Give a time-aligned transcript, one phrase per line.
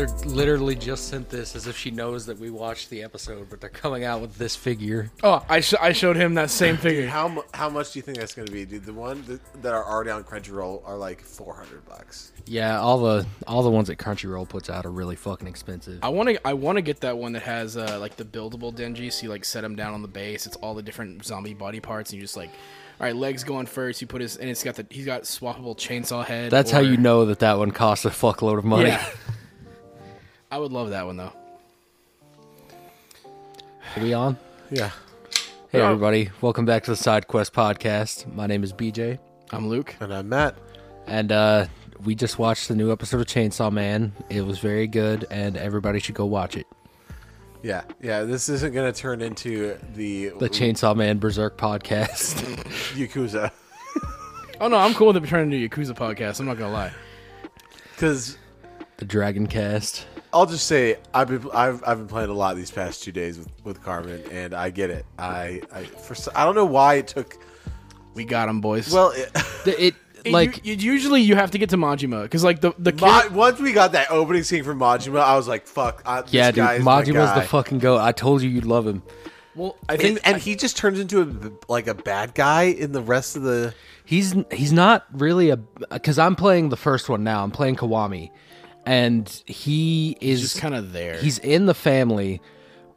[0.00, 3.60] Tyler literally just sent this as if she knows that we watched the episode, but
[3.60, 5.10] they're coming out with this figure.
[5.22, 7.06] Oh, I, sh- I showed him that same figure.
[7.06, 8.84] How mu- how much do you think that's going to be, dude?
[8.84, 12.32] The one that, that are already on Crunchyroll are like four hundred bucks.
[12.46, 15.98] Yeah, all the all the ones that Crunchyroll puts out are really fucking expensive.
[16.02, 18.74] I want to I want to get that one that has uh, like the buildable
[18.74, 19.12] Denji.
[19.12, 20.46] So you like set him down on the base.
[20.46, 22.50] It's all the different zombie body parts, and you just like,
[23.00, 24.00] all right, legs going first.
[24.00, 26.50] You put his and it's got the he's got swappable chainsaw head.
[26.50, 28.88] That's how you know that that one costs a fuckload of money.
[28.88, 29.04] Yeah.
[30.50, 31.32] I would love that one though.
[33.96, 34.36] Are we on?
[34.70, 34.90] Yeah.
[35.70, 35.86] Hey Yeah.
[35.90, 38.32] everybody, welcome back to the Side Quest podcast.
[38.34, 39.18] My name is BJ,
[39.50, 39.94] I'm Luke.
[40.00, 40.56] And I'm Matt.
[41.06, 41.66] and uh,
[42.04, 44.12] we just watched the new episode of Chainsaw Man.
[44.28, 46.66] It was very good, and everybody should go watch it.
[47.62, 48.22] Yeah, yeah.
[48.22, 52.42] This isn't going to turn into the The Chainsaw Man Berserk podcast.
[52.96, 53.50] Yakuza
[54.62, 56.40] Oh no, I'm cool with it turning into a Yakuza podcast.
[56.40, 56.92] I'm not gonna lie.
[57.94, 58.36] because
[58.96, 60.06] the Dragon Cast.
[60.32, 63.38] I'll just say I've been I've, I've been playing a lot these past two days
[63.38, 65.04] with, with Carmen, and I get it.
[65.18, 67.36] I I for s- I don't know why it took.
[68.14, 68.92] We got him, boys.
[68.92, 69.30] Well, it,
[69.66, 72.72] It, It- like you, you- usually you have to get to Majima because like the
[72.78, 76.02] the Ma- kid, once we got that opening scene from Majima, I was like, "Fuck!"
[76.04, 78.00] I, this yeah, dude, guy is Majima's the fucking goat.
[78.00, 79.02] I told you you'd love him.
[79.54, 82.92] well, I And, think and he just turns into a like a bad guy in
[82.92, 83.72] the rest of the.
[84.04, 87.42] He's he's not really a because I'm playing the first one now.
[87.42, 88.30] I'm playing Kiwami,
[88.90, 91.16] and he is just kind of there.
[91.18, 92.42] he's in the family,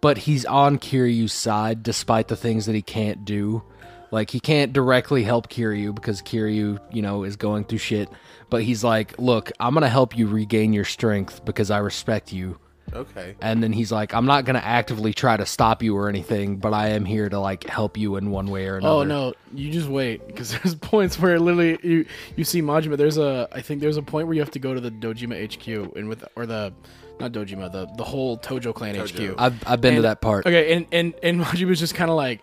[0.02, 3.61] but he's on Kiryu's side despite the things that he can't do.
[4.09, 8.09] Like he can't directly help Kiryu because Kiryu, you know, is going through shit.
[8.49, 12.58] But he's like, "Look, I'm gonna help you regain your strength because I respect you."
[12.92, 13.36] Okay.
[13.42, 16.73] And then he's like, "I'm not gonna actively try to stop you or anything, but
[16.73, 19.34] I am here to like help you in one way or oh, another." Oh no,
[19.53, 22.05] you just wait because there's points where literally you
[22.36, 22.98] you see Majima.
[22.98, 25.54] There's a I think there's a point where you have to go to the Dojima
[25.54, 26.73] HQ and with or the
[27.20, 29.36] not Dojima the the whole Tojo Clan HQ.
[29.38, 30.45] I've I've been to that part.
[30.45, 32.42] Okay, and and and Majima's just kind of like,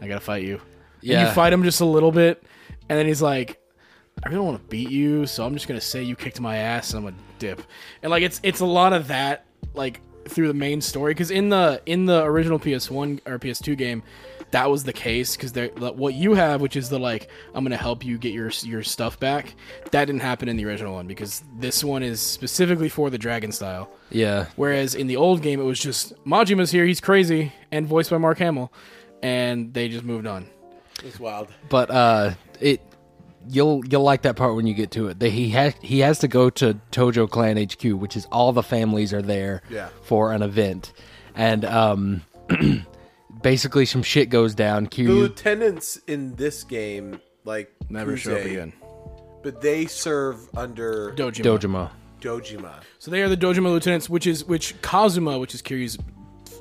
[0.00, 0.60] I gotta fight you.
[1.00, 1.28] And Yeah.
[1.28, 2.42] you fight him just a little bit,
[2.88, 3.60] and then he's like,
[4.24, 6.92] I really want to beat you, so I'm just gonna say you kicked my ass,
[6.92, 7.62] and I'm gonna dip.
[8.02, 11.48] And like it's it's a lot of that like through the main story because in
[11.48, 14.02] the in the original PS1 or PS2 game.
[14.50, 18.02] That was the case because what you have, which is the like, I'm gonna help
[18.02, 19.54] you get your your stuff back.
[19.90, 23.52] That didn't happen in the original one because this one is specifically for the dragon
[23.52, 23.90] style.
[24.08, 28.08] Yeah, Whereas in the old game, it was just Majima's here, he's crazy, and voiced
[28.08, 28.72] by Mark Hamill,
[29.22, 30.48] and they just moved on.
[31.04, 31.48] It's wild.
[31.68, 32.80] but uh it
[33.48, 36.18] you'll you'll like that part when you get to it That he has he has
[36.20, 39.88] to go to tojo clan hq which is all the families are there Yeah.
[40.02, 40.92] for an event
[41.34, 42.22] and um
[43.42, 48.44] basically some shit goes down The Kiryu, lieutenants in this game, like Never show up
[48.44, 48.72] again.
[49.42, 51.42] but they serve under Dojima.
[51.42, 52.72] dojima Dojima.
[52.98, 55.96] So they are the Dojima lieutenants, which is which Kazama, which is Kiryu's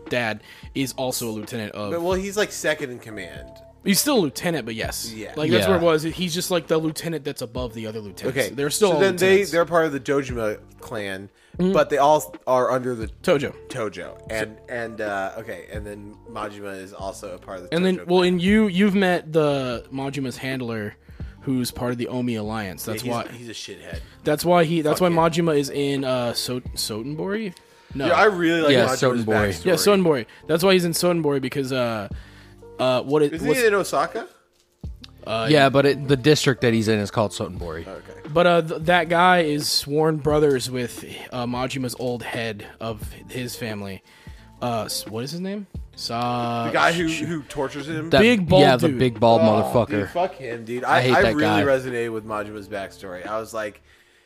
[0.07, 0.41] dad,
[0.75, 1.91] is also a lieutenant of.
[1.91, 3.49] But well, he's like second in command.
[3.83, 5.33] He's still a lieutenant, but yes, Yeah.
[5.35, 5.69] like that's Yeah.
[5.69, 6.03] where it was.
[6.03, 8.37] He's just like the lieutenant that's above the other lieutenants.
[8.37, 9.51] Okay, they're still So all then they lieutenants.
[9.51, 13.53] they're part of the Dojima clan, but they all are under the Tojo.
[13.69, 14.17] Tojo.
[14.29, 17.75] And and uh, okay, and then Majima is also a part of the.
[17.75, 18.33] And Tojo then, well, clan.
[18.33, 20.95] and you you've met the Majima's handler,
[21.41, 22.83] who's part of the Omi alliance.
[22.85, 23.27] That's he's, why.
[23.29, 23.99] he's a shithead.
[24.23, 24.81] That's why he.
[24.81, 25.29] That's Fuck why yeah.
[25.29, 27.53] Majima is in uh so- Sotenbori.
[27.95, 29.25] No, Yeah, I really like Yeah, Majima's Sotenbori.
[29.49, 29.65] backstory.
[29.65, 30.25] yeah, Sotenbori.
[30.45, 32.09] That's why he's in Sotenbori because uh
[32.79, 34.27] uh what it Isn't what's, he in Osaka?
[35.49, 38.13] yeah but it, the district that he's in is called sotenbori Okay.
[38.33, 43.55] but uh th- that guy is sworn brothers with uh, Majima's old head of his
[43.55, 44.03] family.
[44.61, 45.67] Uh, what is his name?
[45.95, 48.09] Sa The guy who who tortures him.
[48.09, 50.83] That- Big bald yeah the big bald Oh, motherfucker Dude, fuck him, dude.
[50.83, 51.63] I, I hate I that really guy.
[51.63, 53.25] resonated with Majima's backstory.
[53.27, 53.81] I was like,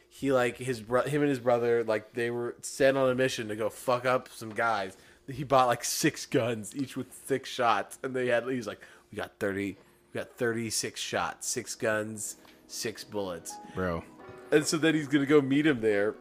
[0.09, 3.47] he like his bro- him and his brother like they were sent on a mission
[3.49, 4.95] to go fuck up some guys.
[5.31, 8.47] He bought like six guns, each with six shots, and they had.
[8.47, 8.79] He's like,
[9.11, 9.77] "We got thirty,
[10.13, 12.37] we got thirty-six shots, six guns,
[12.67, 14.03] six bullets." bro.
[14.51, 16.15] And so then he's gonna go meet him there,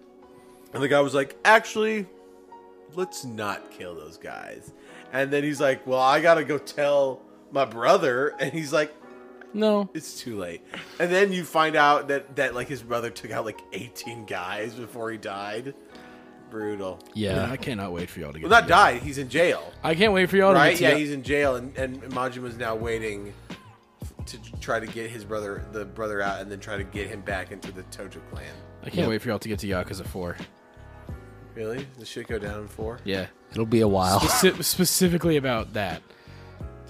[0.73, 2.07] and the guy was like, "Actually,
[2.95, 4.73] let's not kill those guys."
[5.13, 7.21] And then he's like, "Well, I gotta go tell
[7.51, 8.95] my brother," and he's like,
[9.53, 10.63] No, it's too late.
[11.01, 14.75] And then you find out that that like his brother took out like 18 guys
[14.75, 15.75] before he died.
[16.51, 16.99] Brutal.
[17.15, 18.49] yeah I cannot wait for y'all to get.
[18.49, 18.93] Well, not together.
[18.99, 19.03] died.
[19.03, 20.71] He's in jail, I can't wait for y'all to right?
[20.73, 21.01] get Yeah, together.
[21.01, 23.33] he's in jail, and and Majima's now waiting
[24.27, 27.21] to try to get his brother, the brother, out, and then try to get him
[27.23, 28.45] back into the Tojo clan.
[28.83, 29.09] I can't Yep.
[29.09, 30.37] wait for y'all to get to Yakuza Four.
[31.55, 31.87] Really?
[31.99, 33.01] This shit go down in four?
[33.05, 36.01] Yeah, it'll be a while Speci- specifically about that.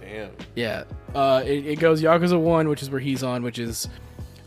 [0.01, 0.31] Damn.
[0.55, 0.85] Yeah,
[1.15, 3.89] uh, it, it goes Yakuza One, which is where he's on, which is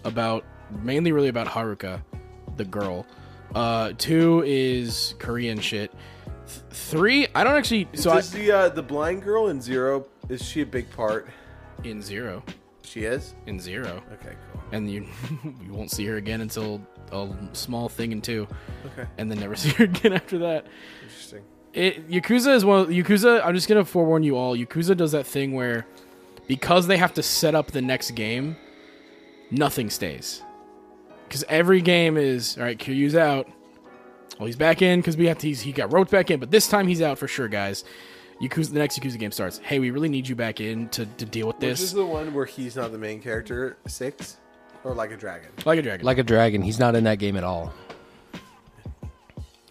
[0.03, 0.45] about
[0.83, 2.01] mainly really about Haruka,
[2.57, 3.05] the girl,
[3.55, 5.91] Uh, two is Korean shit.
[6.47, 7.87] Th- three, I don't actually.
[7.93, 11.27] So I, Does the uh, the blind girl in Zero is she a big part?
[11.83, 12.41] in zero,
[12.83, 13.35] She is.
[13.45, 14.61] in zero, Okay, cool.
[14.71, 15.05] and you
[15.65, 18.47] you won't see her again until a small thing in two,
[18.85, 20.65] Okay, and then never see her again after that.
[21.03, 21.43] interesting.
[21.73, 22.81] It, Yakuza is one.
[22.81, 23.43] Of, Yakuza.
[23.45, 24.55] I'm just gonna forewarn you all.
[24.55, 25.85] Yakuza does that thing where,
[26.47, 28.55] because they have to set up the next game,
[29.51, 30.41] nothing stays.
[31.33, 32.77] Because every game is all right.
[32.77, 33.49] Kiryu's out.
[34.37, 35.47] Well, he's back in because we have to.
[35.47, 37.83] He's, he got roped back in, but this time he's out for sure, guys.
[38.39, 38.71] Yakuza.
[38.71, 39.57] The next Yakuza game starts.
[39.57, 41.79] Hey, we really need you back in to, to deal with this.
[41.79, 43.77] Which is the one where he's not the main character?
[43.87, 44.37] Six,
[44.83, 45.49] or like a dragon?
[45.65, 46.05] Like a dragon.
[46.05, 47.73] Like a dragon, he's not in that game at all.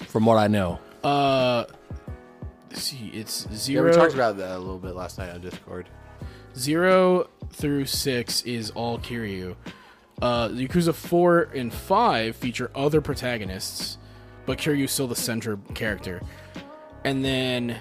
[0.09, 0.81] From what I know.
[1.05, 1.67] uh,
[2.70, 3.88] let's see, it's Yeah, zero.
[3.88, 5.88] we talked about that a little bit last night on Discord.
[6.56, 9.55] Zero through six is all Kiryu.
[10.22, 13.98] Uh, Yakuza four and five feature other protagonists,
[14.46, 16.22] but Kiryu's still the center character.
[17.04, 17.76] And then,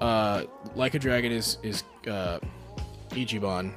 [0.00, 0.44] uh,
[0.76, 2.38] Like a Dragon is is uh,
[3.10, 3.72] Ichiban,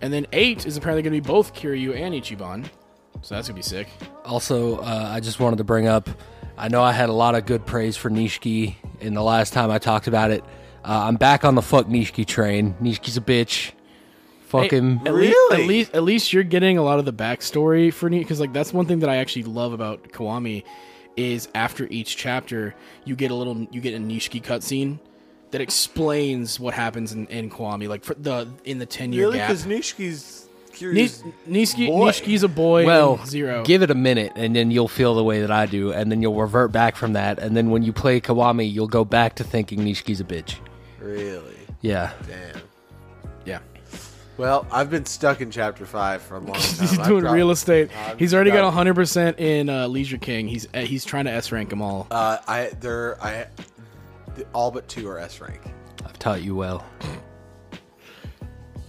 [0.00, 2.64] and then eight is apparently going to be both Kiryu and Ichiban,
[3.20, 3.88] so that's gonna be sick.
[4.24, 6.08] Also, uh, I just wanted to bring up.
[6.56, 9.70] I know I had a lot of good praise for Nishiki in the last time
[9.70, 10.42] I talked about it.
[10.82, 12.74] Uh, I'm back on the fuck Nishiki train.
[12.80, 13.72] Nishiki's a bitch.
[14.62, 15.00] Fuck Hey, him.
[15.04, 15.62] At least, Really?
[15.62, 18.52] at least, at least you're getting a lot of the backstory for Ni because like
[18.52, 20.62] that's one thing that I actually love about Kiwami
[21.16, 22.74] is after each chapter
[23.04, 24.98] you get a little you get a Nishiki cutscene
[25.52, 29.38] that explains what happens in, in Kiwami like for the in the ten year Really?
[29.38, 29.48] gap.
[29.48, 31.22] Because Nishiki's Ni- curious.
[31.48, 31.88] Nishiki.
[31.88, 32.84] Nishiki's a boy.
[32.84, 33.62] Well, zero.
[33.64, 36.20] give it a minute, and then you'll feel the way that I do, and then
[36.20, 39.44] you'll revert back from that, and then when you play Kiwami, you'll go back to
[39.44, 40.56] thinking Nishiki's a bitch.
[41.00, 41.54] Really?
[41.80, 42.10] Yeah.
[42.26, 42.53] Damn.
[44.36, 44.42] Yeah.
[44.42, 46.60] Well, I've been stuck in chapter five for a long time.
[46.88, 47.90] He's doing dropped- real estate.
[47.96, 50.48] I've he's already got got- 100 percent in uh, Leisure King.
[50.48, 52.06] He's uh, he's trying to S rank them all.
[52.10, 53.46] Uh, I there I,
[54.34, 55.60] the, all but two are S rank.
[56.04, 56.84] I've taught you well.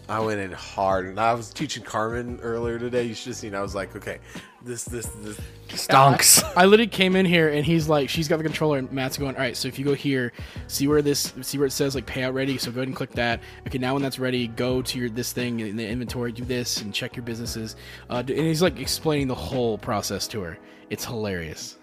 [0.08, 3.04] I went in hard, and I was teaching Carmen earlier today.
[3.06, 3.56] You should have seen.
[3.56, 4.20] I was like, okay,
[4.66, 5.40] this this this.
[5.70, 6.44] Stonks.
[6.56, 9.36] I literally came in here and he's like, she's got the controller and Matt's going,
[9.36, 10.34] all right, so if you go here,
[10.68, 12.58] see where this, see where it says like payout ready.
[12.58, 13.42] So go ahead and click that.
[13.68, 16.82] Okay, now when that's ready, go to your this thing in the inventory, do this
[16.82, 17.76] and check your businesses.
[18.10, 20.58] Uh, and he's like explaining the whole process to her.
[20.90, 21.78] It's hilarious.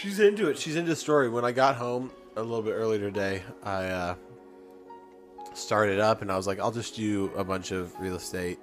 [0.00, 0.58] She's into it.
[0.58, 1.28] She's into the story.
[1.28, 4.14] When I got home a little bit earlier today, I uh,
[5.54, 8.58] started up, and I was like, I'll just do a bunch of real estate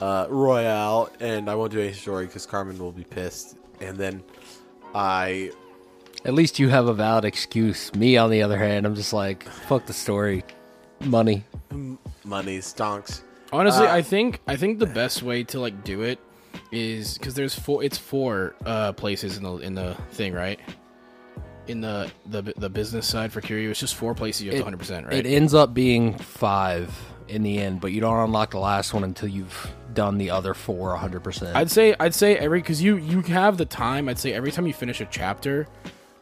[0.00, 3.56] uh, royale, and I won't do any story because Carmen will be pissed.
[3.80, 4.22] And then
[4.94, 5.50] I
[6.24, 7.94] At least you have a valid excuse.
[7.94, 10.44] Me, on the other hand, I'm just like, fuck the story.
[11.00, 11.44] Money.
[12.24, 13.22] money stonks.
[13.52, 16.18] Honestly, Uh, I think I think the best way to like do it
[16.70, 17.82] is because there's four.
[17.82, 20.60] It's four uh, places in the in the thing, right?
[21.66, 24.64] In the the the business side for Kiryu, it's just four places you have to
[24.64, 25.14] 100, percent right?
[25.14, 26.94] It ends up being five
[27.28, 30.54] in the end, but you don't unlock the last one until you've done the other
[30.54, 31.54] four 100%.
[31.54, 34.08] I'd say I'd say every because you you have the time.
[34.08, 35.66] I'd say every time you finish a chapter,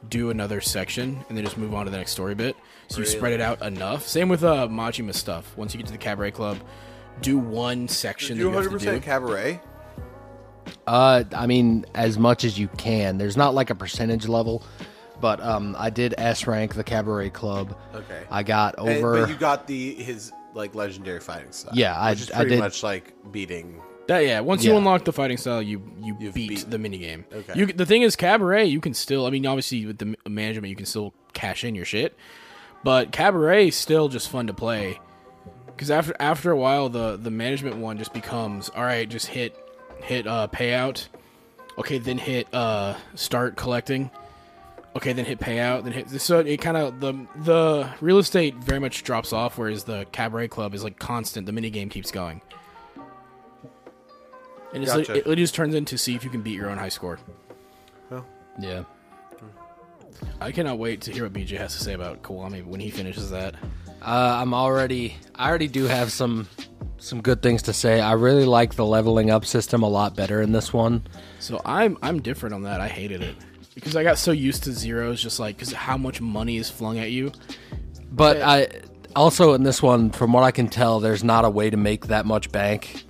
[0.09, 2.57] do another section and then just move on to the next story bit.
[2.89, 4.07] So you spread it out enough.
[4.07, 5.57] Same with uh, Majima stuff.
[5.57, 6.59] Once you get to the cabaret club,
[7.21, 8.91] do one section Do that you have 100 to do.
[8.91, 9.61] percent cabaret.
[10.87, 13.19] Uh, I mean, as much as you can.
[13.19, 14.63] There's not like a percentage level,
[15.21, 17.77] but um, I did S rank the Cabaret Club.
[17.95, 18.23] Okay.
[18.31, 19.21] I got And- over.
[19.21, 21.73] but you got the his like legendary fighting style.
[21.75, 23.81] Yeah, I- which is I pretty did- much like beating.
[24.07, 27.25] That yeah, once you unlock the fighting style, you you You've beat, beat- the minigame.
[27.31, 27.53] Okay.
[27.59, 29.27] You the thing is cabaret, you can still.
[29.27, 32.17] I mean, obviously with the management, you can still cash in your shit,
[32.83, 34.99] but cabaret is still just fun to play.
[35.67, 39.07] Because after after a while, the the management one just becomes all right.
[39.07, 39.55] Just hit
[40.03, 41.09] hit uh, payout.
[41.77, 44.11] Okay, then hit uh, start collecting.
[44.99, 45.85] Okay, then hit payout.
[45.85, 49.85] Then hit so it kind of the the real estate very much drops off, whereas
[49.85, 51.47] the cabaret club is like constant.
[51.47, 52.43] The mini game keeps going.
[54.75, 56.79] And it's like, it, it just turns into see if you can beat your own
[56.79, 57.21] high score.
[58.11, 58.27] Well,
[58.59, 58.83] yeah.
[60.41, 63.31] I cannot wait to hear what BJ has to say about Kiwami when he finishes
[63.31, 63.55] that.
[64.03, 65.17] Uh, I'm already.
[65.37, 66.49] I already do have some
[66.97, 68.01] some good things to say.
[68.01, 71.07] I really like the leveling up system a lot better in this one.
[71.39, 72.81] So I'm I'm different on that.
[72.81, 73.37] I hated it
[73.79, 76.99] because I got so used to zeros, just like because how much money is flung
[76.99, 77.31] at you.
[78.11, 78.69] But I
[79.15, 82.09] also in this one, from what I can tell, there's not a way to make
[82.09, 83.05] that much bank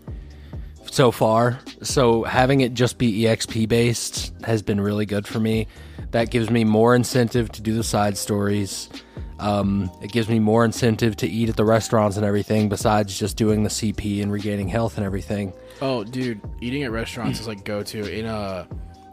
[0.91, 1.59] so far.
[1.83, 5.69] So having it just be EXP based has been really good for me.
[6.11, 8.91] That gives me more incentive to do the side stories.
[9.39, 13.37] Um, it gives me more incentive to eat at the restaurants and everything, besides just
[13.37, 15.53] doing the CP and regaining health and everything.
[15.81, 18.67] Oh, dude, eating at restaurants is like go to in uh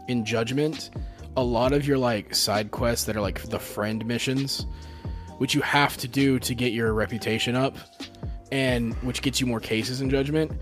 [0.08, 0.90] in Judgment,
[1.36, 4.66] a lot of your like side quests that are like the friend missions,
[5.38, 7.76] which you have to do to get your reputation up,
[8.50, 10.52] and which gets you more cases in Judgment.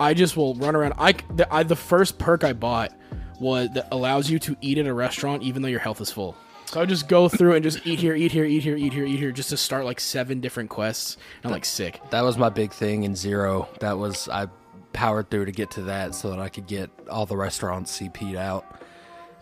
[0.00, 0.94] I just will run around.
[0.98, 2.92] I the, I the first perk I bought
[3.40, 6.36] was that allows you to eat at a restaurant even though your health is full.
[6.66, 9.04] So I just go through and just eat here, eat here, eat here, eat here,
[9.04, 11.16] eat here, just to start like seven different quests.
[11.42, 12.00] And I'm like sick.
[12.10, 13.68] That was my big thing in Zero.
[13.80, 14.48] That was I
[14.92, 18.36] powered through to get to that so that I could get all the restaurants CP'd
[18.36, 18.80] out.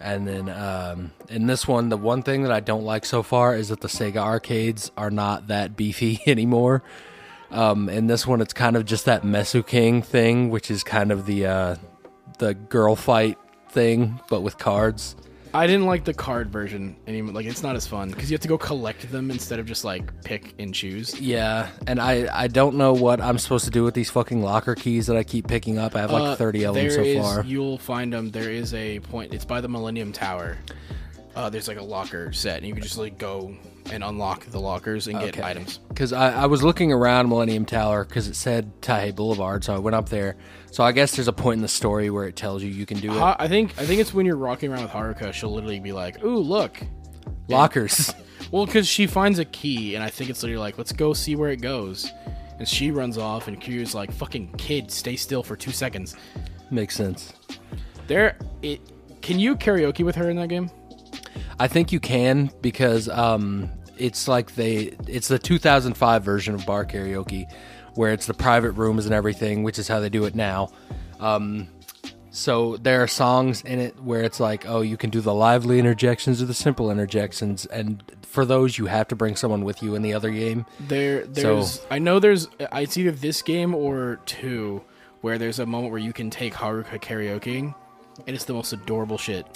[0.02, 3.54] And then um, in this one, the one thing that I don't like so far
[3.54, 6.82] is that the Sega arcades are not that beefy anymore.
[7.50, 11.12] Um, in this one, it's kind of just that Mesu King thing, which is kind
[11.12, 11.76] of the uh,
[12.38, 15.16] the girl fight thing, but with cards.
[15.54, 17.35] I didn't like the card version anymore.
[17.35, 19.85] Like it's not as fun because you have to go collect them instead of just
[19.85, 21.21] like pick and choose.
[21.21, 24.75] Yeah, and I I don't know what I'm supposed to do with these fucking locker
[24.75, 25.94] keys that I keep picking up.
[25.94, 27.44] I have like Uh, 30 of them so is- far.
[27.44, 28.30] You'll find them.
[28.30, 29.35] There is a point.
[29.35, 30.56] It's by the Millennium Tower.
[31.37, 33.54] Uh, there's like a locker set, and you can just like go
[33.91, 35.43] and unlock the lockers and get Okay.
[35.43, 35.79] items.
[35.89, 39.79] Because I, I was looking around Millennium Tower because it said Taihei Boulevard, so I
[39.79, 40.37] went up there.
[40.71, 42.99] So I guess there's a point in the story where it tells you you can
[43.01, 43.19] do it.
[43.19, 45.93] Ha- I think I think it's when you're walking around with Haruka, she'll literally be
[45.93, 46.81] like, "Ooh, look."
[47.49, 48.12] Lockers.
[48.51, 51.37] Well, because she finds a key, and I think it's literally like, "Let's go see
[51.37, 52.11] where it goes."
[52.59, 56.17] And she runs off, and Kiryu's like, "Fucking kid, stay still for two seconds."
[56.71, 57.33] Makes sense.
[58.09, 58.81] There, it.
[59.23, 60.71] Can you karaoke with her in that game?
[61.59, 66.85] I think you can because um, it's like they it's the 2005 version of bar
[66.85, 67.51] karaoke,
[67.95, 70.71] where it's the private rooms and everything, which is how they do it now.
[71.21, 71.69] Um,
[72.31, 75.79] so there are songs in it where it's like, oh, you can do the lively
[75.79, 79.95] interjections or the simple interjections, and for those you have to bring someone with you
[79.95, 80.65] in the other game.
[80.81, 81.85] There, there's.
[81.91, 82.49] I know there's.
[82.59, 84.83] It's either this game or two,
[85.21, 87.75] where there's a moment where you can take Haruka karaokeing,
[88.27, 89.47] and it's the most adorable shit.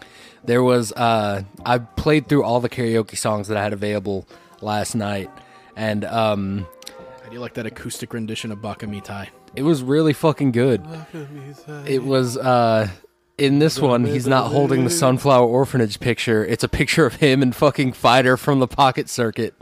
[0.46, 4.26] There was uh, I played through all the karaoke songs that I had available
[4.60, 5.30] last night,
[5.74, 6.66] and um,
[7.22, 9.28] How do you like that acoustic rendition of Baka Mitai?
[9.54, 10.84] it was really fucking good.
[11.86, 12.88] It was uh
[13.38, 16.44] in this one he's not holding the sunflower orphanage picture.
[16.44, 19.54] It's a picture of him and fucking fighter from the pocket circuit.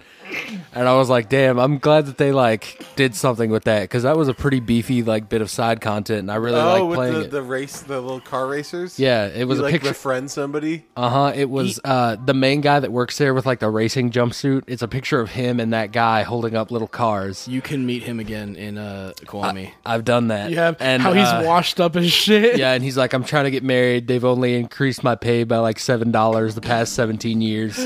[0.75, 4.03] And I was like, "Damn, I'm glad that they like did something with that cuz
[4.03, 6.97] that was a pretty beefy like bit of side content and I really Oh, like
[6.97, 8.99] playing the, it." the race, the little car racers.
[8.99, 10.85] yeah, it was you a like picture befriend somebody.
[10.97, 14.63] Uh-huh, it was uh the main guy that works there with like the racing jumpsuit.
[14.67, 17.47] It's a picture of him and that guy holding up little cars.
[17.47, 19.71] You can meet him again in uh, Kiwami.
[19.87, 20.51] I've done that.
[20.51, 22.59] Yeah, and how he's uh, washed up as shit.
[22.59, 24.07] Yeah, and he's like, I'm trying to get married.
[24.09, 27.79] They've only increased my pay by like seven dollars the past seventeen years.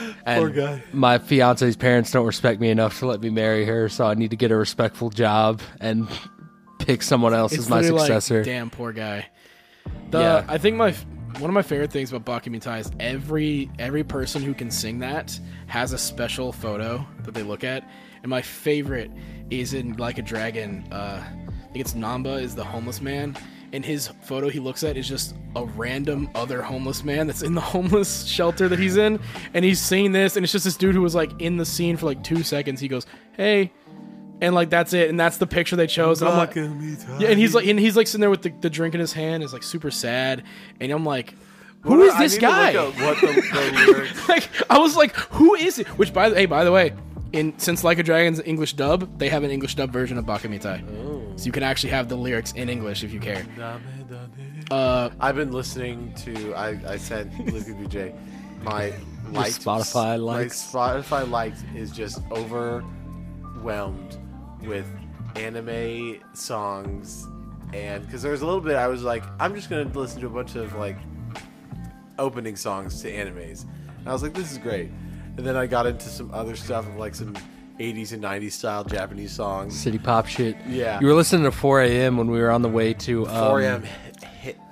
[0.26, 0.82] And Poor guy.
[0.92, 4.30] My fiance's parents don't respect me enough to let me marry her, so I need
[4.30, 6.08] to get a respectful job and
[6.78, 8.38] pick someone else it's as my successor.
[8.38, 9.28] Like, Damn, poor guy.
[10.10, 10.44] The Yeah.
[10.48, 10.94] I think my
[11.38, 15.00] one of my favorite things about Baka Mitai is every every person who can sing
[15.00, 17.88] that has a special photo that they look at,
[18.22, 19.10] and my favorite
[19.50, 20.86] is in Like a Dragon.
[20.90, 23.36] Uh, I think it's Namba is the homeless man.
[23.72, 27.54] And his photo he looks at is just a random other homeless man that's in
[27.54, 29.20] the homeless shelter that he's in,
[29.54, 31.96] and he's singing this, and it's just this dude who was like in the scene
[31.96, 32.80] for like two seconds.
[32.80, 33.06] He goes,
[33.36, 33.72] "Hey,"
[34.40, 36.22] and like that's it, and that's the picture they chose.
[36.22, 38.70] And I'm like, yeah, and he's like, and he's like sitting there with the, the
[38.70, 40.42] drink in his hand, is like super sad,
[40.80, 41.34] and I'm like,
[41.82, 42.74] who is this guy?
[42.76, 45.86] what the, the like, I was like, who is it?
[45.98, 46.92] Which by the hey, by the way,
[47.32, 50.48] in since Like a Dragon's English dub, they have an English dub version of Baka
[50.48, 53.44] Mitai, so you can actually have the lyrics in English if you care.
[54.70, 56.54] Uh, I've been listening to.
[56.54, 58.14] I I sent Luke BJ
[58.62, 58.92] my
[59.30, 60.72] liked Spotify likes?
[60.72, 64.18] My Spotify liked is just overwhelmed
[64.62, 64.86] with
[65.36, 67.26] anime songs,
[67.72, 70.26] and because there was a little bit, I was like, I'm just gonna listen to
[70.26, 70.98] a bunch of like
[72.18, 73.64] opening songs to animes,
[73.98, 74.90] and I was like, this is great.
[75.36, 77.34] And then I got into some other stuff of like some
[77.78, 79.78] 80s and 90s style Japanese songs.
[79.78, 80.56] City pop shit.
[80.66, 80.98] Yeah.
[81.00, 82.16] You were listening to 4 a.m.
[82.16, 83.84] when we were on the way to um, 4 a.m.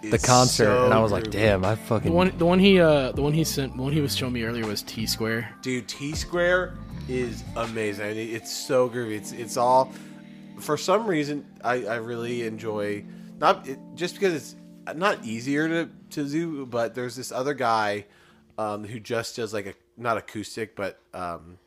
[0.02, 1.32] the concert, and I was like, groovy.
[1.32, 2.12] damn, I the fucking.
[2.12, 4.42] one the one he uh the one he sent the one he was showing me
[4.44, 5.54] earlier was T Square.
[5.62, 6.78] Dude, T Square
[7.08, 8.06] is amazing.
[8.06, 9.16] I mean, it's so groovy.
[9.16, 9.92] It's it's all
[10.60, 13.04] for some reason I, I really enjoy
[13.38, 14.56] not it, just because it's
[14.96, 18.06] not easier to to do, but there's this other guy
[18.56, 21.58] um, who just does like a not acoustic, but um,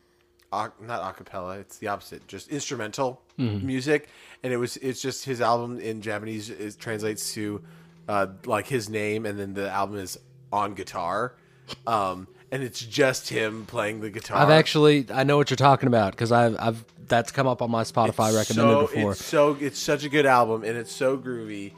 [0.52, 1.60] a, not acapella.
[1.60, 4.10] It's the opposite, just instrumental music.
[4.44, 7.62] And it was it's just his album in Japanese is translates to
[8.08, 10.18] uh, like his name, and then the album is
[10.52, 11.36] on guitar.
[11.86, 14.38] Um, and it's just him playing the guitar.
[14.38, 17.70] I've actually, I know what you're talking about because I've, I've, that's come up on
[17.70, 19.12] my Spotify It's recommended so, before.
[19.12, 21.74] It's so it's such a good album and it's so groovy.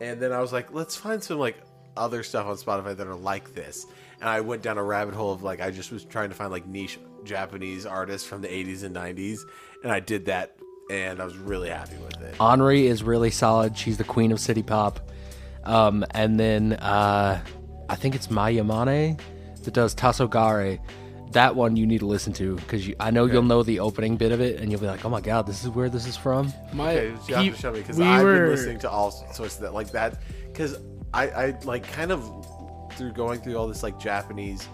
[0.00, 1.58] And then I was like, let's find some like
[1.96, 3.86] other stuff on Spotify that are like this.
[4.24, 6.50] And I went down a rabbit hole of like I just was trying to find
[6.50, 9.40] like niche Japanese artists from the 80s and 90s,
[9.82, 10.56] and I did that,
[10.90, 12.34] and I was really happy with it.
[12.38, 13.76] Anri is really solid.
[13.76, 15.10] She's the queen of city pop.
[15.64, 17.44] Um, and then uh,
[17.90, 19.20] I think it's Mai Yamane
[19.62, 20.80] that does Tasogare.
[21.32, 24.32] That one you need to listen to because I know you'll know the opening bit
[24.32, 26.50] of it, and you'll be like, "Oh my god, this is where this is from."
[26.72, 28.90] My Okay, you have he- to show me because we I've were been listening to
[28.90, 30.22] all sorts of that, like that.
[30.46, 30.78] Because
[31.12, 32.22] I, I like kind of
[32.96, 34.68] through going through all this like Japanese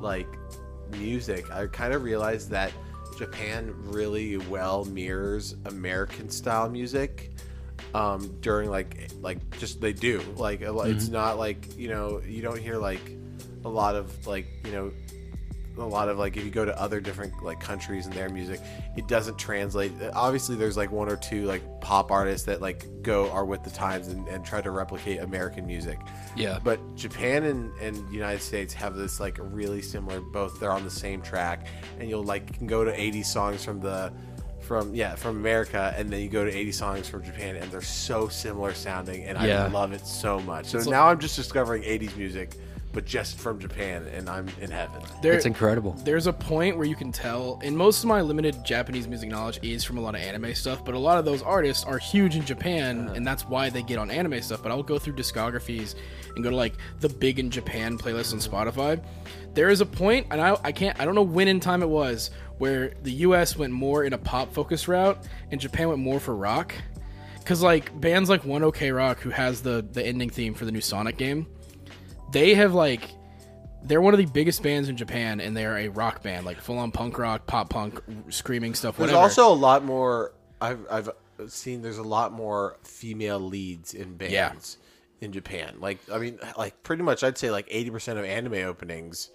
[0.00, 0.28] like
[0.92, 2.72] music, I kind of realized that
[3.18, 7.32] Japan really well mirrors American style music.
[7.94, 12.42] Um, during like like just they do like lo- it's not like you know you
[12.42, 13.00] don't hear like
[13.64, 14.92] a lot of like you know
[15.80, 18.60] a lot of like if you go to other different like countries and their music
[18.96, 19.92] it doesn't translate.
[20.14, 23.70] Obviously there's like one or two like pop artists that like go are with the
[23.70, 25.98] times and, and try to replicate american music.
[26.36, 26.58] Yeah.
[26.62, 30.90] but japan and, and united states have this like really similar both they're on the
[30.90, 31.66] same track.
[31.98, 34.12] And you'll like can go to 80 songs from the
[34.60, 37.80] from yeah from america and then you go to 80 songs from japan and they're
[37.80, 39.64] so similar sounding and Yeah.
[39.64, 40.66] i love it so much.
[40.66, 42.54] So now i'm just discovering 80s music
[42.98, 45.92] but just from japan and i'm in heaven there, It's incredible.
[46.04, 49.58] there's a point where you can tell, and most of my limited Japanese music knowledge
[49.62, 52.36] is from a lot of anime stuff, but a lot of those artists are huge
[52.36, 53.14] in Japan, uh-huh.
[53.14, 54.62] and that's why they get on anime stuff.
[54.62, 55.94] But I'll go through discographies
[56.34, 59.02] and go to like the Big in Japan playlist on Spotify.
[59.54, 61.88] There is a point, and I, I can't, I don't know when in time it
[61.88, 65.18] was, where the US went more in a pop focus route,
[65.50, 66.74] and Japan went more for rock.
[67.44, 70.72] Cause like bands like One OK Rock, who has the the ending theme for the
[70.72, 71.46] new Sonic game,
[72.32, 73.02] they have like
[73.84, 76.60] they're one of the biggest bands in Japan, and they are a rock band, like
[76.60, 78.96] full on punk rock, pop punk, screaming stuff.
[78.96, 80.32] There's also a lot more.
[80.60, 81.10] I've I've
[81.48, 81.82] seen.
[81.82, 84.52] There's a lot more female leads in bands Yeah.
[85.26, 85.76] in Japan.
[85.78, 89.30] Like I mean, like pretty much, I'd say like 80 percent of anime openings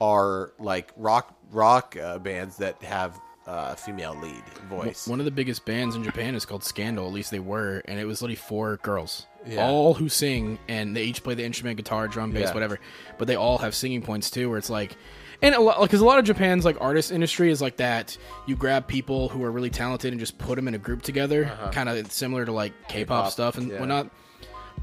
[0.00, 5.08] are like rock rock uh, bands that have uh, female lead voice.
[5.08, 7.06] one of the biggest bands in Japan is called Scandal.
[7.06, 9.66] At least they were, and it was literally four girls, Yeah.
[9.66, 12.54] all who sing, and they each play the instrument, guitar, drum, bass, Yeah.
[12.54, 12.78] whatever.
[13.16, 14.96] But they all have singing points too, where it's like.
[15.40, 18.16] And a lot, because a lot of Japan's like artist industry is like that.
[18.46, 21.48] You grab people who are really talented and just put them in a group together,
[21.70, 23.22] kind of similar to like K-pop, Uh-huh.
[23.28, 23.78] K-pop, stuff and yeah.
[23.78, 24.10] whatnot.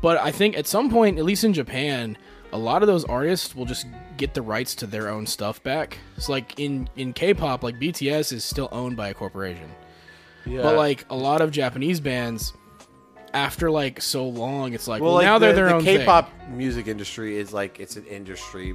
[0.02, 2.18] But I think at some point, at least in Japan,
[2.56, 5.98] a lot of those artists will just get the rights to their own stuff back.
[6.16, 9.70] It's like in in K-pop, like BTS is still owned by a corporation.
[10.46, 10.62] yeah.
[10.62, 12.54] But like a lot of Japanese bands,
[13.34, 15.84] after like so long, it's like well, well, like now the, they're their the own
[15.84, 18.74] K-pop music industry is like it's an industry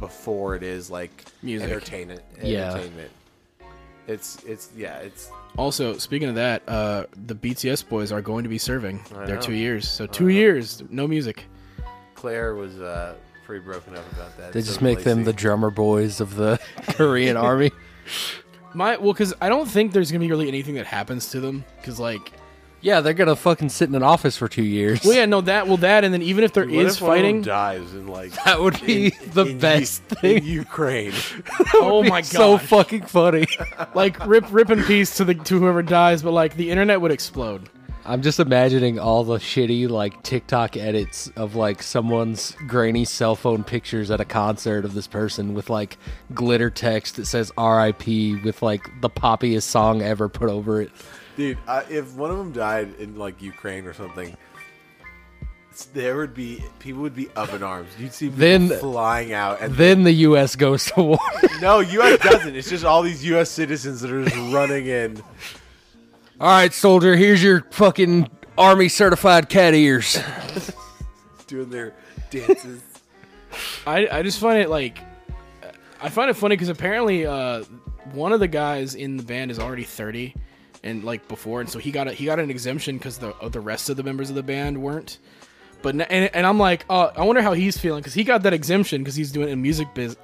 [0.00, 1.70] before it is like Music.
[1.70, 2.22] entertainment.
[2.42, 2.72] Yeah.
[2.72, 3.10] entertainment.
[4.08, 5.30] It's it's yeah it's.
[5.56, 9.40] Also, speaking of that, uh, the BTS boys are going to be serving their know.
[9.40, 9.88] two years.
[9.88, 11.46] So two years, no music.
[12.22, 14.52] Claire was uh, pretty broken up about that.
[14.52, 15.24] They So just make them Lacey.
[15.24, 17.72] the drummer boys of the Korean army.
[18.74, 21.64] My well, because I don't think there's gonna be really anything that happens to them.
[21.80, 22.32] Because like,
[22.80, 25.02] Yeah, they're gonna fucking sit in an office for two years.
[25.04, 27.10] well, yeah, no, that, well, that, and then even if there is What if one
[27.18, 30.36] of them fighting, dies in like That would be the in best U- thing.
[30.38, 31.12] in Ukraine.
[31.74, 33.46] oh Be my god, so fucking funny.
[33.96, 37.10] like rip, rip in peace to the to whoever dies, but like the internet would
[37.10, 37.68] explode.
[38.04, 43.62] I'm just imagining all the shitty like TikTok edits of like someone's grainy cell phone
[43.62, 45.98] pictures at a concert of this person with like
[46.34, 48.36] glitter text that says R.I.P.
[48.42, 50.90] with like the poppiest song ever put over it.
[51.36, 54.36] Dude, uh, if one of them died in like Ukraine or something,
[55.94, 57.88] there would be people would be up in arms.
[57.98, 60.56] You'd see people Then- flying out, and Then the U.S.
[60.56, 61.18] goes to war.
[61.60, 62.18] no, U.S.
[62.20, 62.54] doesn't.
[62.56, 63.48] It's just all these U.S.
[63.48, 65.22] citizens that are just running in.
[66.42, 68.28] all right, soldier, here's your fucking
[68.58, 70.18] army certified cat ears.
[71.46, 71.94] doing their
[72.30, 72.82] dances.
[73.86, 74.98] I I just find it like
[76.00, 77.62] I find it funny because apparently uh,
[78.12, 80.34] one of the guys in the band is already thirty,
[80.82, 83.48] and like before, and so he got a, he got an exemption because the uh,
[83.48, 85.18] the rest of the members of the band weren't.
[85.80, 88.42] But n- and, and I'm like, oh, I wonder how he's feeling because he got
[88.44, 90.16] that exemption because he's doing a music biz,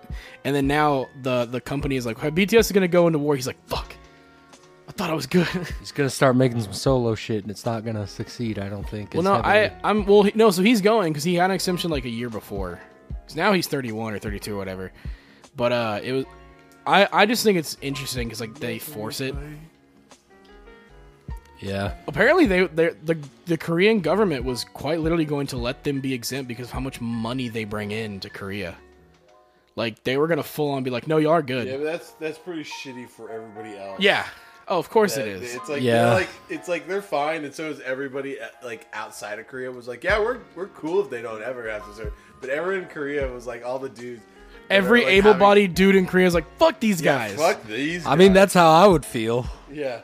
[0.44, 3.36] and then now the the company is like, BTS is gonna go into war.
[3.36, 3.97] He's like, fuck, I
[4.98, 5.46] thought I was good.
[5.80, 8.58] He's gonna start making some solo shit, and it's not gonna succeed.
[8.58, 9.14] I don't think.
[9.14, 11.54] well, no, heavily- I I'm well, he, no, so he's going because he had an
[11.54, 12.80] exemption like a year before.
[13.26, 14.90] 'Cause now he's 31 or 32 or whatever.
[15.56, 16.24] But uh, it was.
[16.86, 19.34] I I just think it's interesting because like they force it.
[21.60, 21.94] yeah.
[22.06, 26.14] Apparently, they they the the Korean government was quite literally going to let them be
[26.14, 28.74] exempt because of how much money they bring in to Korea.
[29.76, 31.66] Like they were gonna full on be like, no, you are good.
[31.66, 34.00] Yeah, but that's that's pretty shitty for everybody else.
[34.00, 34.24] Yeah.
[34.70, 35.54] Oh, of course it That- is.
[35.54, 36.12] It's like Yeah.
[36.12, 38.40] like it's like they're fine, and so is everybody.
[38.40, 41.68] uh, Like outside of Korea was like, yeah, we're we're cool if they don't ever
[41.70, 42.12] have to serve.
[42.40, 44.22] But everyone in Korea was like, all the dudes.
[44.70, 48.04] Every like, able-bodied dude in Korea is like, "Fuck these having- guys." Fuck these.
[48.06, 50.02] I mean, that's how I would feel yeah.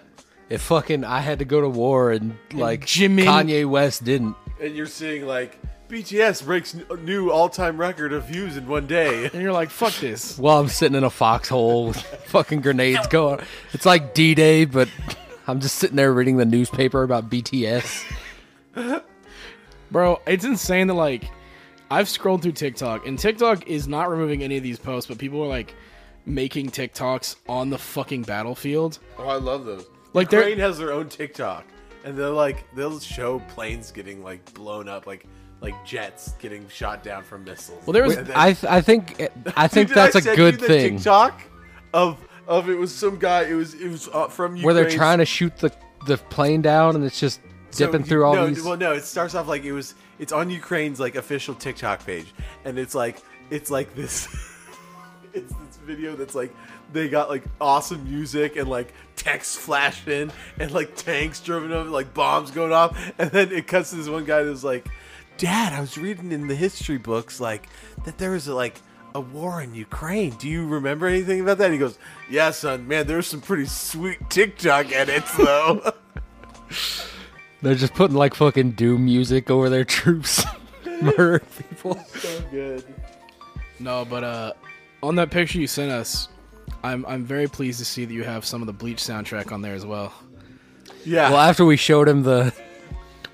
[0.48, 4.34] if fucking I had to go to war and like Jimin- Kanye West didn't.
[4.62, 8.86] And you're seeing like BTS breaks n- new all time record of views in one
[8.86, 9.26] day.
[9.32, 13.40] And you're like, "Fuck this." While I'm sitting in a foxhole with fucking grenades going.
[13.72, 14.88] It's like D Day, but
[15.46, 18.04] I'm just sitting there reading the newspaper about BTS.
[19.90, 21.24] Bro, it's insane that like
[21.90, 25.42] I've scrolled through TikTok and TikTok is not removing any of these posts, but people
[25.42, 25.74] are like
[26.26, 28.98] making TikToks on the fucking battlefield.
[29.18, 29.86] Oh, I love those.
[30.14, 31.64] Like, Ukraine has their own TikTok,
[32.04, 35.26] and they're like they'll show planes getting like blown up, like
[35.64, 37.84] like jets getting shot down from missiles.
[37.86, 39.20] Well, there was- then- I th- I think
[39.56, 40.96] I think Dude, that's I a good thing.
[40.96, 41.40] TikTok
[41.92, 43.42] of of it was some guy.
[43.44, 44.64] It was it was uh, from Ukraine.
[44.64, 45.72] Where they're trying to shoot the
[46.06, 48.62] the plane down and it's just So dipping you- through all no, these.
[48.62, 49.94] Well, no, it starts off like it was.
[50.18, 52.32] It's on Ukraine's like official TikTok page,
[52.64, 54.28] and it's like it's like this.
[55.32, 56.54] it's this video that's like
[56.92, 61.90] they got like awesome music and like text flashed in and like tanks driven over,
[61.90, 64.86] like bombs going off, and then it cuts to this one guy that's like,
[65.38, 67.68] "Dad, I was reading in the history books like
[68.04, 68.80] that there was a, like."
[69.16, 70.30] A war in Ukraine.
[70.40, 71.70] Do you remember anything about that?
[71.70, 71.96] He goes,
[72.28, 72.88] "Yeah, son.
[72.88, 75.92] Man, there's some pretty sweet TikTok edits, though."
[77.62, 80.44] They're just putting like fucking doom music over their troops.
[81.00, 81.96] Murder people.
[82.16, 82.84] so good.
[83.78, 84.52] No, but uh
[85.02, 86.28] on that picture you sent us,
[86.82, 89.62] I'm I'm very pleased to see that you have some of the Bleach soundtrack on
[89.62, 90.12] there as well.
[91.04, 91.30] Yeah.
[91.30, 92.52] Well, after we showed him the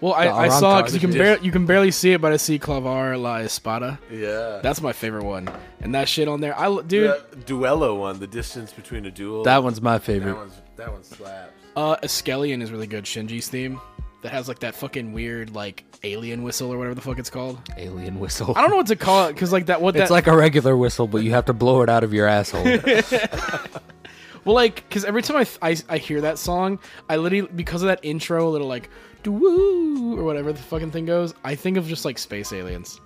[0.00, 2.32] Well, I, I saw Arrancar because you can barely you can barely see it, but
[2.32, 3.98] I see Clavar La Espada.
[4.10, 4.60] yeah.
[4.62, 5.48] That's my favorite one,
[5.80, 7.14] and that shit on there, I dude.
[7.30, 9.44] the duello one, the distance between a duel.
[9.44, 10.36] that one's my that favorite.
[10.36, 11.52] one's that one slaps.
[11.76, 13.04] Uh, Escalon is really good.
[13.04, 13.80] Shinji's theme
[14.22, 17.58] that has like that fucking weird like alien whistle or whatever the fuck it's called.
[17.76, 18.54] Alien whistle.
[18.56, 20.36] I don't know what to call it because like that what It's that like a
[20.36, 22.64] regular whistle, but you have to blow it out of your asshole.
[24.44, 25.58] well like because every time I, th-
[25.88, 28.90] I I hear that song, I literally because of that intro, a little like
[29.26, 31.34] woo or whatever the fucking thing goes.
[31.44, 33.00] I think of just like space aliens.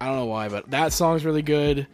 [0.00, 1.86] I don't know why, but that song's really good.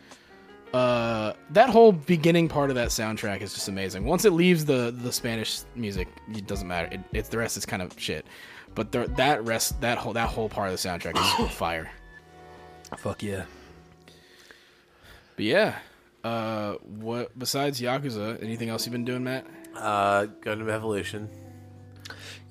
[0.72, 4.05] Uh, that whole beginning part of that soundtrack is just amazing.
[4.05, 6.88] Once it leaves the the Spanish music, it doesn't matter.
[6.90, 8.27] It, it's the rest is kind of shit.
[8.75, 11.90] But the, that rest, that whole that whole part of the soundtrack is fire.
[12.96, 13.44] Fuck yeah.
[15.37, 15.79] But yeah,
[16.25, 19.46] uh, what besides Yakuza, anything else you've been doing, Matt?
[19.75, 21.29] Uh, Gundam Evolution.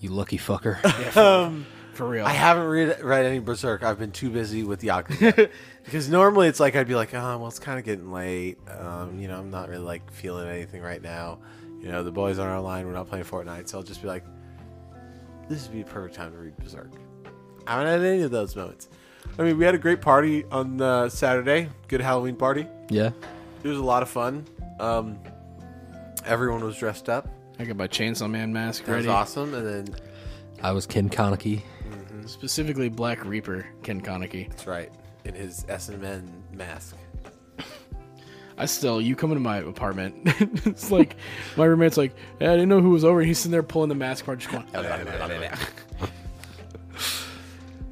[0.02, 0.82] You lucky fucker.
[1.94, 3.84] For real, I haven't read read any Berserk.
[3.84, 5.52] I've been too busy with Yakuza.
[5.84, 8.58] because normally it's like I'd be like, oh, well, it's kind of getting late.
[8.80, 11.40] Um, you know, I'm not really like feeling anything right now.
[11.82, 12.88] You know, the boys aren't online.
[12.88, 14.24] We're not playing Fortnite, so I'll just be like,
[15.50, 16.92] this would be a perfect time to read Berserk.
[17.68, 18.90] I haven't had any of those moments.
[19.38, 21.70] I mean, we had a great party on uh, Saturday.
[21.88, 22.66] Good Halloween party.
[22.90, 23.12] yeah.
[23.64, 24.46] It was a lot of fun.
[24.80, 25.20] Um,
[26.26, 27.28] everyone was dressed up.
[27.62, 29.54] I got my Chainsaw Man mask That was awesome.
[29.54, 29.96] And then
[30.64, 31.62] I was Ken Kaneki.
[31.88, 32.26] Mm-hmm.
[32.26, 34.50] Specifically, Black Reaper Ken Kaneki.
[34.50, 34.92] that's right
[35.26, 36.96] in his S and M mask.
[38.58, 40.16] I still, you come into my apartment.
[40.66, 41.16] it's like
[41.56, 43.22] my roommate's like, hey, I didn't know who was over.
[43.22, 44.66] He's sitting there pulling the mask apart, just going.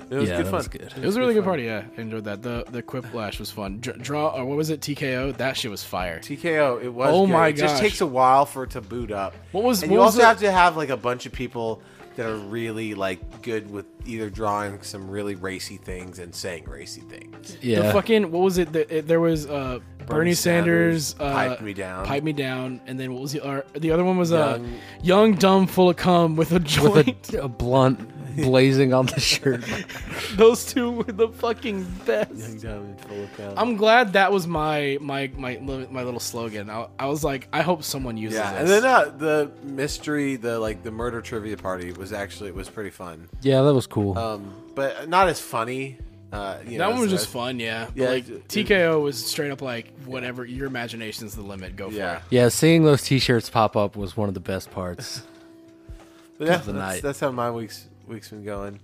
[0.10, 0.54] It was yeah, good fun.
[0.56, 0.82] was good.
[0.98, 1.64] It was a really good party.
[1.64, 2.42] Yeah, I enjoyed that.
[2.42, 3.80] The the Quiplash was fun.
[3.80, 4.82] Dr- draw or what was it?
[4.82, 5.38] TKO.
[5.38, 6.20] That shit was fire.
[6.20, 6.84] TKO.
[6.84, 7.10] It was.
[7.14, 7.34] Oh good.
[7.34, 9.36] my It just takes a while for it to boot up.
[9.52, 11.32] What was- And what you was also the- have to have like a bunch of
[11.32, 11.82] people
[12.16, 17.02] that are really like good with either drawing some really racy things and saying racy
[17.02, 17.56] things.
[17.62, 17.82] Yeah.
[17.84, 18.74] The fucking what was it?
[18.74, 22.04] The, it there was uh, Bernie, Sanders, uh, Pipe Me Down.
[22.06, 24.80] Pipe me down, and then what was the uh, the other one was a Young-
[25.04, 27.06] young, dumb, full of cum with a joint.
[27.06, 28.00] with a, a blunt
[28.36, 29.64] blazing on the shirt.
[30.36, 32.66] Those two were the fucking best.
[33.58, 36.70] I'm glad that was my my my my little slogan.
[36.70, 38.60] I, I was like, I hope someone uses Yeah, this.
[38.62, 42.70] and then uh, the mystery, the like the murder trivia party was actually it was
[42.70, 43.30] pretty fun.
[43.42, 44.18] Yeah, that was cool.
[44.18, 45.98] Um, but not as funny.
[46.32, 47.86] Uh, you know, that one was as- just fun, yeah.
[47.88, 51.76] But, Yeah, like it- TKO was straight up like whatever your imagination's the limit.
[51.76, 52.18] Go for Yeah.
[52.18, 52.22] it.
[52.30, 55.24] yeah, seeing those T-shirts pop up was one of the best parts.
[56.38, 57.02] But yeah, the that's, night.
[57.02, 58.80] that's how my week's week's been going.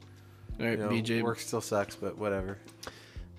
[0.59, 1.21] All right, You know, BJ.
[1.21, 2.57] work still sucks, but whatever.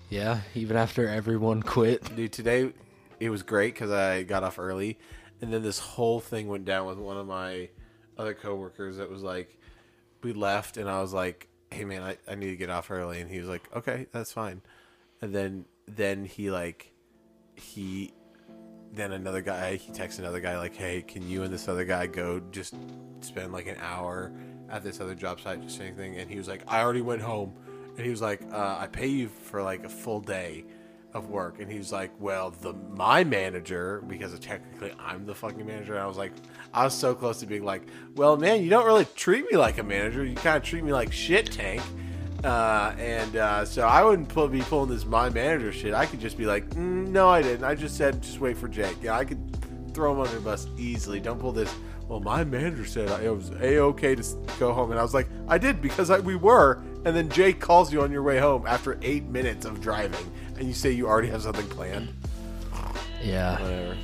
[0.09, 2.15] Yeah, even after everyone quit.
[2.15, 2.71] Dude, today
[3.19, 4.99] it was great because I got off early,
[5.41, 7.69] and then this whole thing went down with one of my
[8.17, 8.97] other coworkers.
[8.97, 9.57] That was like,
[10.21, 13.19] we left, and I was like, "Hey, man, I, I need to get off early,"
[13.19, 14.61] and he was like, "Okay, that's fine."
[15.21, 16.93] And then then he like
[17.55, 18.13] he
[18.93, 22.07] then another guy he texts another guy like, "Hey, can you and this other guy
[22.07, 22.75] go just
[23.21, 24.31] spend like an hour
[24.69, 27.53] at this other job site just anything?" And he was like, "I already went home."
[27.95, 30.65] And he was like, uh, "I pay you for like a full day."
[31.13, 35.93] Of work, and he's like, "Well, the my manager, because technically I'm the fucking manager."
[35.93, 36.33] And I was like,
[36.73, 37.83] I was so close to being like,
[38.15, 40.23] "Well, man, you don't really treat me like a manager.
[40.23, 41.81] You kind of treat me like shit tank."
[42.43, 45.93] Uh, and uh, so I wouldn't pull, be pulling this my manager shit.
[45.93, 47.63] I could just be like, mm, "No, I didn't.
[47.65, 49.39] I just said just wait for Jake." Yeah, I could
[49.93, 51.19] throw him under the bus easily.
[51.19, 51.73] Don't pull this.
[52.07, 54.23] Well, my manager said it was a okay to
[54.59, 57.59] go home, and I was like, "I did because I, we were." And then Jake
[57.59, 61.07] calls you on your way home after eight minutes of driving, and you say you
[61.07, 62.13] already have something planned.
[63.21, 63.61] Yeah.
[63.61, 63.97] Whatever.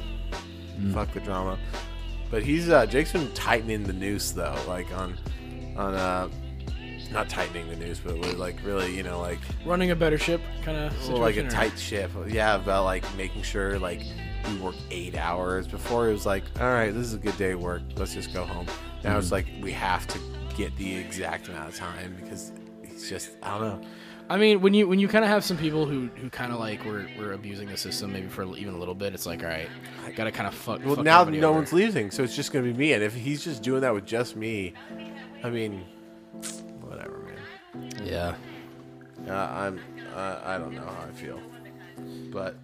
[0.91, 1.57] Fuck the drama.
[2.31, 5.17] But he's uh, Jake's been tightening the noose though, like on
[5.77, 6.29] on uh
[7.13, 10.41] not tightening the noose, but we're like really, you know, like Running a better ship,
[10.63, 12.11] kind of like a tight ship.
[12.27, 14.01] Yeah, about like making sure like
[14.47, 15.67] we work eight hours.
[15.67, 17.81] Before it was like, all right, this is a good day of work.
[17.95, 18.67] Let's just go home.
[19.03, 19.35] Now it's mm-hmm.
[19.35, 20.19] like we have to
[20.55, 23.87] get the exact amount of time because it's just I don't know.
[24.29, 26.59] I mean, when you when you kind of have some people who who kind of
[26.59, 29.49] like were, were abusing the system maybe for even a little bit, it's like, all
[29.49, 29.69] right,
[30.05, 30.83] I gotta kind of fuck.
[30.85, 31.59] Well, fuck now no over.
[31.59, 32.93] one's leaving, so it's just gonna be me.
[32.93, 34.73] And if he's just doing that with just me,
[35.43, 35.83] I mean.
[38.13, 38.35] Yeah.
[39.27, 39.79] Uh, I'm
[40.15, 41.39] uh, I don't know how I feel,
[42.31, 42.55] but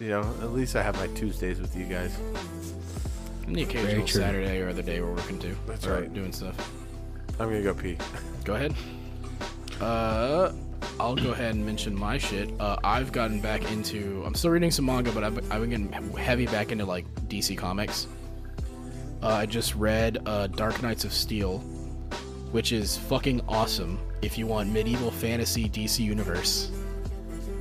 [0.00, 2.18] you know, at least I have my Tuesdays with you guys.
[3.46, 4.08] And the Very occasional.
[4.08, 5.56] Saturday or other day we're working too.
[5.66, 6.12] That's or right.
[6.12, 6.56] Doing stuff.
[7.38, 7.96] I'm gonna go pee.
[8.44, 8.74] Go ahead.
[9.80, 10.52] Uh,
[10.98, 12.50] I'll go ahead and mention my shit.
[12.60, 14.22] Uh, I've gotten back into.
[14.26, 17.56] I'm still reading some manga, but I've, I've been getting heavy back into like DC
[17.56, 18.08] comics.
[19.22, 21.62] Uh, I just read uh, Dark Knights of Steel,
[22.52, 26.70] which is fucking awesome if you want medieval fantasy DC universe.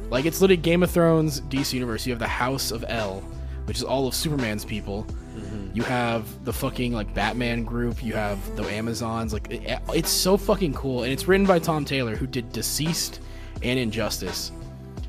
[0.09, 2.05] Like it's literally Game of Thrones DC universe.
[2.05, 3.21] You have the House of El,
[3.65, 5.05] which is all of Superman's people.
[5.35, 5.69] Mm-hmm.
[5.73, 8.03] You have the fucking like Batman group.
[8.03, 9.33] You have the Amazons.
[9.33, 13.19] Like it, it's so fucking cool, and it's written by Tom Taylor, who did DCeased
[13.63, 14.51] and Injustice.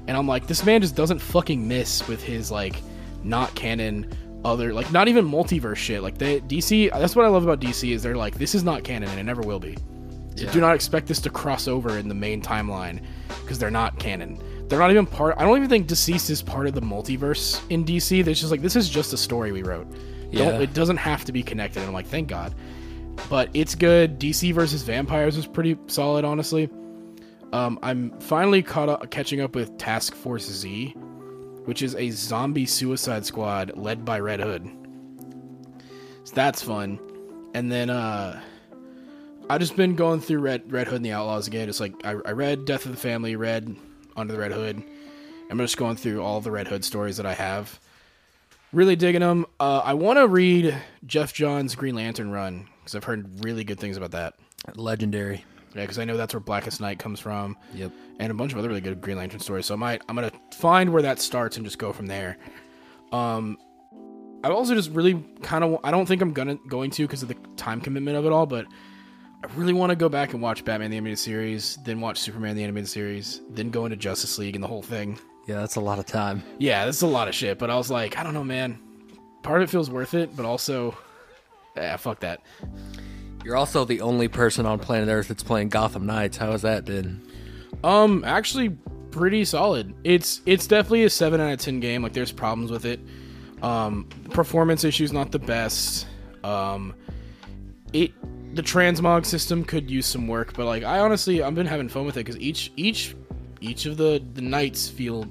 [0.08, 2.82] And I'm like, this man just doesn't fucking miss with his like
[3.22, 4.12] not canon
[4.44, 6.02] other like not even multiverse shit.
[6.02, 6.90] Like they DC.
[6.92, 9.24] That's what I love about DC is they're like this is not canon and it
[9.24, 9.74] never will be.
[10.36, 10.52] So Yeah.
[10.52, 13.02] do not expect this to cross over in the main timeline
[13.42, 14.40] because they're not canon.
[14.68, 15.34] They're not even part.
[15.38, 18.24] I don't even think DCeased is part of the multiverse in DC.
[18.24, 19.86] There's just like this is just a story we wrote.
[20.30, 21.78] Don't, it doesn't have to be connected.
[21.80, 22.54] And I'm like, thank God.
[23.30, 24.18] But it's good.
[24.20, 26.68] DC versus Vampires was pretty solid, honestly.
[27.52, 30.94] Um, I'm finally caught up, catching up with Task Force Z,
[31.68, 34.66] which is a zombie suicide squad led by Red Hood.
[36.24, 36.98] So that's fun.
[37.52, 38.40] And then uh,
[39.50, 41.68] I've just been going through Red Red Hood and the Outlaws again.
[41.68, 43.76] It's like I, I read Death of the Family, read
[44.16, 44.82] Under the Red Hood.
[45.50, 47.78] I'm just going through all the Red Hood stories that I have.
[48.72, 49.44] Really digging them.
[49.60, 53.78] Uh, I want to read Geoff Johns' Green Lantern run because I've heard really good
[53.78, 54.36] things about that.
[54.74, 55.44] Legendary.
[55.78, 57.92] Yeah, because I know that's where Blackest Night comes from Yep.
[58.18, 59.66] and a bunch of other really good Green Lantern stories.
[59.66, 62.36] So I might I'm gonna find where that starts and just go from there.
[63.12, 63.56] Um,
[64.44, 67.28] I also just really kind of I don't think I'm gonna going to because of
[67.28, 68.66] the time commitment of it all, but
[69.44, 72.56] I really want to go back and watch Batman the animated series, then watch Superman
[72.56, 75.16] the animated series, then go into Justice League and the whole thing.
[75.46, 76.42] Yeah, that's a lot of time.
[76.58, 78.80] Yeah, this is a lot of shit, but I was like, I don't know, man.
[79.44, 80.96] Part of it feels worth it, but also,
[81.76, 82.40] yeah, fuck that.
[83.44, 86.36] You're also the only person on planet Earth that's playing Gotham Knights.
[86.36, 87.22] How has that been?
[87.84, 88.70] Um, actually,
[89.10, 89.94] pretty solid.
[90.04, 92.02] It's it's definitely a seven out of ten game.
[92.02, 93.00] Like, there's problems with it.
[93.62, 96.06] Um, performance issues not the best.
[96.44, 96.94] Um,
[97.92, 98.12] it
[98.54, 102.06] the transmog system could use some work, but like I honestly I've been having fun
[102.06, 103.14] with it because each each
[103.60, 105.26] each of the the knights feel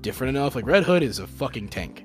[0.00, 0.54] different enough.
[0.54, 2.04] Like Red Hood is a fucking tank.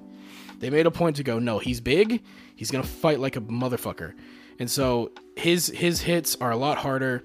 [0.59, 2.23] They made a point to go, no, he's big.
[2.55, 4.13] He's gonna fight like a motherfucker,
[4.59, 7.23] and so his his hits are a lot harder.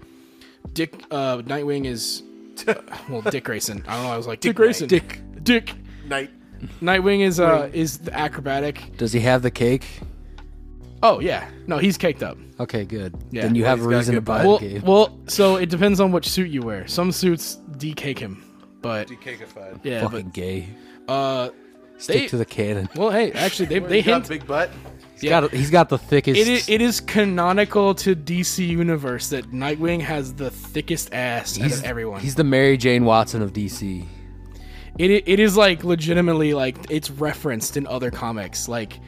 [0.72, 2.22] Dick uh, Nightwing is
[3.08, 3.84] well Dick Grayson.
[3.86, 4.12] I don't know.
[4.12, 4.88] I was like Dick, Dick Grayson.
[4.88, 5.20] Dick.
[5.42, 5.74] Dick.
[6.06, 6.30] Night.
[6.82, 8.96] Nightwing is uh is the acrobatic.
[8.96, 9.86] Does he have the cake?
[11.02, 12.36] Oh yeah, no, he's caked up.
[12.58, 13.14] Okay, good.
[13.30, 13.42] Yeah.
[13.42, 14.42] then you Well, have a reason to buy butt.
[14.42, 14.82] the Well, cake.
[14.84, 16.88] well, so it depends on which suit you wear.
[16.88, 18.42] Some suits decake him,
[18.82, 19.78] but Decakified.
[19.84, 20.66] yeah, Fucking gay.
[21.06, 21.50] uh,
[21.98, 22.88] Stick they- to the canon.
[22.96, 24.70] well, hey, actually, they Well, they he's got hint big butt.
[25.20, 26.40] He's got he's got the thickest.
[26.40, 31.72] it is, it is canonical to DC universe that Nightwing has the thickest ass out
[31.72, 32.20] of everyone.
[32.20, 34.06] He's the Mary Jane Watson of DC.
[34.96, 38.68] it it is like legitimately like it's referenced in other comics.
[38.68, 39.00] Like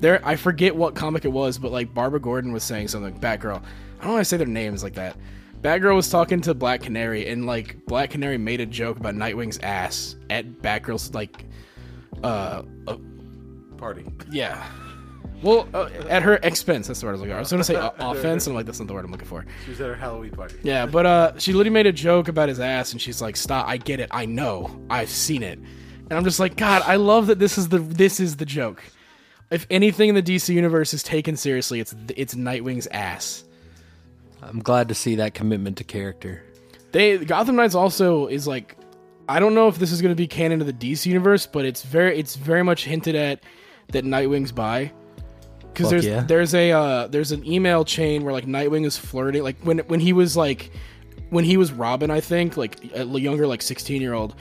[0.00, 3.16] there, I forget what comic it was, but like Barbara Gordon was saying something.
[3.20, 3.62] Batgirl.
[4.00, 5.16] I don't want to say their names like that.
[5.60, 9.58] Batgirl was talking to Black Canary, and like Black Canary made a joke about Nightwing's
[9.60, 11.44] ass at Batgirl's like
[12.22, 12.96] uh, uh
[13.76, 14.04] party.
[14.30, 14.64] Yeah.
[15.42, 16.86] Well, uh, at her expense.
[16.86, 17.36] That's the word I was looking for.
[17.36, 19.10] I was going to say uh, offense, and I'm like, that's not the word I'm
[19.10, 19.44] looking for.
[19.64, 20.56] She was at her Halloween party.
[20.62, 23.66] Yeah, but uh, she literally made a joke about his ass, and she's like, "Stop!
[23.66, 24.08] I get it.
[24.12, 24.70] I know.
[24.88, 28.20] I've seen it." And I'm just like, God, I love that this is the this
[28.20, 28.82] is the joke.
[29.50, 33.44] If anything in the DC universe is taken seriously, it's it's Nightwing's ass.
[34.42, 36.42] I'm glad to see that commitment to character.
[36.92, 38.76] They Gotham Knights also is like,
[39.28, 41.64] I don't know if this is going to be canon to the DC universe, but
[41.64, 43.42] it's very it's very much hinted at
[43.88, 44.92] that Nightwing's by
[45.72, 46.22] Because there's yeah.
[46.22, 50.00] there's a uh, there's an email chain where like Nightwing is flirting like when when
[50.00, 50.70] he was like
[51.30, 54.34] when he was Robin I think like a younger like 16 year old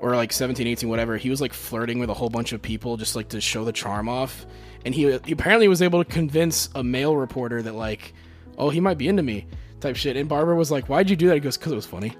[0.00, 2.96] or like 17 18 whatever he was like flirting with a whole bunch of people
[2.96, 4.46] just like to show the charm off.
[4.84, 8.12] And he, he apparently was able to convince a male reporter that like
[8.58, 9.46] oh he might be into me
[9.80, 10.16] type shit.
[10.16, 11.34] And Barbara was like why'd you do that?
[11.34, 12.12] He goes because it was funny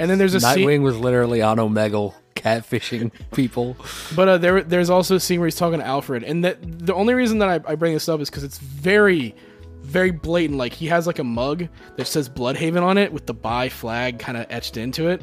[0.00, 3.76] and then there's a scene Nightwing was literally on Omegle catfishing people.
[4.16, 6.94] But uh, there, there's also a scene where he's talking to Alfred, and that the
[6.94, 9.34] only reason that I, I bring this up is because it's very,
[9.82, 10.58] very blatant.
[10.58, 14.18] Like he has like a mug that says Blüdhaven on it with the bi flag
[14.18, 15.22] kind of etched into it,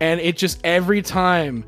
[0.00, 1.64] and it just every time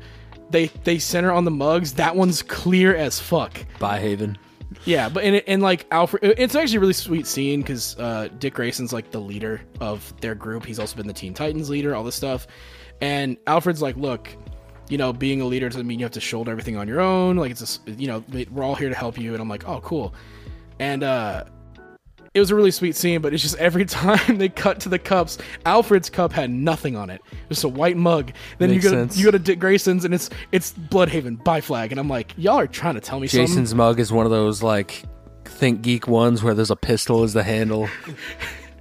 [0.49, 3.65] they they center on the mugs, that one's clear as fuck.
[3.79, 4.37] By Haven.
[4.83, 8.53] Yeah, but and, and like Alfred, it's actually a really sweet scene because uh, Dick
[8.53, 10.65] Grayson's like the leader of their group.
[10.65, 12.47] He's also been the Teen Titans leader, all this stuff.
[13.01, 14.29] And Alfred's like, look,
[14.89, 17.37] you know, being a leader doesn't mean you have to shoulder everything on your own.
[17.37, 19.33] Like it's a, you know, we're all here to help you.
[19.33, 20.13] And I'm like, oh, cool.
[20.79, 21.45] And uh,
[22.35, 24.99] it was a really sweet scene, but it's just every time they cut to the
[24.99, 27.21] cups, Alfred's cup had nothing on it.
[27.49, 28.33] Just a white mug.
[28.59, 29.17] Then Makes you go sense.
[29.17, 32.59] you go to Dick Grayson's and it's it's Blüdhaven by flag, and I'm like, y'all
[32.59, 33.47] are trying to tell me something.
[33.47, 35.03] Jason's mug is one of those like
[35.45, 37.89] ThinkGeek ones where there's a pistol as the handle.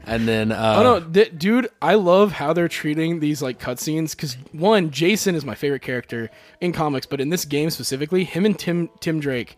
[0.07, 1.69] And then uh Oh no, dude!
[1.81, 6.31] I love how they're treating these like cutscenes because one, Jason is my favorite character
[6.61, 9.57] in comics, but in this game specifically, him and Tim Tim Drake,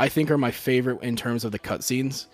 [0.00, 2.24] I think are my favorite in terms of the cutscenes.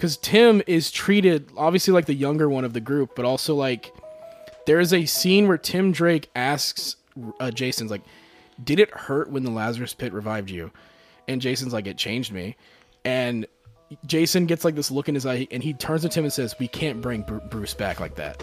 [0.00, 3.92] Because Tim is treated obviously like the younger one of the group, but also like
[4.64, 6.96] there is a scene where Tim Drake asks
[7.38, 8.00] uh, Jason's like,
[8.64, 10.70] "Did it hurt when the Lazarus Pit revived you?"
[11.28, 12.56] And Jason's like, "It changed me,"
[13.04, 13.46] and
[14.06, 16.54] Jason gets like this look in his eye, and he turns to Tim and says,
[16.58, 18.42] "We can't bring Bru- Bruce back like that."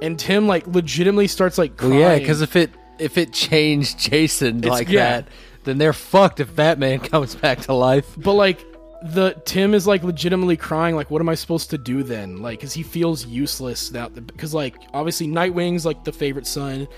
[0.00, 4.62] And Tim like legitimately starts like well, yeah, because if it if it changed Jason
[4.62, 5.20] like yeah.
[5.20, 5.28] that,
[5.64, 8.06] then they're fucked if Batman comes back to life.
[8.16, 8.64] but like
[9.04, 10.94] the Tim is like legitimately crying.
[10.94, 12.42] Like, what am I supposed to do then?
[12.42, 14.08] Like, because he feels useless now.
[14.08, 16.88] Because like obviously Nightwing's like the favorite son.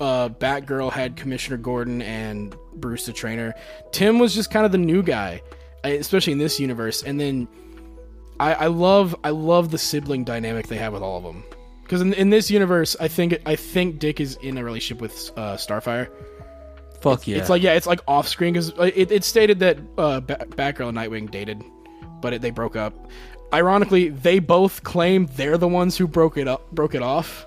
[0.00, 3.54] Uh, Batgirl had Commissioner Gordon and Bruce the trainer.
[3.92, 5.40] Tim was just kind of the new guy,
[5.84, 7.02] uh, especially in this universe.
[7.02, 7.48] And then
[8.38, 11.44] I, I love I love the sibling dynamic they have with all of them.
[11.82, 15.30] Because in, in this universe, I think I think Dick is in a relationship with
[15.36, 16.10] uh, Starfire.
[17.00, 17.38] Fuck yeah.
[17.38, 20.88] It's like yeah, it's like off screen because it, it stated that uh, Ba- Batgirl
[20.88, 21.62] and Nightwing dated,
[22.20, 22.94] but it, they broke up.
[23.52, 27.46] Ironically, they both claim they're the ones who broke it up, broke it off.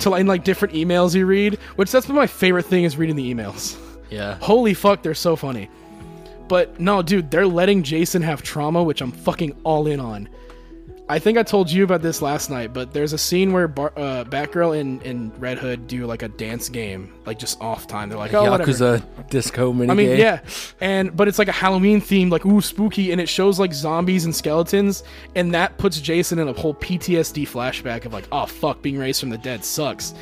[0.00, 2.96] To like, in like different emails you read, which that's been my favorite thing is
[2.96, 3.76] reading the emails.
[4.10, 4.36] yeah.
[4.40, 5.70] Holy fuck, they're so funny.
[6.48, 10.28] But no, dude, they're letting Jason have trauma, which I'm fucking all in on.
[11.06, 13.92] I think I told you about this last night, but there's a scene where Bar-
[13.94, 18.08] uh, Batgirl and, and Red Hood do like a dance game, like just off time.
[18.08, 18.70] They're like, oh, whatever.
[19.28, 20.40] Disco mini I mean, yeah,
[20.80, 24.24] and but it's like a Halloween theme, like ooh, spooky, and it shows like zombies
[24.24, 28.80] and skeletons, and that puts Jason in a whole PTSD flashback of like, oh fuck,
[28.80, 30.14] being raised from the dead sucks,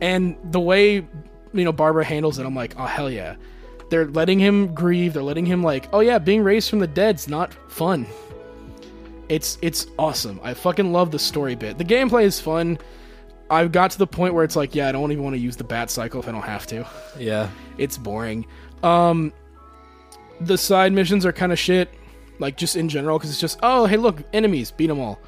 [0.00, 3.36] and the way you know Barbara handles it, I'm like, oh hell yeah,
[3.88, 7.28] they're letting him grieve, they're letting him like, oh yeah, being raised from the dead's
[7.28, 8.04] not fun.
[9.28, 10.38] It's it's awesome.
[10.42, 11.78] I fucking love the story bit.
[11.78, 12.78] The gameplay is fun.
[13.50, 15.56] I've got to the point where it's like, yeah, I don't even want to use
[15.56, 16.86] the bat cycle if I don't have to
[17.18, 17.48] Yeah.
[17.78, 18.46] it's boring.
[18.82, 19.32] Um,
[20.40, 21.90] the side missions are kind of shit,
[22.38, 25.18] like just in general, because it's just oh hey look enemies beat them all,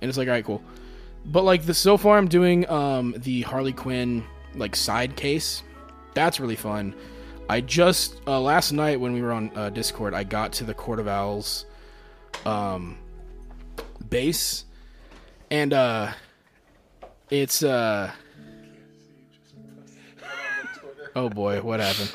[0.00, 0.62] and it's like all right cool.
[1.26, 4.24] But like the so far I'm doing um the Harley Quinn
[4.54, 5.62] like side case,
[6.14, 6.94] that's really fun.
[7.48, 10.74] I just uh, last night when we were on uh, Discord, I got to the
[10.74, 11.66] Court of Owls
[12.46, 12.98] um
[14.02, 14.64] base,
[15.50, 16.12] and uh
[17.30, 18.10] it's uh
[21.16, 22.12] oh boy what happened?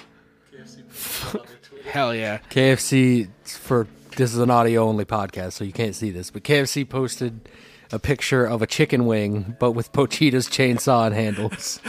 [1.86, 2.40] Hell yeah.
[2.50, 6.88] KFC for this is an audio only podcast, so you can't see this, but KFC
[6.88, 7.50] posted
[7.92, 11.80] a picture of a chicken wing, but with Pochita's chainsaw and handles.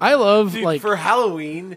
[0.00, 1.76] i love Dude, like for Halloween,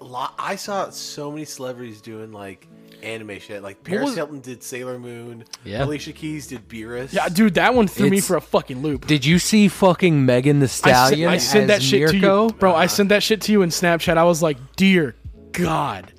[0.00, 2.66] lo- I saw so many celebrities doing like
[3.02, 3.62] anime shit.
[3.62, 5.44] Like Paris was- Hilton did Sailor Moon.
[5.64, 5.84] Yeah.
[5.84, 7.12] Alicia Keys did Beerus.
[7.12, 10.58] yeah dude that one threw me for a fucking loop Did you see fucking Megan
[10.60, 11.28] the I Stallion?
[11.30, 13.70] I sent as that shit to you bro i sent that shit to you in
[13.70, 15.14] snapchat i was like dear
[15.52, 16.12] god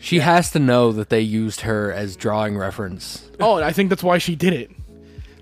[0.00, 3.30] She has to know that they used her as drawing reference.
[3.38, 4.70] Oh, and I think that's why she did it.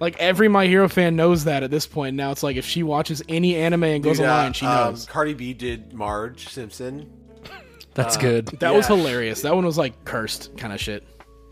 [0.00, 2.14] Like every My Hero fan knows that at this point.
[2.16, 4.90] Now it's like if she watches any anime and goes Dude, uh, online, she um,
[4.92, 5.06] knows.
[5.06, 7.10] Cardi B did Marge Simpson.
[7.95, 8.47] That's uh, good.
[8.61, 9.43] that was hilarious.
[9.43, 11.07] That one was like cursed kind of shit.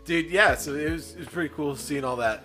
[0.05, 2.43] Dude, yeah, so it was, it was pretty cool seeing all that.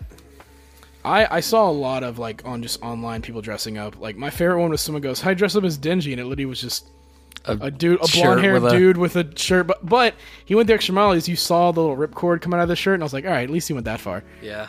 [1.05, 3.99] I, I saw a lot of like on just online people dressing up.
[4.01, 6.47] Like my favorite one was someone goes, "Hi, dress up as Denji," and it literally
[6.47, 6.89] was just
[7.47, 9.67] a dude, a blonde haired with a- dude with a shirt.
[9.67, 10.15] But but
[10.47, 11.13] he went the extra mile.
[11.13, 13.25] Is you saw the little ripcord coming out of the shirt, and I was like,
[13.25, 14.25] all right, at least he went that far.
[14.41, 14.69] Yeah.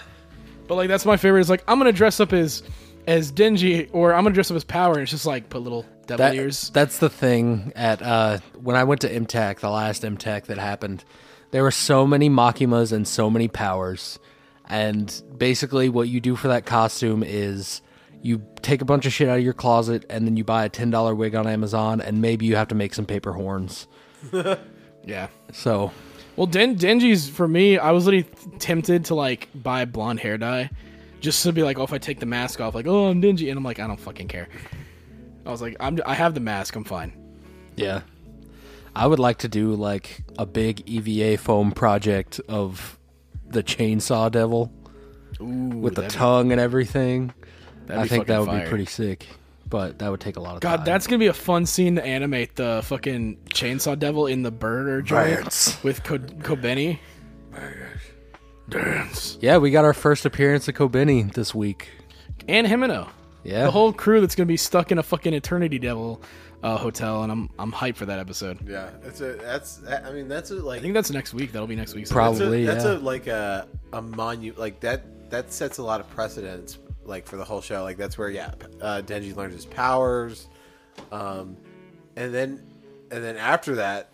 [0.68, 1.42] But like that's my favorite.
[1.42, 2.64] Is like I'm gonna dress up as
[3.08, 5.86] as Denji, or I'm gonna dress up as Power, and it's just like put little
[5.86, 6.70] devil That, ears.
[6.74, 11.04] that's the thing at uh when I went to MTAC, the last MTAC that happened,
[11.52, 14.20] there were so many Makimas and so many powers.
[14.68, 17.82] And basically what you do for that costume is
[18.22, 20.70] you take a bunch of shit out of your closet and then you buy a
[20.70, 23.88] ten dollar wig on Amazon and maybe you have to make some paper horns.
[25.08, 25.28] Yeah.
[25.54, 25.92] So
[26.36, 27.78] Well, Den- Denji's for me.
[27.78, 28.28] I was literally
[28.58, 30.72] tempted to like buy blonde hair dye,
[31.20, 33.50] just to be like, oh, if I take the mask off, like, oh, I'm Denji,
[33.50, 34.48] and I'm like, I don't fucking care.
[35.46, 37.14] I was like, I'm, I have the mask, I'm fine.
[37.76, 38.02] Yeah.
[38.96, 42.98] I would like to do like a big EVA foam project of
[43.48, 44.72] the chainsaw devil
[45.42, 47.34] Ooh, with the that'd be- tongue and everything.
[47.90, 49.28] I think that would fucking be pretty sick.
[49.68, 50.72] But that would take a lot of time.
[50.72, 50.86] God, time.
[50.86, 55.02] that's gonna be a fun scene to animate the fucking chainsaw devil in the burger
[55.02, 55.84] joint Dance.
[55.84, 57.00] with Ko- Kobeni.
[58.70, 59.38] Dance.
[59.42, 61.90] Yeah, we got our first appearance of Kobeni this week.
[62.48, 63.10] And Himeno.
[63.46, 63.64] Yeah.
[63.64, 66.22] The whole crew that's gonna be stuck in a fucking Eternity Devil
[66.64, 68.68] uh, hotel, and I'm I'm hyped for that episode.
[68.68, 71.52] Yeah, that's a that's I mean that's a, like I think that's next week.
[71.52, 72.10] That'll be next week.
[72.10, 72.94] Prob- that's a, Probably, that's yeah.
[72.94, 77.38] a like a a monu like that that sets a lot of precedents like for
[77.38, 77.84] the whole show.
[77.84, 80.48] Like that's where yeah, uh, Denji learns his powers,
[81.12, 81.56] um,
[82.16, 82.66] and then
[83.12, 84.10] and then after that,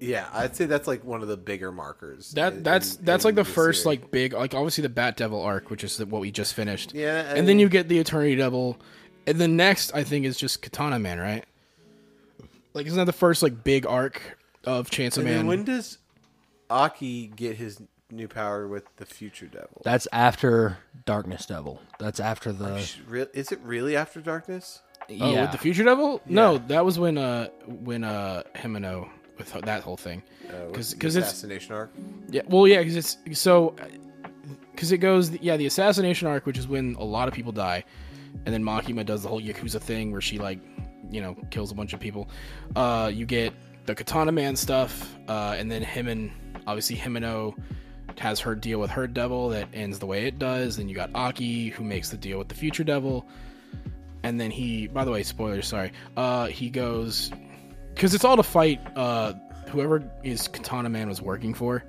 [0.00, 2.30] yeah, I'd say that's like one of the bigger markers.
[2.32, 3.54] That in- that's in- that's in like the series.
[3.54, 6.94] first like big like obviously the Bat Devil arc, which is what we just finished.
[6.94, 8.78] Yeah, I and then you get the Eternity Devil,
[9.26, 11.44] and the next I think is just Katana Man, right?
[12.74, 15.36] Like isn't that the first like big arc of Chainsaw And Man?
[15.36, 15.98] then when does
[16.70, 17.80] Aki get his
[18.10, 19.82] new power with the Future Devil?
[19.84, 21.80] That's after Darkness Devil.
[21.98, 22.76] That's after the
[23.34, 24.80] Is it really after Darkness?
[25.20, 26.20] oh, with the Future Devil?
[26.26, 30.22] No, that was when uh when uh Himeno with that whole thing.
[30.48, 31.90] Uh, with 'Cause- the 'cause it's- assassination arc.
[32.30, 33.74] Yeah, well, yeah, because it's so
[34.72, 37.84] because it goes yeah the assassination arc, which is when a lot of people die,
[38.46, 40.60] and then Makima does the whole yakuza thing where she like
[41.10, 42.28] you know kills a bunch of people.
[42.76, 43.52] Uh, you get
[43.86, 46.30] the Katana Man stuff, uh, and then him and
[46.66, 47.54] obviously Himeno
[48.18, 50.76] has her deal with her devil that ends the way it does.
[50.76, 53.26] Then you got Aki who makes the deal with the future devil,
[54.22, 57.30] and then he by the way spoilers sorry uh, he goes
[57.98, 59.32] because it's all to fight uh,
[59.70, 61.82] whoever is Katana Man was working for.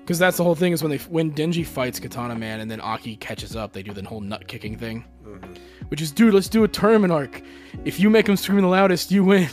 [0.00, 2.82] Because that's the whole thing is when they when Denji fights Katana Man and then
[2.82, 5.06] Aki catches up, they do the whole nut kicking thing,
[5.88, 7.40] which is dude, let's do a tournament arc.
[7.86, 9.48] If you make him scream the loudest, you win.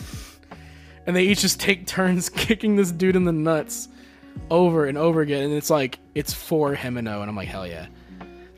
[1.07, 3.87] and they each just take turns kicking this dude in the nuts
[4.51, 7.87] over and over again, and it's like it's for Himeno, and I'm like hell yeah.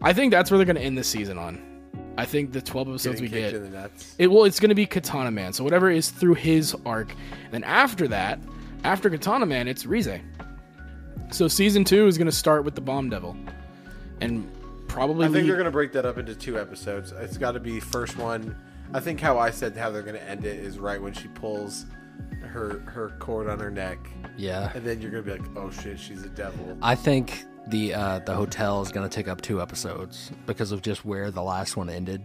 [0.01, 1.70] I think that's where they're gonna end this season on.
[2.17, 3.61] I think the 12 episodes Getting we kicked get.
[3.63, 4.15] in the nuts.
[4.19, 5.53] It well, it's going to be Katana Man.
[5.53, 7.11] So whatever is through his arc.
[7.43, 8.39] and Then after that,
[8.83, 10.19] after Katana Man, it's Rize.
[11.31, 13.37] So season two is going to start with the Bomb Devil,
[14.19, 14.49] and
[14.89, 17.13] probably I think lead- they're gonna break that up into two episodes.
[17.13, 18.55] It's got to be first one.
[18.93, 21.85] I think how I said how they're gonna end it is right when she pulls
[22.41, 23.97] her her cord on her neck,
[24.35, 24.71] yeah.
[24.75, 26.77] and then you're gonna be like, oh shit, she's a devil.
[26.81, 30.81] I think the uh, the hotel is going to take up two episodes because of
[30.81, 32.21] just where the last one ended.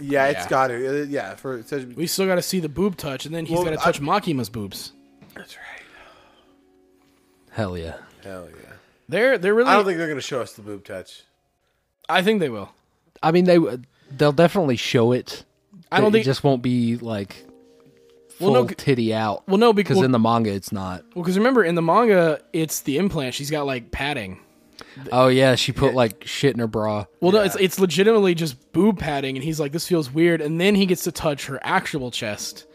[0.00, 0.48] Yeah, it's Yeah.
[0.48, 1.02] got to.
[1.02, 3.46] Uh, yeah, for it says, we still got to see the boob touch, and then
[3.46, 4.92] he's Well, got to I- touch Makima's boobs.
[5.34, 5.64] that's right.
[7.50, 7.96] Hell yeah.
[8.22, 8.72] Hell yeah.
[9.08, 9.68] They're they're really.
[9.70, 11.22] I don't think they're gonna show us the boob touch.
[12.08, 12.70] I think they will.
[13.22, 13.58] I mean they
[14.10, 15.44] they'll definitely show it.
[15.90, 16.24] I don't but think.
[16.24, 17.44] it just won't be like
[18.38, 19.48] Well, full no, c- titty out.
[19.48, 21.04] well, no, because because in the manga it's not.
[21.14, 23.34] well, because remember in the manga, it's the implant.
[23.34, 24.38] She's got like padding.
[25.12, 27.06] Oh yeah, she put like shit in her bra.
[27.20, 30.60] Well, no, it's it's legitimately just boob padding, and he's like, "This feels weird," and
[30.60, 32.66] then he gets to touch her actual chest,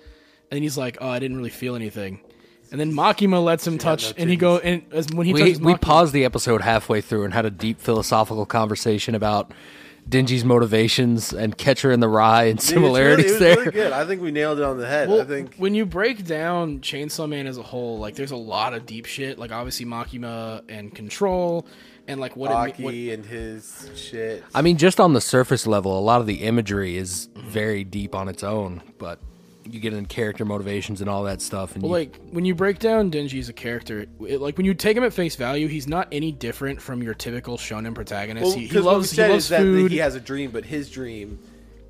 [0.51, 2.19] and he's like, "Oh, I didn't really feel anything,"
[2.71, 4.39] and then Makima lets him touch, no and he titties.
[4.39, 7.33] go and as when he We touches we Makima- paused the episode halfway through and
[7.33, 9.51] had a deep philosophical conversation about
[10.09, 13.55] Denji's motivations and Catcher in the Rye and Dude, it's similarities really, it was there.
[13.57, 13.93] really good.
[13.93, 15.07] I think we nailed it on the head.
[15.07, 18.35] Well, I think when you break down Chainsaw Man as a whole, like there's a
[18.35, 19.39] lot of deep shit.
[19.39, 21.65] Like obviously Makima and Control,
[22.07, 24.43] and like what it Aki what, and his shit.
[24.53, 28.15] I mean, just on the surface level, a lot of the imagery is very deep
[28.15, 29.19] on its own, but
[29.65, 31.75] you get in character motivations and all that stuff.
[31.75, 34.65] And Well, you, like when you break down Denji as a character, it, like when
[34.65, 38.45] you take him at face value, he's not any different from your typical shonen protagonist.
[38.45, 39.91] Well, he, he because what loves he said loves is that food.
[39.91, 41.39] he has a dream, but his dream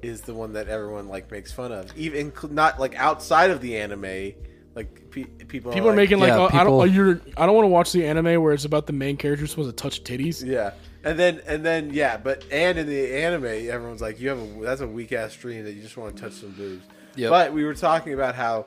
[0.01, 1.95] is the one that everyone like makes fun of.
[1.97, 4.33] Even not like outside of the anime,
[4.75, 7.45] like pe- people People are like, making like, Yeah, oh, I don't, oh, you're, I
[7.45, 10.03] don't want to watch the anime where it's about the main character supposed to touch
[10.03, 10.43] titties.
[10.43, 10.71] Yeah,
[11.03, 14.61] and then and then yeah, but and in the anime, everyone's like, you have a
[14.61, 16.85] that's a weak ass dream that you just want to touch some boobs.
[17.15, 17.29] Yep.
[17.29, 18.65] But we were talking about how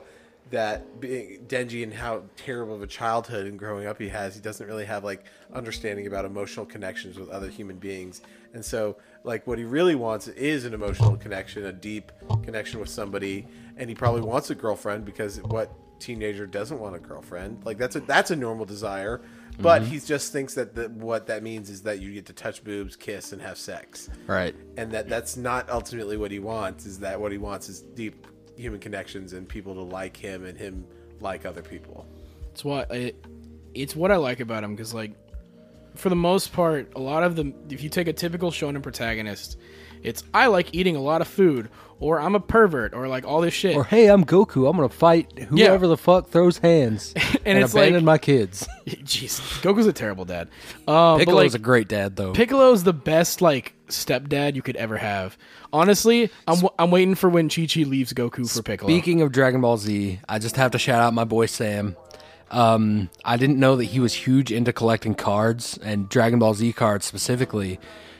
[0.51, 4.39] that being Denji and how terrible of a childhood and growing up he has, he
[4.39, 8.21] doesn't really have like understanding about emotional connections with other human beings,
[8.53, 8.95] and so
[9.25, 13.45] like what he really wants is an emotional connection, a deep connection with somebody,
[13.75, 15.69] and he probably wants a girlfriend because what
[15.99, 17.65] teenager doesn't want a girlfriend?
[17.65, 19.21] Like that's a that's a normal desire.
[19.59, 19.91] But mm-hmm.
[19.91, 22.95] he just thinks that the, what that means is that you get to touch boobs,
[22.95, 24.53] kiss, and have sex, right.
[24.77, 26.85] and that that's not ultimately what he wants.
[26.85, 30.57] Is that what he wants is deep human connections and people to like him and
[30.57, 30.85] him
[31.19, 32.05] like other people.
[32.51, 33.25] It's what it,
[33.73, 35.13] it's what I like about him because like
[35.95, 39.57] for the most part, a lot of the if you take a typical shonen protagonist,
[40.03, 41.69] it's I like eating a lot of food
[41.99, 43.75] or I'm a pervert or like all this shit.
[43.75, 44.69] Or hey, I'm Goku.
[44.69, 47.13] I'm gonna fight whoever the fuck throws hands
[47.45, 48.67] and, it's abandon like- my kids.
[48.87, 50.49] Jeez, Goku's a terrible dad.
[50.87, 52.33] Um, but Piccolo's like, a great dad though.
[52.33, 55.37] Piccolo's the best like stepdad you could ever have.
[55.73, 58.89] Honestly, I'm I'm waiting for when Chi Chi leaves Goku for Piccolo.
[58.89, 61.95] Speaking of Dragon Ball Z, I just have to shout out my boy Sam.
[62.49, 66.73] Um, I didn't know that he was huge into collecting cards and Dragon Ball Z
[66.73, 67.79] cards specifically.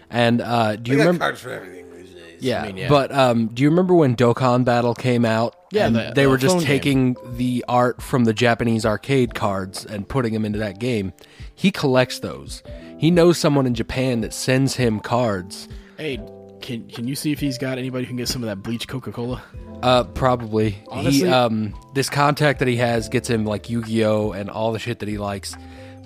[0.10, 1.20] And uh, do you remember?
[1.20, 2.42] cards for everything these days.
[2.42, 2.90] Yeah, mean, yeah.
[2.90, 5.56] but um, do you remember when Dokkan Battle came out?
[5.72, 6.68] Yeah, and the- they the were just phone game.
[6.68, 11.14] taking the art from the Japanese arcade cards and putting them into that game.
[11.54, 12.64] He collects those.
[12.98, 15.68] He knows someone in Japan that sends him cards.
[15.98, 16.20] hey,
[16.62, 18.88] can can you see if he's got anybody who can get some of that bleach
[18.88, 19.44] Coca Cola?
[19.84, 20.72] Uh, probably.
[20.72, 24.80] he Honestly- um, this contact that he has gets him like Yu-Gi-Oh and all the
[24.80, 25.56] shit that he likes.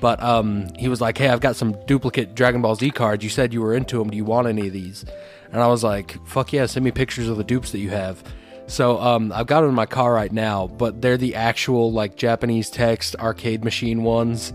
[0.01, 3.23] But um, he was like, "Hey, I've got some duplicate Dragon Ball Z cards.
[3.23, 4.09] You said you were into them.
[4.09, 5.05] Do you want any of these?"
[5.51, 6.65] And I was like, "Fuck yeah!
[6.65, 8.21] Send me pictures of the dupes that you have."
[8.67, 12.15] So um, I've got them in my car right now, but they're the actual like
[12.15, 14.53] Japanese text arcade machine ones.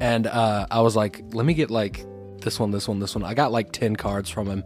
[0.00, 2.04] And uh, I was like, "Let me get like
[2.40, 4.64] this one, this one, this one." I got like ten cards from him.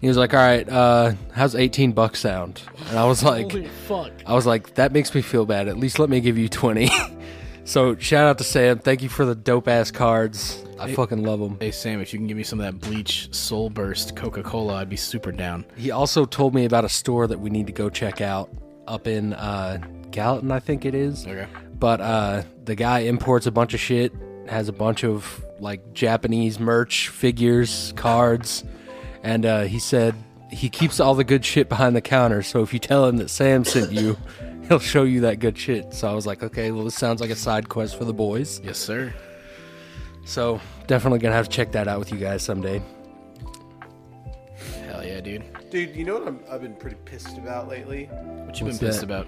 [0.00, 3.68] He was like, "All right, uh, how's eighteen bucks sound?" And I was like, Holy
[3.86, 4.10] fuck!
[4.26, 5.68] I was like, that makes me feel bad.
[5.68, 6.90] At least let me give you 20.
[7.64, 8.78] so shout out to Sam.
[8.78, 10.64] Thank you for the dope ass cards.
[10.78, 11.58] I fucking love them.
[11.60, 14.74] Hey Sam, if you can give me some of that bleach Soul Burst Coca Cola,
[14.76, 15.64] I'd be super down.
[15.76, 18.50] He also told me about a store that we need to go check out
[18.88, 19.78] up in uh,
[20.10, 21.26] Gallatin, I think it is.
[21.26, 21.46] Okay.
[21.78, 24.12] But uh, the guy imports a bunch of shit,
[24.48, 28.64] has a bunch of like Japanese merch, figures, cards,
[29.22, 30.14] and uh, he said
[30.50, 32.42] he keeps all the good shit behind the counter.
[32.42, 34.16] So if you tell him that Sam sent you,
[34.68, 35.92] he'll show you that good shit.
[35.94, 38.60] So I was like, okay, well this sounds like a side quest for the boys.
[38.64, 39.12] Yes, sir.
[40.24, 42.80] So definitely gonna have to check that out with you guys someday.
[44.86, 45.44] Hell yeah, dude.
[45.70, 48.04] Dude, you know what I'm, I've been pretty pissed about lately?
[48.06, 49.06] What you What's been pissed that?
[49.06, 49.26] about?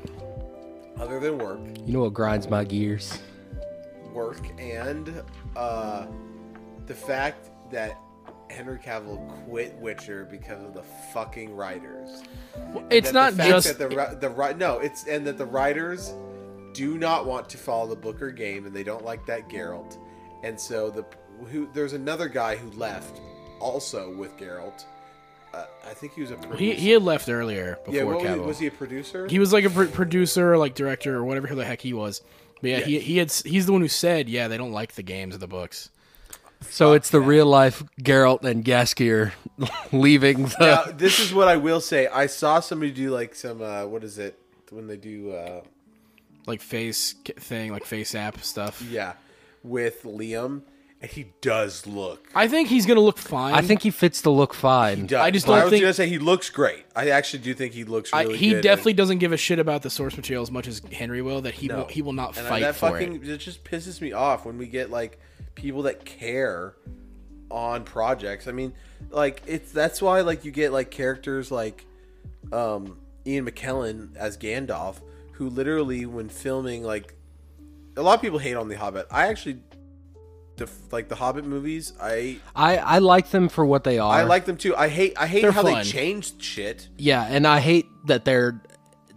[0.98, 3.18] Other than work, You know what grinds my gears?
[4.12, 5.24] work, and
[5.56, 6.06] uh,
[6.86, 7.98] the fact that
[8.50, 10.82] Henry Cavill quit Witcher because of the
[11.12, 12.22] fucking writers.
[12.90, 16.12] It's that not just that the the no, it's and that the writers
[16.72, 19.96] do not want to follow the Booker game, and they don't like that Geralt,
[20.42, 21.04] and so the
[21.50, 23.20] who there's another guy who left
[23.60, 24.84] also with Geralt.
[25.52, 26.56] Uh, I think he was a producer.
[26.58, 28.44] he he had left earlier before yeah, what Cavill.
[28.46, 29.28] was he a producer?
[29.28, 32.22] He was like a pr- producer, or like director, or whatever the heck he was.
[32.60, 32.84] But yeah, Yeah.
[32.86, 35.38] he he had he's the one who said, yeah, they don't like the games or
[35.38, 35.90] the books.
[36.62, 39.32] So it's the real life Geralt and Jaskier
[39.92, 40.56] leaving the.
[40.86, 42.06] now, this is what I will say.
[42.08, 44.38] I saw somebody do like some uh, what is it
[44.70, 45.60] when they do uh,
[46.46, 48.82] Like face thing, like face app stuff.
[48.82, 49.12] yeah
[49.62, 50.62] with Liam,
[51.04, 52.28] and he does look.
[52.34, 53.54] I think he's gonna look fine.
[53.54, 55.06] I think he fits the look fine.
[55.06, 55.20] Does.
[55.20, 56.84] I just But don't I was think- gonna say he looks great.
[56.96, 58.62] I actually do think he looks I, really he good.
[58.62, 61.40] definitely doesn't give a shit about the source material as much as Henry will.
[61.42, 61.78] That he No.
[61.78, 63.28] will he will not And fight that for fucking it.
[63.28, 65.18] it just pisses me off when we get like
[65.54, 66.74] people that care
[67.50, 68.48] on projects.
[68.48, 68.72] I mean,
[69.10, 71.84] like it's that's why like you get like characters like
[72.52, 74.96] um Ian McKellen as Gandalf,
[75.32, 77.14] who literally when filming like
[77.96, 79.06] a lot of people hate on the Hobbit.
[79.10, 79.58] I actually
[80.56, 81.92] the like the Hobbit movies.
[82.00, 84.12] I I I like them for what they are.
[84.12, 84.76] I like them too.
[84.76, 85.74] I hate I hate They're how fun.
[85.74, 86.88] they changed shit.
[86.96, 88.60] Yeah, and I hate that they're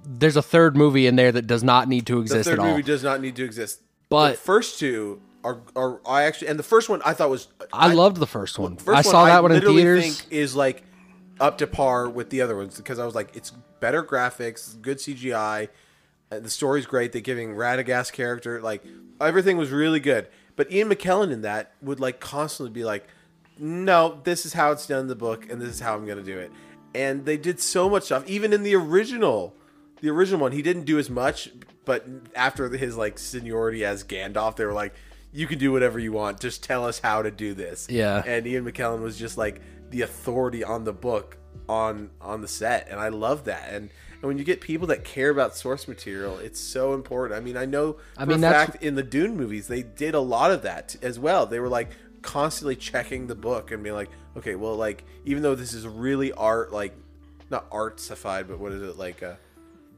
[0.04, 2.66] there's a third movie in there that does not need to exist The third at
[2.66, 2.72] all.
[2.72, 3.82] movie does not need to exist.
[4.10, 7.48] But- the first two are are I actually and the first one I thought was
[7.72, 8.78] I, loved the first one.
[8.78, 10.20] First I saw that one in theaters.
[10.22, 10.84] Think is like
[11.40, 14.98] up to par with the other ones because I was like, it's better graphics, good
[14.98, 15.70] CGI,
[16.32, 17.12] and the story's great.
[17.12, 18.84] They're giving Radagast character like
[19.22, 20.28] everything was really good.
[20.58, 23.08] But Ian McKellen in that would like constantly be like,
[23.58, 26.22] no, this is how it's done in the book, and this is how I'm gonna
[26.22, 26.52] do it.
[26.94, 29.56] And they did so much stuff, even in the original,
[30.02, 31.50] the original one, he didn't do as much.
[31.86, 32.06] But
[32.36, 34.94] after his like seniority as Gandalf, they were like,
[35.32, 36.40] you can do whatever you want.
[36.40, 37.88] Just tell us how to do this.
[37.90, 38.24] Yeah.
[38.26, 41.38] And Ian McKellen was just like the authority on the book
[41.70, 43.70] on on the set, and I love that.
[43.72, 43.90] And
[44.22, 47.40] and when you get people that care about source material, it's so important.
[47.40, 50.52] I mean, I know I mean, fact in the Dune movies they did a lot
[50.52, 51.46] of that as well.
[51.46, 51.90] They were like
[52.24, 56.32] constantly checking the book and being like, okay, well, like even though this is really
[56.32, 56.96] art, like
[57.50, 59.22] not artsified, but what is it like?
[59.22, 59.36] Uh,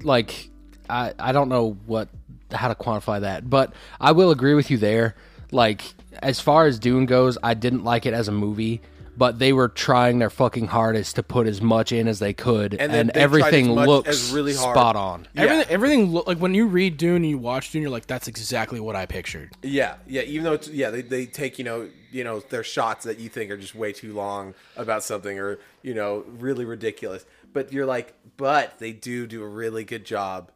[0.04, 0.50] like
[0.90, 2.10] I I don't know what
[2.52, 5.16] how to quantify that, but I will agree with you there.
[5.52, 8.82] Like as far as Dune goes, I didn't like it as a movie,
[9.20, 12.74] but they were trying their fucking hardest to put as much in as they could,
[12.74, 14.74] and, And they everything as looks as really hard.
[14.74, 15.28] spot on.
[15.34, 15.44] Yeah.
[15.44, 18.30] Everything, everything look like when you read Dune and you watch Dune, you're like, that's
[18.30, 19.52] exactly what I pictured.
[19.62, 20.22] Yeah, yeah.
[20.22, 23.28] Even though it's yeah, they, they take you know you know their shots that you
[23.28, 27.86] think are just way too long about something or you know really ridiculous, but you're
[27.86, 30.50] like, but they do do a really good job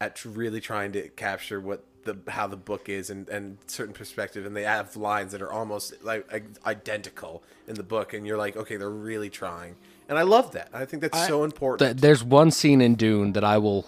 [0.00, 4.46] at really trying to capture what the how the book is and and certain perspective,
[4.46, 6.30] and they have lines that are almost like
[6.66, 9.76] identical in the book, and you're like, okay, they're really trying,
[10.08, 10.68] and I love that.
[10.72, 11.80] I think that's so important.
[11.80, 13.84] Th- There's one scene in Dune that I will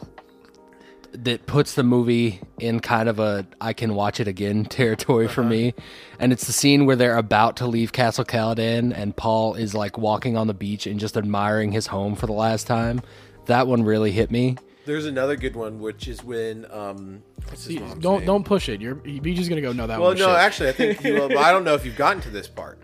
[1.13, 5.41] that puts the movie in kind of a I can watch it again territory for
[5.43, 5.51] uh-huh.
[5.51, 5.75] me.
[6.19, 9.99] And it's the scene where they're about to leave Castle Caladan and Paul is like
[9.99, 13.03] walking on the beach and just admiring his home for the last time.
[13.47, 14.57] That one really hit me.
[14.87, 18.27] There's another good one, which is when um, what's his mom's Don't name?
[18.27, 18.81] don't push it.
[18.81, 19.73] You're BG's gonna go.
[19.73, 20.19] No, that Well, one.
[20.19, 20.37] no, shit.
[20.37, 21.39] actually, I think you will.
[21.39, 22.79] I don't know if you've gotten to this part.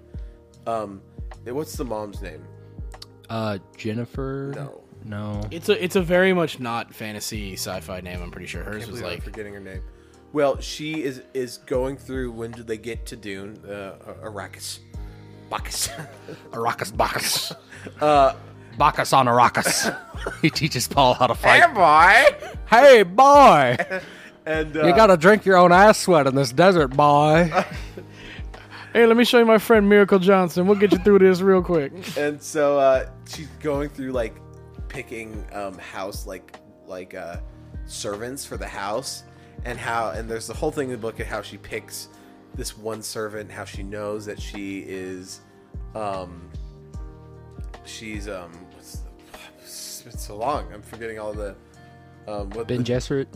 [0.66, 1.00] Um,
[1.44, 2.44] what's the mom's name?
[3.28, 4.82] Uh Jennifer No.
[5.04, 5.40] No.
[5.50, 8.22] it's a it's a very much not fantasy sci-fi name.
[8.22, 9.82] I'm pretty sure hers I was believe I'm like forgetting her name.
[10.32, 12.32] Well, she is is going through.
[12.32, 13.58] When do they get to Dune?
[13.66, 14.80] Uh, Arrakis.
[15.50, 15.88] Bacchus.
[16.50, 17.52] Arrakis Bacchus.
[18.00, 18.34] uh
[18.76, 19.96] Bacchus on Arrakis.
[20.42, 21.62] he teaches Paul how to fight.
[21.62, 22.50] Hey, boy.
[22.68, 23.76] Hey boy,
[24.46, 27.50] And uh, you gotta drink your own ass sweat in this desert, boy.
[28.92, 30.66] Hey, let me show you my friend Miracle Johnson.
[30.66, 31.92] We'll get you through this real quick.
[32.16, 34.34] and so uh, she's going through like
[34.88, 37.36] picking um, house like like uh,
[37.84, 39.24] servants for the house
[39.66, 42.08] and how and there's the whole thing in the book of how she picks
[42.54, 45.40] this one servant how she knows that she is
[45.94, 46.48] um
[47.84, 48.65] she's um what's the, it's
[50.10, 51.54] been so long i'm forgetting all the
[52.28, 53.26] um what Ben the, Gesserit.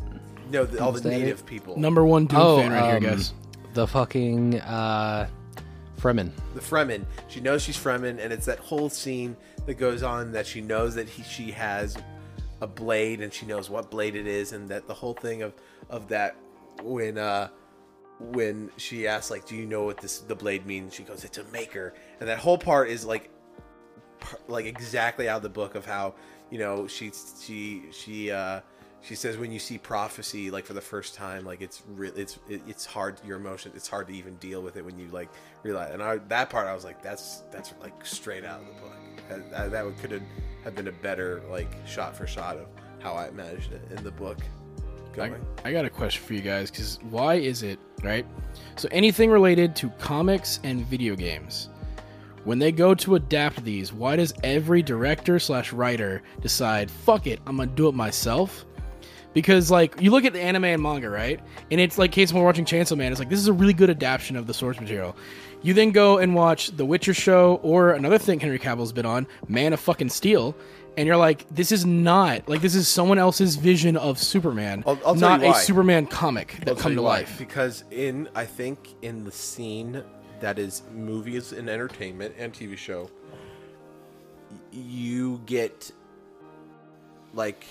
[0.50, 1.08] no the, all the Is it?
[1.10, 3.34] native people Number one Dune Oh, fan right um, here, guys.
[3.74, 5.28] The fucking uh,
[6.00, 6.32] Fremen.
[6.54, 7.04] the Fremen.
[7.28, 10.94] She knows she's Fremen, and it's that whole scene that goes on that she knows
[10.96, 11.96] that he, she has
[12.60, 15.52] a blade, and she knows what blade it is, and that the whole thing of
[15.88, 16.34] of that
[16.82, 17.48] when uh
[18.18, 21.38] when she asks like, "Do you know what this the blade means?" She goes, "It's
[21.38, 23.30] a maker," and that whole part is like
[24.48, 26.14] like exactly out of the book of how
[26.50, 28.60] you know she she she uh
[29.02, 32.38] she says when you see prophecy like for the first time like it's really it's
[32.48, 35.28] it, it's hard your emotion it's hard to even deal with it when you like
[35.62, 38.72] realize and I that part I was like that's that's like straight out of the
[38.82, 38.96] book.
[39.28, 40.22] That, that, that would could have
[40.64, 42.66] have been a better like shot for shot of
[43.00, 44.38] how I imagined it in the book.
[45.18, 45.32] I,
[45.64, 48.26] I got a question for you guys because why is it right?
[48.76, 51.68] So anything related to comics and video games,
[52.44, 57.40] when they go to adapt these, why does every director slash writer decide fuck it,
[57.46, 58.64] I'm gonna do it myself?
[59.32, 61.38] Because like you look at the anime and manga, right?
[61.70, 63.72] And it's like case when we're watching Chainsaw Man, it's like this is a really
[63.72, 65.14] good adaptation of the source material.
[65.62, 69.26] You then go and watch The Witcher show or another thing Henry Cavill's been on,
[69.46, 70.56] Man of fucking Steel,
[70.96, 74.98] and you're like, this is not like this is someone else's vision of Superman, I'll-
[75.06, 75.54] I'll not a.
[75.54, 77.36] Superman comic that I'll come to life.
[77.38, 80.02] because in I think in the scene
[80.40, 83.10] that is movies and entertainment and TV show,
[84.72, 85.90] you get
[87.34, 87.66] like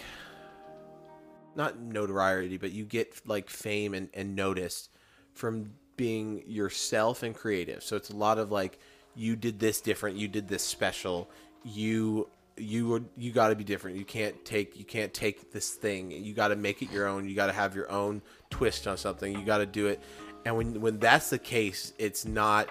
[1.55, 4.89] not notoriety, but you get like fame and, and noticed
[5.33, 7.83] from being yourself and creative.
[7.83, 8.79] So it's a lot of like
[9.15, 11.29] you did this different, you did this special,
[11.63, 13.97] you you would you got to be different.
[13.97, 16.11] You can't take you can't take this thing.
[16.11, 17.27] You got to make it your own.
[17.27, 19.33] You got to have your own twist on something.
[19.37, 20.01] You got to do it.
[20.45, 22.69] And when when that's the case, it's not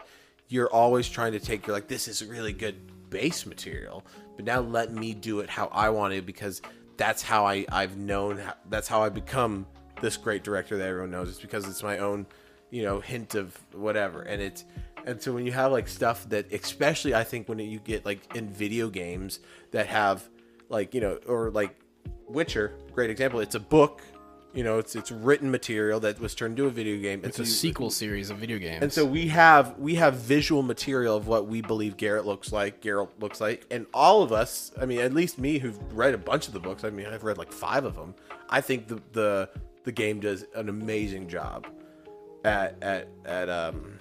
[0.49, 2.77] you're always trying to take you're like this is a really good
[3.11, 4.05] base material,
[4.37, 6.63] but now let me do it how I want it because
[6.97, 9.67] that's how I I've known that's how I become
[10.01, 11.29] this great director that everyone knows.
[11.29, 12.27] It's because it's my own,
[12.71, 14.65] you know, hint of whatever, and it's
[15.07, 18.35] And so when you have like stuff that, especially I think when you get like
[18.35, 19.41] in video games
[19.71, 20.29] that have
[20.69, 21.75] like you know or like
[22.27, 23.41] Witcher, great example.
[23.41, 24.03] It's a book,
[24.59, 27.21] you know, it's it's written material that was turned into a video game.
[27.23, 28.83] It's a sequel series of video games.
[28.83, 32.81] And so we have we have visual material of what we believe Garrett looks like,
[32.81, 36.19] Geralt looks like, and all of us, I mean, at least me who've read a
[36.19, 38.17] bunch of the books, I mean, I've read like 5 of them.
[38.51, 39.49] I think the the
[39.85, 41.69] the game does an amazing job
[42.45, 44.01] at at at um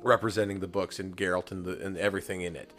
[0.00, 2.72] representing the books and Geralt and the and everything in it.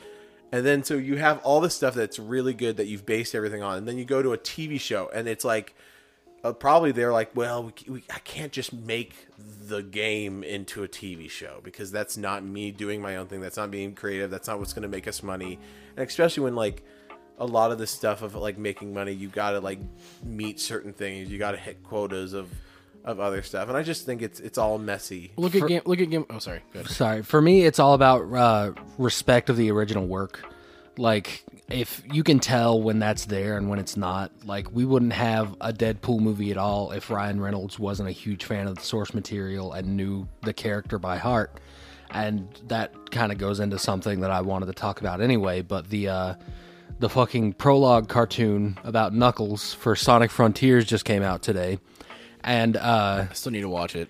[0.54, 3.62] And then so you have all this stuff that's really good that you've based everything
[3.62, 5.76] on, and then you go to a TV show and it's like
[6.44, 10.88] uh, probably they're like, well, we, we, I can't just make the game into a
[10.88, 13.42] TV show because that's not me doing my own thing.
[13.42, 14.32] That's not being creative.
[14.32, 15.60] That's not what's going to make us money.
[15.96, 16.84] And especially when like
[17.38, 19.80] a lot of the stuff of like making money, you got to like
[20.24, 21.30] meet certain things.
[21.30, 22.50] You got to hit quotas of
[23.04, 23.68] of other stuff.
[23.68, 25.32] And I just think it's it's all messy.
[25.38, 25.82] look at game.
[25.86, 26.26] Look at game.
[26.30, 26.62] Oh, sorry.
[26.74, 26.88] Good.
[26.88, 27.24] Sorry.
[27.24, 30.46] For me, it's all about uh, respect of the original work.
[30.98, 35.14] Like, if you can tell when that's there and when it's not, like, we wouldn't
[35.14, 38.82] have a Deadpool movie at all if Ryan Reynolds wasn't a huge fan of the
[38.82, 41.60] source material and knew the character by heart.
[42.12, 45.62] And that kind of goes into something that I wanted to talk about anyway.
[45.62, 46.34] But the uh,
[47.00, 51.80] the fucking prologue cartoon about Knuckles for Sonic Frontiers just came out today,
[52.44, 54.10] and uh, I still need to watch it.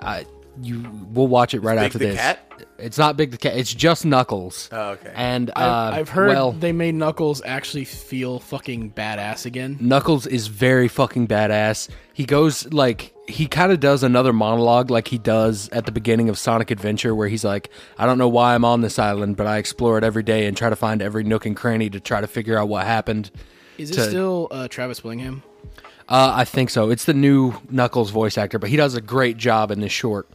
[0.00, 0.24] I
[0.60, 2.16] you we'll watch it right Big after the this.
[2.16, 2.48] Cat?
[2.78, 3.56] It's not Big the Cat.
[3.56, 4.68] It's just Knuckles.
[4.72, 5.12] Oh, okay.
[5.14, 9.78] And uh, I've, I've heard well, they made Knuckles actually feel fucking badass again.
[9.80, 11.88] Knuckles is very fucking badass.
[12.12, 16.28] He goes like he kind of does another monologue like he does at the beginning
[16.28, 19.46] of Sonic Adventure where he's like, I don't know why I'm on this island, but
[19.46, 22.20] I explore it every day and try to find every nook and cranny to try
[22.20, 23.30] to figure out what happened.
[23.78, 25.42] Is it to- still uh, Travis Willingham?
[26.08, 26.90] Uh, I think so.
[26.90, 30.28] It's the new Knuckles voice actor, but he does a great job in this short.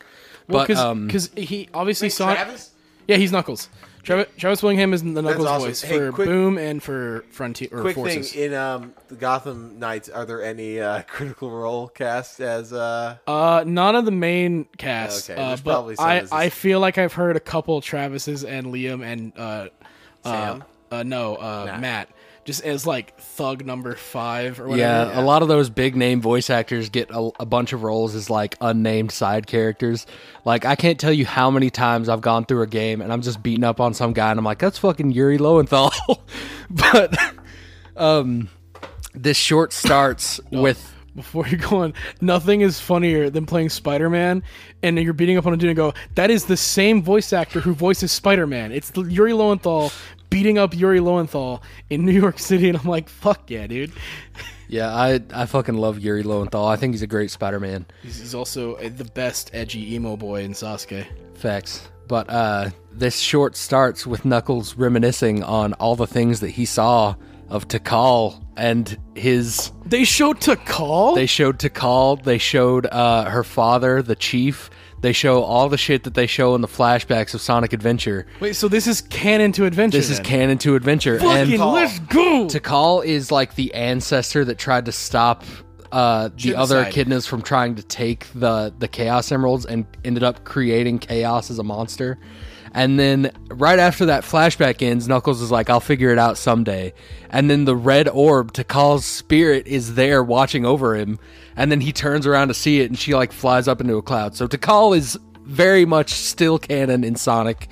[0.47, 2.33] Well, but um, because he obviously saw.
[2.33, 2.71] Travis?
[3.07, 3.69] Yeah, he's Knuckles.
[4.03, 5.67] Travis, Travis Willingham is the Knuckles awesome.
[5.67, 8.31] voice Hey, for quick- Boom and for Frontier or Quick Forces.
[8.31, 13.17] thing in um the Gotham Knights, are there any uh, critical role cast as uh
[13.27, 15.29] Uh, none of the main cast.
[15.29, 18.67] Okay, uh, but probably I, as I feel like I've heard a couple Travis's and
[18.67, 19.67] Liam and uh,
[20.23, 20.63] Sam?
[20.91, 22.07] uh, uh no, uh, Matt.
[22.47, 25.11] Just as like thug number five or whatever.
[25.11, 28.15] Yeah, a lot of those big name voice actors get a, a bunch of roles
[28.15, 30.07] as like unnamed side characters.
[30.45, 33.21] Like I can't tell you how many times I've gone through a game and I'm
[33.21, 35.91] just beating up on some guy and I'm like, that's fucking Yuri Lowenthal.
[36.69, 37.19] but
[37.97, 38.47] um,
[39.13, 44.43] this short starts with Before you go on, nothing is funnier than playing Spider Man
[44.83, 47.59] and you're beating up on a dude and go, that is the same voice actor
[47.59, 48.71] who voices Spider Man.
[48.71, 49.91] It's Yuri Lowenthal
[50.29, 52.69] beating up Yuri Lowenthal in New York City.
[52.69, 53.91] And I'm like, fuck yeah, dude.
[54.67, 56.65] yeah, I I fucking love Yuri Lowenthal.
[56.65, 57.85] I think he's a great Spider-Man.
[58.03, 61.05] He's, he's also the best edgy emo boy in Sasuke.
[61.35, 61.89] Facts.
[62.07, 67.15] But uh, this short starts with Knuckles reminiscing on all the things that he saw
[67.49, 71.15] of Tikal and his They showed Tikal.
[71.15, 72.23] They showed Tikal.
[72.23, 74.69] They showed uh, her father, the chief.
[75.01, 78.25] They show all the shit that they show in the flashbacks of Sonic Adventure.
[78.39, 79.97] Wait, so this is canon to adventure.
[79.97, 80.25] This is then?
[80.25, 81.19] canon to Adventure.
[81.19, 82.47] Fucking and let's go.
[82.47, 85.43] Tikal is like the ancestor that tried to stop
[85.91, 90.43] uh, the other echidnas from trying to take the the Chaos Emeralds and ended up
[90.43, 92.17] creating Chaos as a monster.
[92.73, 96.93] And then right after that flashback ends, Knuckles is like, "I'll figure it out someday."
[97.29, 101.19] And then the red orb, Tikal's spirit, is there watching over him.
[101.57, 104.01] And then he turns around to see it, and she like flies up into a
[104.01, 104.35] cloud.
[104.35, 107.67] So Tikal is very much still canon in Sonic.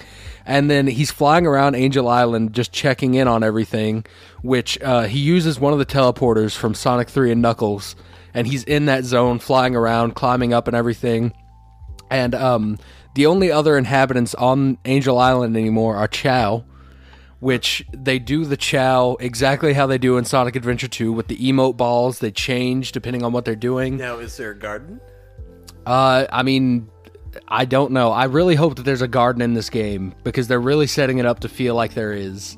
[0.46, 4.06] And then he's flying around Angel Island, just checking in on everything.
[4.42, 7.96] Which uh, he uses one of the teleporters from Sonic Three and Knuckles,
[8.34, 11.34] and he's in that zone, flying around, climbing up, and everything.
[12.12, 12.78] And um,
[13.16, 16.66] the only other inhabitants on Angel Island anymore are Chao,
[17.46, 21.38] which they do the Chao exactly how they do in Sonic Adventure 2 with the
[21.38, 22.18] emote balls.
[22.18, 23.98] They change depending on what they're doing.
[23.98, 25.00] Now, is there a garden?
[25.86, 26.90] Uh, I mean,
[27.48, 28.12] I don't know.
[28.12, 31.28] I really hope that there's a garden in this game because they're really setting it
[31.28, 32.58] up to feel like there is.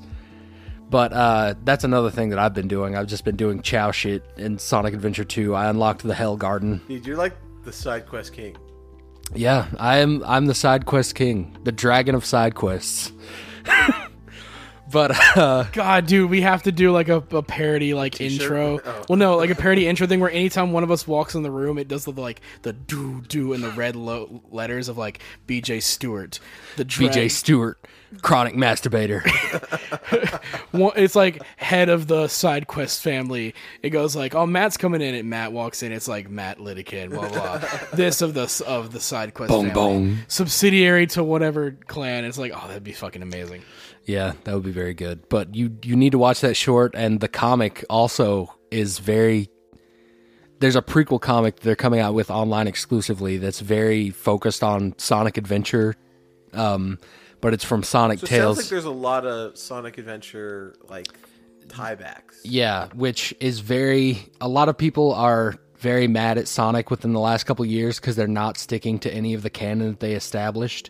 [0.90, 2.96] But uh, that's another thing that I've been doing.
[2.96, 5.54] I've just been doing Chao shit in Sonic Adventure 2.
[5.54, 6.80] I unlocked the Hell Garden.
[6.88, 7.36] Dude, you're like
[7.66, 8.56] the side quest king.
[9.36, 10.24] Yeah, I am.
[10.26, 13.12] I'm the side quest king, the dragon of side quests.
[14.90, 18.80] But uh, God, dude, we have to do like a, a parody like intro.
[18.84, 19.06] Oh.
[19.10, 21.52] Well, no, like a parody intro thing where anytime one of us walks in the
[21.52, 25.20] room, it does the like the do do in the red lo- letters of like
[25.48, 26.40] BJ Stewart,
[26.78, 27.80] the drag- BJ Stewart,
[28.22, 29.22] chronic masturbator.
[30.72, 33.54] one- it's like head of the side quest family.
[33.82, 35.92] It goes like, oh, Matt's coming in, and Matt walks in.
[35.92, 37.58] It's like Matt Lidikin, blah blah.
[37.94, 40.18] this of the of the side quest Bong, family, bong.
[40.28, 42.24] subsidiary to whatever clan.
[42.26, 43.64] It's like, oh, that'd be fucking amazing.
[44.06, 45.28] Yeah, that would be very good.
[45.28, 49.50] But you you need to watch that short, and the comic also is very.
[50.60, 55.38] There's a prequel comic they're coming out with online exclusively that's very focused on Sonic
[55.38, 55.96] Adventure,
[56.54, 56.98] um,
[57.42, 58.58] but it's from Sonic So it Tales.
[58.58, 61.08] sounds like there's a lot of Sonic Adventure like
[61.68, 62.40] tiebacks.
[62.44, 64.32] Yeah, which is very.
[64.42, 68.16] A lot of people are very mad at Sonic within the last couple years because
[68.16, 70.90] they're not sticking to any of the canon that they established.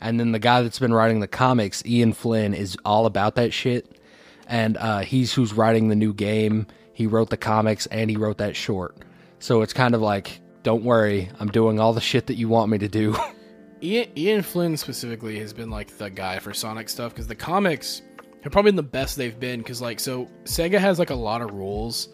[0.00, 3.52] And then the guy that's been writing the comics, Ian Flynn, is all about that
[3.52, 3.98] shit.
[4.46, 6.66] And uh, he's who's writing the new game.
[6.92, 8.96] He wrote the comics and he wrote that short.
[9.40, 12.70] So it's kind of like, don't worry, I'm doing all the shit that you want
[12.70, 13.16] me to do.
[13.82, 18.02] Ian, Ian Flynn specifically has been like the guy for Sonic stuff because the comics
[18.42, 19.60] have probably been the best they've been.
[19.60, 22.08] Because like, so Sega has like a lot of rules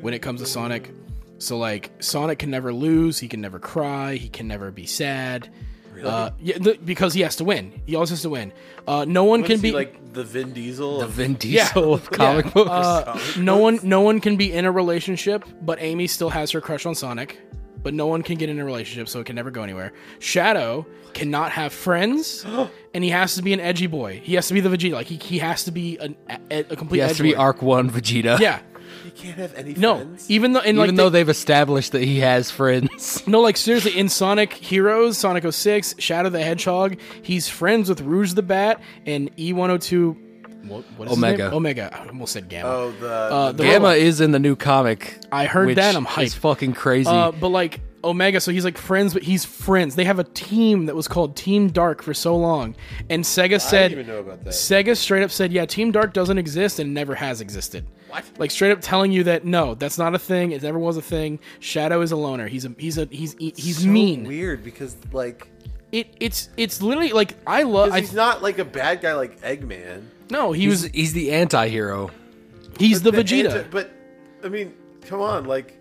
[0.00, 0.90] when it comes to Sonic.
[1.44, 3.18] So like, Sonic can never lose.
[3.18, 4.14] He can never cry.
[4.14, 5.48] He can never be sad.
[6.04, 7.80] Uh, yeah, the, because he has to win.
[7.86, 8.52] He always has to win.
[8.86, 10.98] Uh, no one What can is he, be like the Vin Diesel.
[11.00, 12.50] the Vin Diesel of comic Yeah.
[12.52, 12.70] books.
[12.70, 16.60] Uh, no one, no one can be in a relationship, but Amy still has her
[16.60, 17.38] crush on Sonic.
[17.82, 19.92] But no one can get in a relationship, so it can never go anywhere.
[20.18, 22.44] Shadow cannot have friends,
[22.94, 24.20] and he has to be an edgy boy.
[24.24, 24.92] He has to be the Vegeta.
[24.94, 26.16] Like he, he has to be an,
[26.50, 26.98] a, a complete.
[26.98, 27.38] he has to be edgelord.
[27.38, 28.38] Arc One Vegeta.
[28.40, 28.60] Yeah.
[29.14, 29.96] He can't have any No.
[29.96, 30.30] friends.
[30.30, 33.24] Even though, and like Even though they, they've established that he has friends.
[33.26, 38.32] no, like seriously, in Sonic Heroes, Sonic 06, Shadow the Hedgehog, he's friends with Rouge
[38.34, 40.20] the Bat and E102.
[40.68, 41.44] What, what is his Omega.
[41.44, 41.52] name?
[41.54, 41.90] Omega.
[41.92, 42.68] I almost said Gamma.
[42.70, 43.98] oh, the, Uh, the the Gamma robot.
[43.98, 45.18] is in the new comic.
[45.30, 45.94] I heard which that.
[45.94, 46.36] I'm is hyped.
[46.38, 47.10] fucking crazy.
[47.10, 49.94] Uh, but like Omega, so he's like friends, but he's friends.
[49.96, 52.76] They have a team that was called Team Dark for so long,
[53.10, 54.50] and Sega I said, didn't even know about that.
[54.54, 57.86] Sega straight up said, yeah, Team Dark doesn't exist and never has existed.
[58.08, 58.24] What?
[58.38, 60.52] Like straight up telling you that no, that's not a thing.
[60.52, 61.40] It never was a thing.
[61.58, 62.46] Shadow is a loner.
[62.46, 64.24] He's a he's a he's he's So mean.
[64.24, 65.48] Weird because like
[65.90, 67.88] It it's it's literally like I love.
[67.90, 70.04] 'cause I he's not like a bad guy like Eggman.
[70.30, 72.10] no, he he's was he's the anti-hero.
[72.78, 73.52] he's the But Vegeta.
[73.56, 73.90] anti- but
[74.44, 74.74] I mean,
[75.06, 75.76] come on, like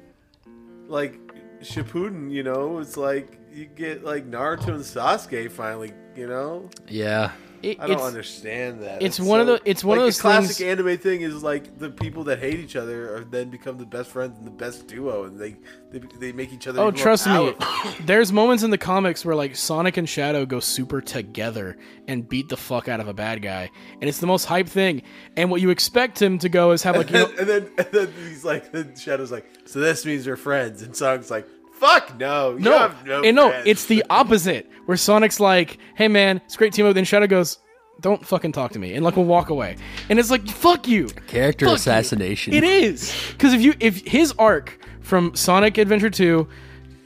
[0.87, 1.19] like
[1.63, 6.69] Shippuden, you know, it's like you get like Naruto and Sasuke finally, you know.
[6.87, 7.31] Yeah.
[7.63, 9.01] It- I don't it's- understand that.
[9.01, 11.79] it's one of the- it's one of those the classic things- anime thing is like
[11.79, 14.87] the people that hate each other are then become the best friends and the best
[14.87, 15.55] duo, and they
[15.91, 16.81] they, they make each other.
[16.81, 17.53] Oh, trust me.
[18.05, 22.49] There's moments in the comics where like Sonic and Shadow go super together and beat
[22.49, 23.69] the fuck out of a bad guy,
[24.01, 25.03] and it's the most hype thing.
[25.37, 27.87] And what you expect him to go is have like you know, and then and
[27.91, 31.47] then he's like, the Shadow's like, so this means we're friends, and Sonic's like,
[31.85, 34.69] fuck no, you no, have no, and no, friends." it's the opposite.
[34.85, 37.57] Where Sonic's like, "Hey man, it's a great team up," then Shadow goes,
[38.01, 39.77] "Don't fucking talk to me," and like will walk away.
[40.09, 41.75] And it's like, "Fuck you." Character Fuck you.
[41.75, 42.53] assassination.
[42.53, 46.47] It is because if you if his arc from Sonic Adventure Two,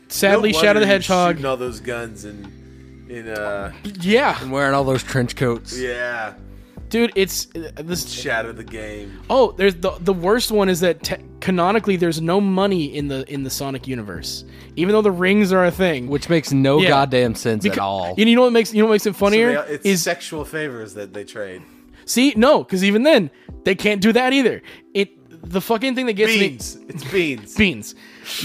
[0.08, 2.46] sadly No Shadow the Hedgehog, shooting all those guns and
[3.12, 3.72] in uh
[4.02, 5.78] yeah, And wearing all those trench coats.
[5.80, 6.34] yeah
[6.90, 9.22] dude, it's uh, this shadow the game.
[9.30, 13.32] Oh, there's the the worst one is that te- canonically there's no money in the
[13.32, 14.44] in the Sonic universe,
[14.76, 16.08] even though the rings are a thing.
[16.08, 16.90] Which makes no Yeah.
[16.90, 18.16] goddamn sense at all.
[18.18, 20.04] And you know what makes you know what makes it So funnier they- it's is
[20.04, 21.62] sexual favors that they trade.
[22.06, 23.30] see no because even then
[23.64, 24.62] they can't do that either.
[24.94, 25.12] It
[25.50, 26.78] the fucking thing that gets me Beans.
[26.90, 27.56] It's beans.
[27.56, 27.96] beans.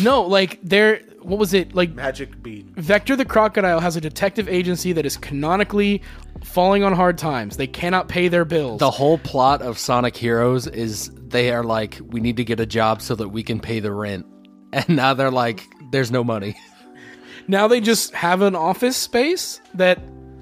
[0.03, 1.95] No, like they're what was it like?
[1.95, 2.73] Magic bean.
[2.77, 6.03] Vector the Crocodile has a detective agency that is canonically
[6.45, 7.57] falling on hard times.
[7.57, 8.81] They cannot pay their bills.
[8.81, 12.67] the whole plot of Sonic Heroes is they are like, we need to get a
[12.67, 14.27] job so that we can pay the rent.
[14.75, 16.57] And now they're like, there's no money.
[17.47, 19.99] now they just have an office space that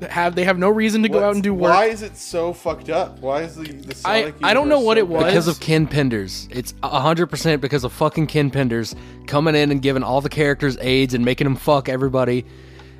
[0.08, 1.72] have they have no reason to go out and do work.
[1.72, 3.18] Why is it so fucked up?
[3.20, 5.24] Why is the, the I- Sonic I don't know universe what so it was.
[5.24, 6.48] Because of Ken Penders.
[6.50, 8.94] It's 100% because of fucking Ken Penders
[9.26, 12.44] coming in and giving all the characters AIDS and making them fuck everybody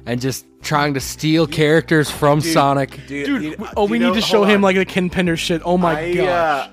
[0.07, 2.91] and just trying to steal characters from Sonic.
[3.07, 4.63] Dude, Dude, you- oh, you we know- need to show him on.
[4.63, 5.63] like the Ken Pender shit.
[5.65, 6.27] Oh my I, gosh.
[6.29, 6.71] uh,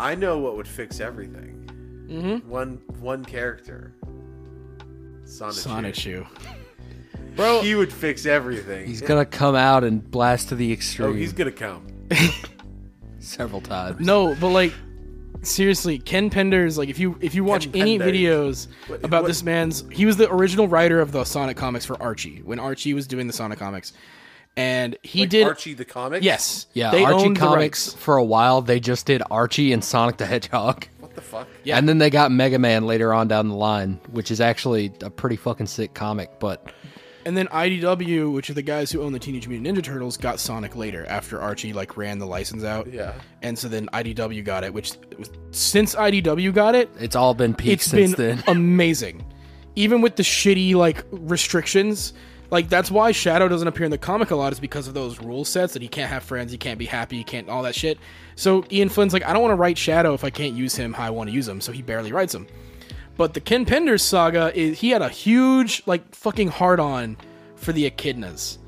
[0.00, 2.06] I know what would fix everything.
[2.10, 2.48] Mm-hmm.
[2.48, 3.94] One one character.
[5.24, 5.54] Sonic.
[5.54, 6.26] Sonichu.
[7.36, 8.86] Bro, He would fix everything.
[8.86, 11.86] He's going to come out and blast to the oh, extreme oh, he's gonna come.
[13.18, 14.00] several times.
[14.00, 14.72] no, but like
[15.42, 18.12] seriously, Ken Penders, like if you if you watch Ken any Penders.
[18.12, 21.84] videos What- about what- this man's he was the original writer of the Sonic comics
[21.84, 23.92] for Archie when Archie was doing the Sonic comics.
[24.56, 25.46] and he Like did.
[25.46, 26.22] Archie the comic.
[26.22, 29.82] yes, Yeah, they Archie owned the Comics for a while they just did Archie and
[29.82, 30.86] Sonic the Hedgehog.
[31.00, 31.48] What the fuck?
[31.62, 31.78] Yeah.
[31.78, 35.10] And then they got Mega Man later on down the line, which is actually a
[35.10, 36.72] pretty fucking sick comic, but
[37.26, 40.38] And then IDW, which are the guys who own the Teenage Mutant Ninja Turtles, got
[40.38, 42.92] Sonic later after Archie like ran the license out.
[42.92, 43.14] Yeah.
[43.42, 44.92] And so then IDW got it, which
[45.50, 48.44] since IDW got it, it's all been peaked it's since been then.
[48.48, 49.24] amazing.
[49.76, 52.12] Even with the shitty like restrictions,
[52.50, 55.18] like that's why Shadow doesn't appear in the comic a lot is because of those
[55.20, 57.74] rule sets that he can't have friends, he can't be happy, he can't all that
[57.74, 57.98] shit.
[58.36, 60.92] So Ian Flynn's like, I don't want to write Shadow if I can't use him
[60.92, 62.46] how I want to use him, so he barely writes him.
[63.16, 67.16] But the Ken Penders saga is he had a huge like fucking hard on
[67.56, 68.58] for the echidnas.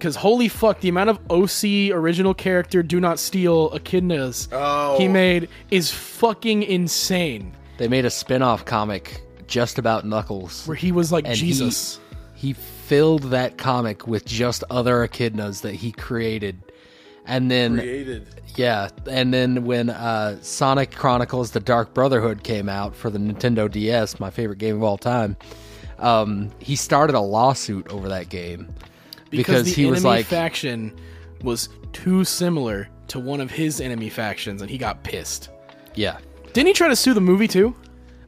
[0.00, 4.96] Cause holy fuck, the amount of OC original character do not steal echidnas Oh.
[4.98, 7.52] he made is fucking insane.
[7.78, 10.66] They made a spin-off comic just about Knuckles.
[10.66, 12.00] Where he was like And he- Jesus.
[12.34, 16.60] He filled that comic with just other echidnas that he created.
[17.26, 18.26] And then Created.
[18.56, 23.70] Yeah, and then when uh, Sonic Chronicles: The Dark Brotherhood came out for the Nintendo
[23.70, 25.36] DS, my favorite game of all time,
[25.98, 28.74] um, he started a lawsuit over that game
[29.30, 30.94] because, the he was enemy like, faction
[31.42, 35.48] was too similar to one of his enemy factions, and he got pissed.
[35.94, 36.18] "Yeah,
[36.52, 37.74] Didn't he try to sue the movie too?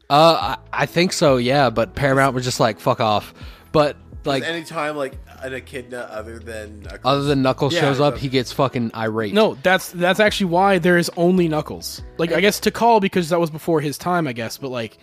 [0.08, 3.34] uh, I, I think so, yeah." But Paramount was just like, "Fuck off."
[3.72, 8.16] But like, Anytime like an echidna other than a other than Knuckles Yeah, shows up,
[8.16, 9.34] he gets fucking irate.
[9.34, 12.02] No, that's that's actually why there is only Knuckles.
[12.18, 14.58] Like I guess to call because that was before his time, I guess.
[14.58, 14.98] But like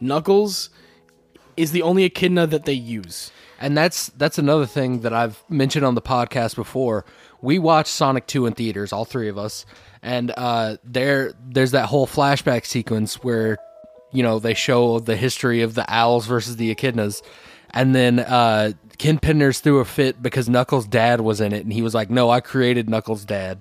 [0.00, 0.70] Knuckles
[1.56, 3.30] is the only echidna that they use.
[3.58, 7.06] And that's that's another thing that I've mentioned on the podcast before.
[7.40, 9.64] We watched Sonic 2 in theaters, all three of us,
[10.02, 13.56] and uh, there there's that whole flashback sequence where
[14.12, 17.22] you know they show the history of the owls versus the echidnas,
[17.70, 21.72] and then uh, Ken Penders threw a fit because Knuckles' dad was in it, and
[21.72, 23.60] he was like, "No, I created Knuckles' dad."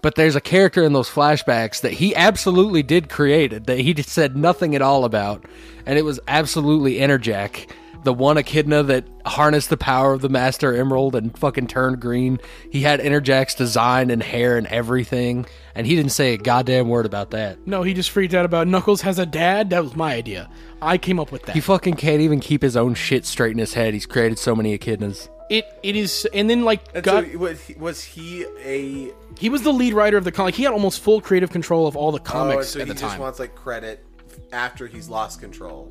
[0.00, 4.36] But there's a character in those flashbacks that he absolutely did create that he said
[4.36, 5.44] nothing at all about,
[5.86, 7.68] and it was absolutely Enerjack,
[8.04, 12.38] the one echidna that harnessed the power of the Master Emerald and fucking turned green.
[12.70, 17.06] He had Enerjack's design and hair and everything, and he didn't say a goddamn word
[17.06, 17.66] about that.
[17.66, 19.70] No, he just freaked out about Knuckles has a dad.
[19.70, 20.48] That was my idea.
[20.80, 21.54] I came up with that.
[21.54, 23.94] He fucking can't even keep his own shit straight in his head.
[23.94, 25.28] He's created so many echidnas.
[25.50, 29.48] it it is, and then like And got, so was he, was he a he
[29.48, 30.54] was the lead writer of the comic.
[30.54, 33.00] He had almost full creative control of all the oh, comics so at he the
[33.00, 33.20] just time.
[33.20, 34.04] wants like credit
[34.52, 35.90] after he's lost control.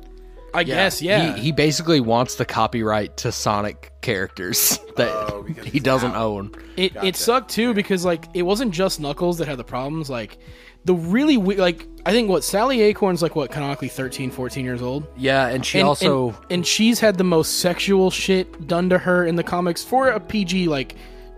[0.54, 1.34] I guess, yeah.
[1.34, 6.16] He, he basically wants the copyright to Sonic characters that Oh, he doesn't out.
[6.22, 6.54] own.
[6.76, 7.06] It Gotcha.
[7.06, 10.08] it sucked too because like it wasn't just Knuckles that had the problems.
[10.10, 10.38] Like
[10.84, 14.80] the really we- like I think what Sally Acorn's like what canonically 13, 14 years
[14.80, 15.06] old.
[15.16, 18.98] Yeah, and she And, also and, and she's had the most sexual shit done to
[18.98, 20.94] her in the comics for a PG like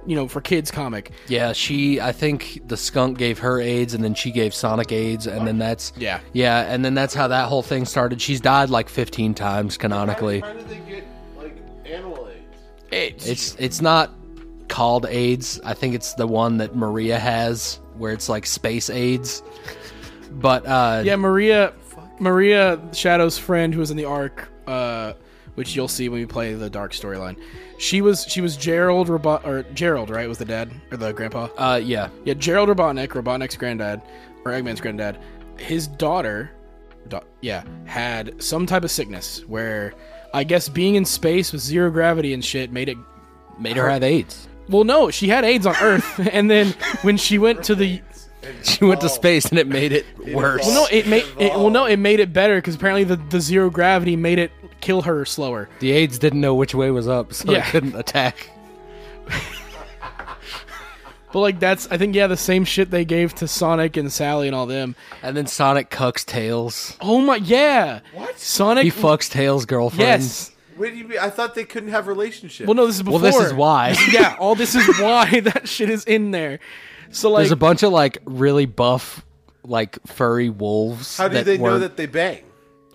[0.07, 1.11] you know for kids comic.
[1.29, 2.01] Yeah, she.
[2.01, 5.59] I think the skunk gave her AIDS, and then she gave Sonic AIDS, and then
[5.59, 6.21] that's Yeah.
[6.33, 8.21] yeah, and then that's how that whole thing started.
[8.21, 10.41] She's died like fifteen times canonically.
[10.41, 11.05] How did they get
[11.37, 12.29] like animal
[12.93, 13.27] AIDS?
[13.29, 14.11] It's it's not
[14.69, 15.61] called AIDS.
[15.65, 19.43] I think it's the one that Maria has, where it's like space AIDS.
[20.33, 21.73] But uh, Yeah, Maria
[22.21, 25.15] Maria Shadow's friend who was in the Ark uh
[25.55, 27.37] which you'll see when we play the dark storyline.
[27.79, 30.29] She was she was Gerald Robot or Gerald, right?
[30.29, 31.49] Was the dad or the grandpa?
[31.59, 34.03] uh, yeah, Yeah, Gerald Robotnik, Robotnik's granddad,
[34.45, 35.19] or Eggman's granddad,
[35.57, 36.51] his daughter,
[37.09, 39.95] da- yeah, had some type of sickness where
[40.33, 42.99] I guess being in space with zero gravity and shit made it.
[43.59, 44.47] made her have AIDS.
[44.69, 48.01] Well, no, she had AIDS on Earth, and then when she went to the.
[48.63, 50.65] She went to space, and it made it worse.
[50.65, 53.39] Well, no, it made it, well, no, it made it better because apparently the, the
[53.39, 55.68] zero gravity made it kill her slower.
[55.81, 57.59] The AIDS didn't know which way was up, so Yeah.
[57.59, 58.51] it couldn't attack.
[61.33, 64.49] But like that's I think yeah the same shit they gave to Sonic and Sally
[64.49, 64.97] and all them.
[65.22, 66.97] And then Sonic cucks Tails.
[67.01, 68.37] Oh my yeah, What?
[68.39, 70.01] Sonic He fucks Tails' girlfriend.
[70.22, 70.51] yes.
[70.76, 71.18] Where do you?
[71.20, 72.66] I thought they couldn't have relationships.
[72.66, 73.20] Well, no, this is before.
[73.20, 73.95] Well, this is why.
[74.11, 76.59] yeah, all this is why that shit is in there.
[77.12, 79.24] So like, There's a bunch of like really buff,
[79.62, 81.16] like furry wolves.
[81.16, 82.43] How do that they know weren't- that they bang?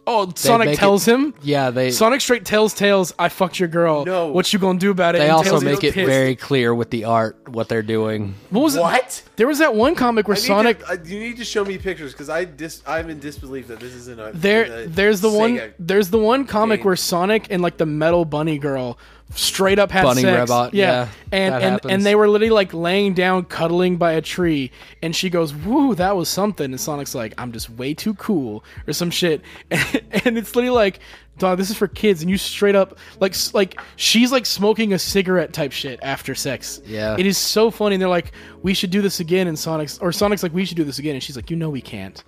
[0.07, 1.33] Oh, Sonic tells it- him.
[1.41, 4.05] Yeah, they Sonic straight tells Tails, "I fucked your girl.
[4.05, 4.27] No.
[4.27, 6.07] what you gonna do about it?" they And also Tails make it pissed.
[6.07, 8.35] very clear with the art what they're doing.
[8.49, 9.23] What was it?
[9.35, 10.79] There was that one comic where I Sonic.
[10.79, 13.79] To, uh, you need to show me pictures because I dis, I'm in disbelief that
[13.79, 14.31] this isn't a.
[14.33, 15.59] there, a there's the one.
[15.79, 16.85] There's the one comic game.
[16.85, 18.97] where Sonic and like the metal bunny girl
[19.33, 20.37] straight up had Bunny sex.
[20.37, 21.93] robot, Yeah, and that and happens.
[21.93, 24.71] and they were literally like laying down, cuddling by a tree,
[25.01, 28.63] and she goes, "Woo, that was something." And Sonic's like, "I'm just way too cool"
[28.87, 30.99] or some shit, and, and it's literally like.
[31.37, 34.97] Dog, this is for kids, and you straight up like like she's like smoking a
[34.97, 36.79] cigarette type shit after sex.
[36.85, 37.17] Yeah.
[37.19, 37.95] it is so funny.
[37.95, 40.77] And they're like, "We should do this again," and Sonic's or Sonic's like, "We should
[40.77, 42.23] do this again," and she's like, "You know we can't,"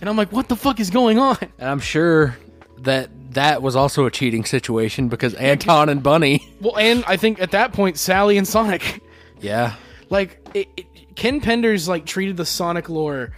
[0.00, 2.36] and I'm like, "What the fuck is going on?" And I'm sure
[2.82, 6.46] that that was also a cheating situation because Anton and Bunny.
[6.60, 9.02] Well, and I think at that point, Sally and Sonic.
[9.40, 9.74] Yeah.
[10.08, 13.32] like it, it, Ken Penders like treated the Sonic lore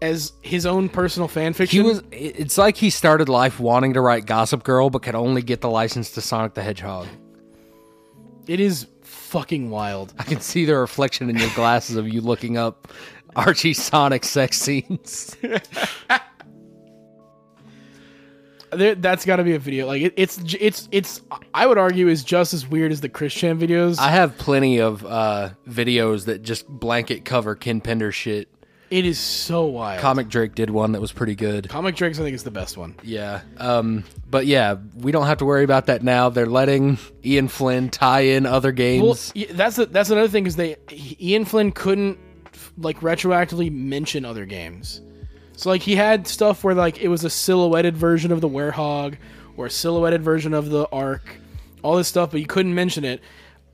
[0.00, 1.82] as his own personal fan fiction.
[1.82, 2.00] He was.
[2.12, 5.68] It's like he started life wanting to write Gossip Girl, but could only get the
[5.68, 7.08] license to Sonic the Hedgehog.
[8.46, 10.14] It is fucking wild.
[10.16, 12.86] I can see the reflection in your glasses of you looking up
[13.34, 15.36] Archie Sonic sex scenes.
[18.72, 19.86] There, that's got to be a video.
[19.86, 21.22] Like it, it's it's it's.
[21.54, 23.98] I would argue is just as weird as the Chris Chan videos.
[23.98, 28.48] I have plenty of uh, videos that just blanket cover Ken Penders shit.
[28.90, 30.00] it is so wild.
[30.00, 31.68] Comic Drake did one that was pretty good.
[31.68, 32.94] Comic Drakes, I think, is the best one.
[33.02, 33.40] Yeah.
[33.58, 36.28] Um, but yeah, we don't have to worry about that now.
[36.30, 39.32] They're letting Ian Flynn tie in other games.
[39.34, 40.76] Well, that's the, that's another thing is they
[41.20, 42.18] Ian Flynn couldn't
[42.76, 45.00] like retroactively mention other games.
[45.58, 49.16] So like he had stuff where like it was a silhouetted version of the Werehog
[49.56, 51.36] or a silhouetted version of the Ark,
[51.82, 53.20] all this stuff, but you couldn't mention it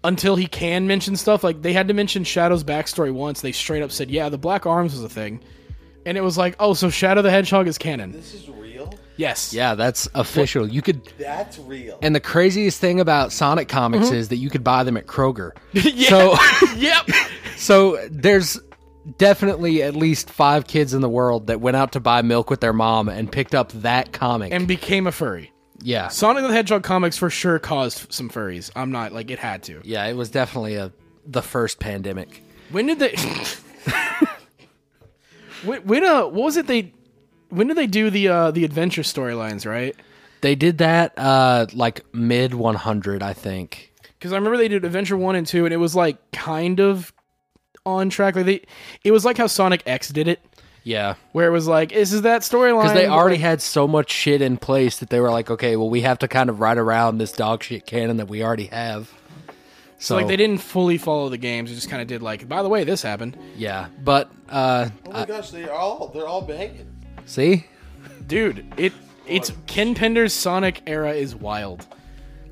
[0.02, 1.44] until he can mention stuff.
[1.44, 3.42] Like they had to mention Shadow's backstory once.
[3.42, 5.40] They straight up said, "Yeah, the Black Arms was a thing,"
[6.06, 8.94] and it was like, "Oh, so Shadow the Hedgehog is canon." This is real.
[9.16, 9.52] Yes.
[9.54, 10.66] yeah, that's official.
[10.66, 11.02] You could.
[11.18, 11.98] That's real.
[12.02, 14.14] And the craziest thing about Sonic comics Mm-hmm.
[14.16, 15.52] is that you could buy them at Kroger.
[15.74, 16.08] Yeah.
[16.08, 16.36] So,
[16.76, 17.08] yep.
[17.56, 18.58] so there's
[19.18, 22.60] definitely at least five kids in the world that went out to buy milk with
[22.60, 24.52] their mom and picked up that comic.
[24.52, 25.52] And became a furry.
[25.80, 28.70] yeah, Sonic the Hedgehog comics for sure caused some furries.
[28.74, 29.80] I'm not like it had to.
[29.84, 30.92] yeah, it was definitely a
[31.26, 32.42] the first pandemic.
[32.70, 33.14] When did they?
[35.64, 36.92] when, when uh, what was it they?
[37.50, 39.66] When did they do the uh the adventure storylines?
[39.66, 39.94] Right?
[40.40, 43.92] They did that uh like mid 100, I think.
[44.18, 47.12] Because I remember they did Adventure One and Two, and it was like kind of
[47.86, 48.36] on track.
[48.36, 48.62] Like they,
[49.02, 50.40] it was like how Sonic X did it,
[50.82, 51.14] Yeah.
[51.32, 52.82] where it was like, this is that storyline.
[52.82, 55.50] Because they but, already like, had so much shit in place that they were like,
[55.50, 58.42] okay, well, we have to kind of ride around this dog shit canon that we
[58.42, 59.10] already have.
[59.98, 61.70] So, so like they didn't fully follow the games.
[61.70, 65.10] They just kind of did like, by the way, this happened, Yeah, but uh, oh
[65.12, 66.90] my gosh, they are all they're all banging.
[67.24, 67.66] see,
[68.26, 68.66] dude.
[68.76, 68.92] It
[69.26, 71.86] it's Ken Penders' Sonic era is wild.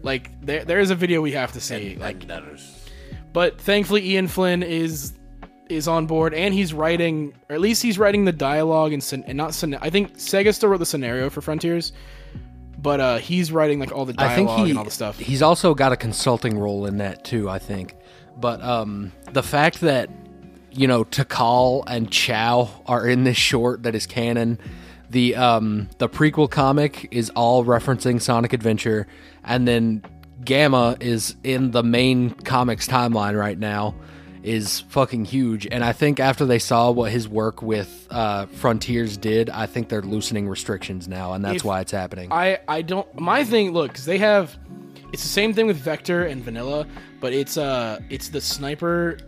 [0.03, 1.97] Like there there is a video we have to see.
[1.97, 2.89] Like that is
[3.35, 5.12] But thankfully, Ian Flynn is
[5.73, 9.37] is on board, and he's writing, or at least he's writing the dialogue and, and
[9.37, 9.62] not.
[9.81, 11.93] I think Sega still wrote the scenario for Frontiers,
[12.79, 15.18] but uh, he's writing like all the I think dialogue he and all the stuff.
[15.18, 17.49] he's also got a consulting role in that too.
[17.49, 17.97] I think,
[18.37, 20.11] but um, the fact that
[20.70, 24.59] you know Tikal and Chao are in this short that is canon.
[25.11, 29.07] The um the prequel comic is all referencing Sonic Adventure,
[29.45, 30.03] and then
[30.43, 33.95] Gamma is in the main comics timeline right now
[34.43, 35.66] is fucking huge.
[35.70, 39.88] And I think after they saw what his work with uh, Frontiers did, I think
[39.88, 42.32] they're loosening restrictions now, and that's If- why it's happening.
[42.32, 43.07] I I don't.
[43.20, 44.57] My thing, look, because they have,
[45.12, 46.86] it's the same thing with Vector and Vanilla,
[47.20, 49.18] but it's uh it's the sniper.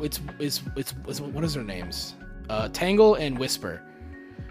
[0.00, 2.14] It's it's it's, it's what is their names?
[2.48, 3.82] Uh, Tangle and Whisper.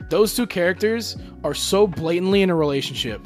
[0.10, 3.22] Those two characters are so blatantly in a relationship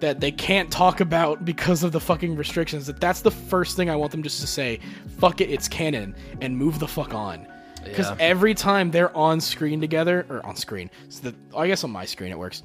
[0.00, 2.86] that they can't talk about because of the fucking restrictions.
[2.86, 4.80] That that's the first thing I want them just to say.
[5.18, 7.46] Fuck it, it's canon, and move the fuck on.
[7.84, 8.16] Because Yeah.
[8.20, 12.04] every time they're on screen together, or on screen, so that I guess on my
[12.04, 12.62] screen it works.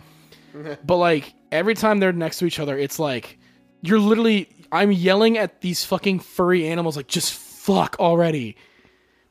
[0.86, 3.38] But like every time they're next to each other, it's like
[3.82, 8.56] you're literally I'm yelling at these fucking furry animals like just fuck already.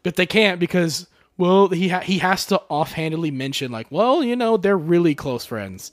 [0.03, 1.07] But they can't because
[1.39, 5.45] well he ha- he has to offhandedly mention like well you know they're really close
[5.47, 5.93] friends.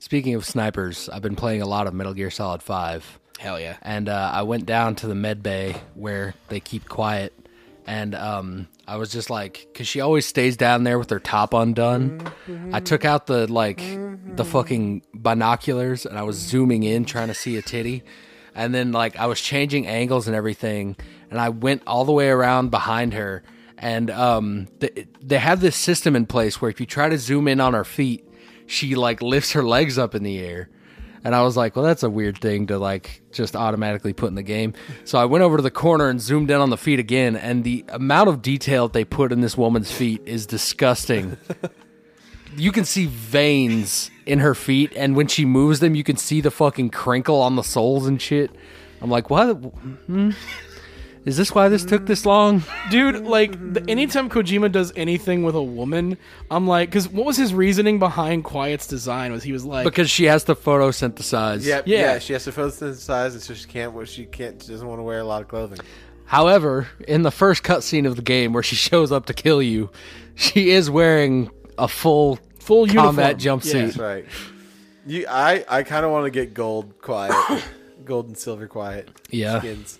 [0.00, 3.18] Speaking of snipers, I've been playing a lot of Metal Gear Solid 5.
[3.38, 3.76] Hell yeah.
[3.82, 7.34] And uh, I went down to the med bay where they keep quiet.
[7.86, 11.54] And um, I was just like, because she always stays down there with her top
[11.54, 12.20] undone.
[12.72, 13.82] I took out the, like,
[14.36, 18.02] the fucking binoculars and I was zooming in trying to see a titty.
[18.54, 20.96] And then, like, I was changing angles and everything.
[21.30, 23.42] And I went all the way around behind her.
[23.78, 27.48] And um, th- they have this system in place where if you try to zoom
[27.48, 28.27] in on her feet,
[28.68, 30.68] she like lifts her legs up in the air.
[31.24, 34.34] And I was like, well, that's a weird thing to like just automatically put in
[34.34, 34.74] the game.
[35.04, 37.64] So I went over to the corner and zoomed in on the feet again, and
[37.64, 41.36] the amount of detail that they put in this woman's feet is disgusting.
[42.56, 46.40] you can see veins in her feet, and when she moves them, you can see
[46.40, 48.50] the fucking crinkle on the soles and shit.
[49.00, 49.54] I'm like, what?
[49.54, 50.30] Hmm?
[51.28, 52.62] Is this why this took this long?
[52.90, 56.16] dude like the, anytime kojima does anything with a woman
[56.50, 60.08] i'm like because what was his reasoning behind quiet's design was he was like Because
[60.08, 61.64] she has to photosynthesize.
[61.66, 62.00] Yeah, Yeah.
[62.14, 63.92] yeah, She has to photosynthesize, and so she can't.
[63.92, 64.62] well, She can't.
[64.62, 65.78] She doesn't want to wear a lot of clothing.
[66.24, 69.90] However, in the first cutscene of the game where she shows up to kill you,
[70.34, 73.60] she is wearing a full full combat uniform.
[73.60, 73.84] jumpsuit.
[73.86, 74.24] That's right.
[75.06, 77.34] You, I, I kind of want to get gold quiet,
[78.04, 79.08] gold and silver quiet.
[79.30, 79.58] Yeah.
[79.60, 79.98] skins.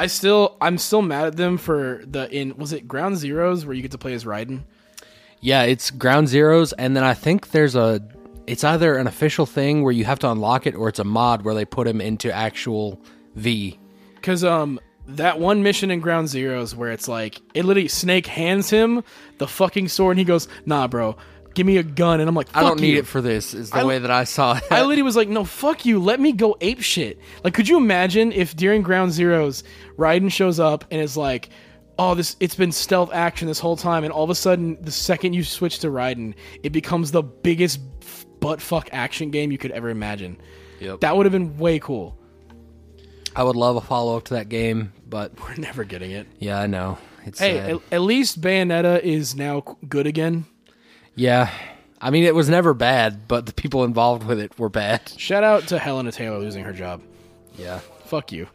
[0.00, 3.74] I still i'm still mad at them for the in was it ground zeroes where
[3.74, 4.62] you get to play as raiden
[5.42, 8.00] Yeah, it's Ground Zeroes, and then I think there's a.
[8.46, 11.42] It's either an official thing where you have to unlock it, or it's a mod
[11.44, 13.00] where they put him into actual
[13.36, 13.78] V.
[14.16, 18.68] Because um, that one mission in Ground Zeroes where it's like it literally Snake hands
[18.68, 19.02] him
[19.38, 21.16] the fucking sword and he goes, "Nah, bro,
[21.60, 23.54] give me a gun." And I'm like, I don't "Fuck need you." it for this.
[23.54, 24.64] Is the I- way that I saw it.
[24.70, 25.98] I literally was like, "No, fuck you.
[25.98, 29.62] Let me go ape shit." Like, could you imagine if during Ground Zeroes,
[29.98, 31.50] Raiden shows up and is like,
[31.98, 34.90] "Oh, this it's been stealth action this whole time," and all of a sudden, the
[34.90, 37.80] second you switch to Raiden, it becomes the biggest
[38.40, 40.38] butt fuck action game you could ever imagine.
[40.80, 41.00] Yep.
[41.00, 42.16] That would have been way cool.
[43.36, 46.26] I would love a follow up to that game, but We're never getting it.
[46.38, 46.98] yeah, I know.
[47.26, 50.46] It's Hey, at, at least Bayonetta is now good again.
[51.20, 51.50] Yeah.
[52.00, 55.02] I mean, it was never bad, but the people involved with it were bad.
[55.18, 57.02] Shout out to Hellena Taylor losing her job.
[57.58, 57.80] Yeah.
[58.06, 58.46] Fuck you.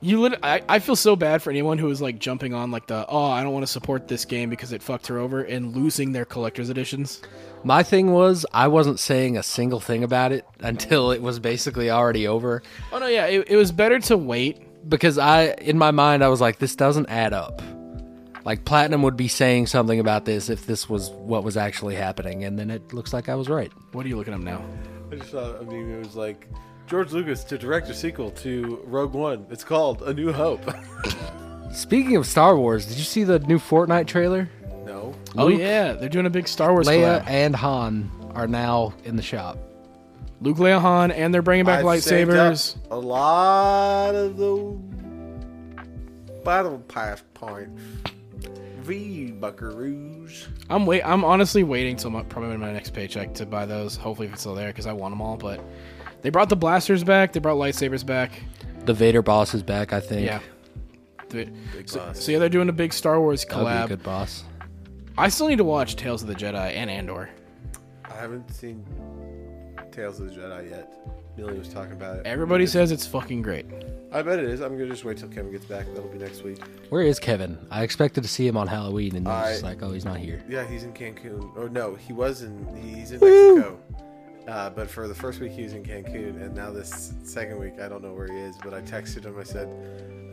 [0.00, 2.86] You lit- I, I feel so bad for anyone who is like jumping on like
[2.86, 5.74] the oh I don't want to support this game because it fucked her over and
[5.74, 7.22] losing their collector's editions.
[7.64, 11.90] My thing was, I wasn't saying a single thing about it until it was basically
[11.90, 12.62] already over.
[12.92, 14.60] Oh no, yeah, it, it was better to wait.
[14.88, 17.60] because I in my mind I was like this doesn't add up.
[18.44, 22.44] Like Platinum would be saying something about this if this was what was actually happening
[22.44, 23.72] and then it looks like I was right.
[23.92, 24.64] What are you looking up now?
[25.12, 25.94] I just saw a meme.
[25.94, 26.48] It was like
[26.86, 29.46] George Lucas to direct a sequel to Rogue One.
[29.50, 30.62] It's called A New Hope.
[31.72, 34.48] Speaking of Star Wars, did you see the new Fortnite trailer?
[34.86, 37.28] no, oh Luke, yeah, they're doing a big Star Wars Leia collab.
[37.28, 39.58] and Han are now in the shop.
[40.40, 42.76] Luke, Leia, Han, and they're bringing back I've saved up lightsabers.
[42.90, 44.78] A lot of the
[46.44, 47.68] battle pass point.
[48.88, 50.46] V Buckaroos.
[50.70, 51.02] I'm wait.
[51.02, 53.96] I'm honestly waiting till my, probably my next paycheck to buy those.
[53.96, 55.36] Hopefully, if it's still there because I want them all.
[55.36, 55.60] But
[56.22, 57.32] they brought the blasters back.
[57.32, 58.32] They brought lightsabers back.
[58.86, 60.24] The Vader boss is back, I think.
[60.26, 60.40] Yeah.
[61.28, 62.24] The- Big so, boss.
[62.24, 63.88] so yeah, they're doing a big Star Wars That would be a collab.
[63.88, 64.44] good boss.
[65.18, 67.28] I still need to watch Tales of the Jedi and Andor.
[68.10, 68.82] I haven't seen
[69.92, 70.90] Tales of the Jedi yet.
[71.38, 72.26] Millie was talking about it.
[72.26, 73.64] Everybody says it's fucking great.
[74.10, 74.60] I bet it is.
[74.60, 75.86] I'm gonna just wait till Kevin gets back.
[75.94, 76.58] That'll be next week.
[76.88, 77.56] Where is Kevin?
[77.70, 80.42] I expected to see him on Halloween and I- he's like, oh, he's not here.
[80.48, 81.56] Yeah, he's in Cancun.
[81.56, 82.66] Or no, he was in.
[82.76, 83.78] He's in Mexico.
[84.48, 87.74] Uh, but for the first week he was in Cancun, and now this second week
[87.80, 88.56] I don't know where he is.
[88.64, 89.38] But I texted him.
[89.38, 89.68] I said,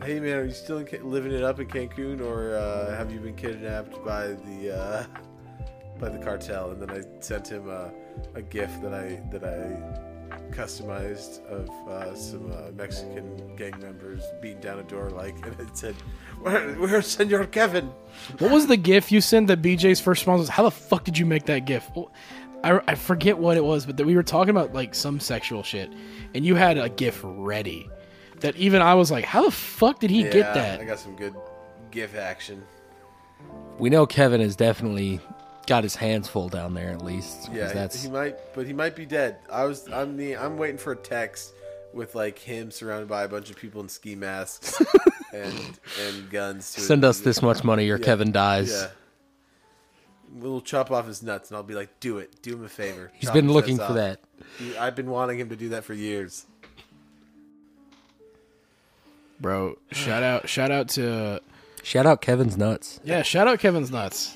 [0.02, 3.12] "Hey man, are you still in Ca- living it up in Cancun, or uh, have
[3.12, 5.04] you been kidnapped by the uh,
[6.00, 7.92] by the cartel?" And then I sent him a,
[8.34, 10.05] a GIF that I that I
[10.52, 15.76] customized of uh, some uh, Mexican gang members beating down a door, like, and it
[15.76, 15.94] said,
[16.40, 17.90] "Where, where's Senor Kevin?"
[18.38, 20.48] What was the GIF you sent that BJ's first response was?
[20.48, 21.90] How the fuck did you make that GIF?
[21.94, 22.12] Well,
[22.64, 25.62] I, I forget what it was, but that we were talking about like some sexual
[25.62, 25.90] shit,
[26.34, 27.88] and you had a GIF ready.
[28.40, 30.80] That even I was like, how the fuck did he Yeah, get that?
[30.80, 31.34] I got some good
[31.90, 32.62] GIF action.
[33.78, 35.20] We know Kevin is definitely
[35.66, 37.50] got his hands full down there at least.
[37.52, 39.38] Yeah, that's he might, but he might be dead.
[39.50, 41.52] I was, I'm the, I'm waiting for a text
[41.92, 44.80] with like him surrounded by a bunch of people in ski masks
[45.32, 46.72] and and guns.
[46.74, 47.06] To send it.
[47.08, 48.70] us this much money or Yeah, Kevin dies.
[48.70, 48.88] Yeah.
[50.34, 53.10] We'll chop off his nuts, and I'll be like, "Do it, do him a favor."
[53.14, 53.94] He's Chop been looking for off.
[53.94, 54.20] that.
[54.78, 56.44] I've been wanting him to do that for years.
[59.40, 61.40] Bro, shout out, shout out to
[61.82, 63.00] Shout out Kevin's nuts.
[63.04, 64.34] yeah, shout out Kevin's nuts.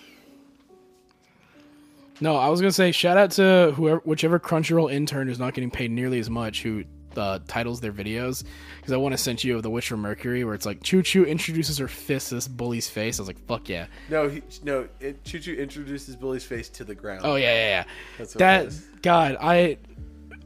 [2.20, 5.70] No, I was gonna say shout out to whoever, whichever Crunchyroll intern who's not getting
[5.70, 6.84] paid nearly as much who
[7.16, 8.44] uh, titles their videos
[8.76, 11.26] because I want to send you of the Witch from Mercury where it's like Chuchu
[11.26, 13.18] introduces her fist to this bully's face.
[13.18, 13.86] I was like, fuck yeah.
[14.08, 14.88] No, he, no.
[15.00, 17.22] It, Chuchu introduces Bully's face to the ground.
[17.24, 17.84] Oh yeah, yeah, yeah.
[18.18, 18.86] That's what that it is.
[19.02, 19.78] God, I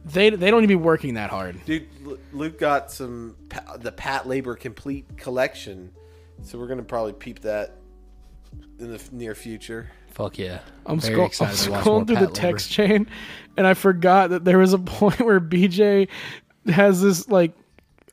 [0.05, 1.63] they they don't need to be working that hard.
[1.65, 5.91] Dude, Lu- Luke got some pa- the Patlabor Complete collection,
[6.43, 7.77] so we're gonna probably peep that
[8.79, 9.89] in the f- near future.
[10.15, 10.59] Fuck yeah.
[10.85, 13.07] I'm, Very scroll- I'm excited to watch scrolling through the Pat text chain,
[13.57, 16.07] and I forgot that there was a point where BJ
[16.67, 17.51] has this like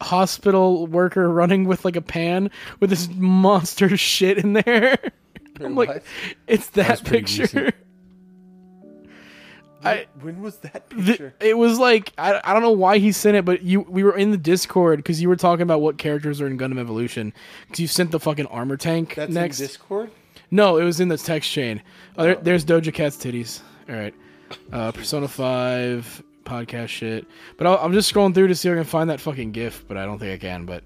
[0.01, 2.51] hospital worker running with like a pan
[2.81, 4.99] with this monster shit in there.
[5.61, 6.03] I'm like,
[6.49, 7.43] it's that That's pretty picture.
[7.43, 7.75] decent.
[9.85, 11.35] I when was that th- picture?
[11.41, 14.17] it was like I, I don't know why he sent it, but you we were
[14.17, 17.33] in the Discord because you were talking about what characters are in Gundam Evolution
[17.67, 19.61] because you sent the fucking armor tank That's next.
[19.61, 20.11] in Discord.
[20.53, 21.83] No, it was in the text chain.
[22.19, 23.63] Oh, there, there's Doja Cat's titties.
[23.89, 24.15] All right.
[24.71, 27.27] Uh, Persona 5 podcast shit.
[27.57, 29.89] But I'll, I'm just scrolling through to see if I can find that fucking GIF,
[29.89, 30.67] but I don't think I can.
[30.67, 30.85] But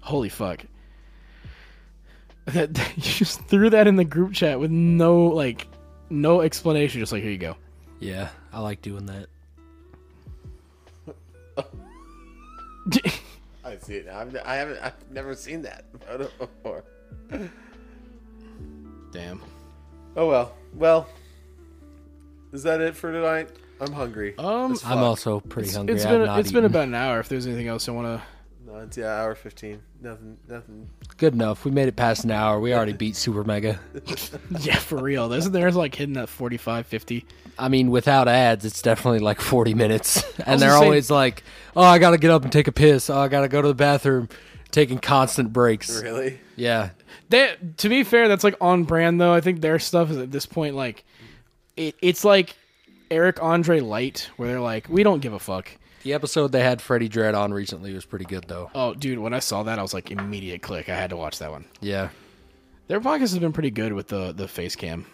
[0.00, 0.64] holy fuck.
[2.46, 5.68] That, you just threw that in the group chat with no, like,
[6.10, 7.00] no explanation.
[7.00, 7.56] Just like, here you go.
[8.00, 9.28] Yeah, I like doing that.
[13.64, 14.08] I see it.
[14.08, 14.78] I've, I haven't.
[14.82, 16.82] I've never seen that photo before.
[19.14, 19.40] Damn.
[20.16, 20.52] Oh well.
[20.74, 21.08] Well,
[22.52, 23.48] is that it for tonight?
[23.80, 24.34] I'm hungry.
[24.38, 25.94] Um, I'm also pretty hungry.
[25.94, 26.72] It's I've been not it's been eaten.
[26.72, 27.20] about an hour.
[27.20, 28.22] If there's anything else I want to.
[28.66, 29.80] No, it's yeah, hour fifteen.
[30.02, 30.36] Nothing.
[30.48, 30.90] Nothing.
[31.16, 31.64] good enough.
[31.64, 32.58] We made it past an hour.
[32.58, 33.78] We already beat Super Mega.
[34.60, 35.32] yeah, for real.
[35.32, 37.24] Isn't there's like hitting that 45, 50?
[37.56, 40.24] I mean, without ads, it's definitely like 40 minutes.
[40.46, 41.44] And they're gonna always like,
[41.76, 43.08] oh, I got to get up and take a piss.
[43.08, 44.28] Oh, I got to go to the bathroom.
[44.72, 46.02] Taking constant breaks.
[46.02, 46.40] Really?
[46.56, 46.90] Yeah.
[47.28, 49.32] They, to be fair, that's like on brand though.
[49.32, 51.04] I think their stuff is at this point like
[51.76, 52.56] it, it's like
[53.10, 55.68] Eric Andre Light, where they're like, we don't give a fuck.
[56.04, 58.70] The episode they had Freddie Dredd on recently was pretty good, though.
[58.74, 60.88] Oh, dude, when I saw that, I was like, immediate click.
[60.90, 61.64] I had to watch that one.
[61.80, 62.10] Yeah.
[62.88, 65.06] Their podcast has been pretty good with the the face cam.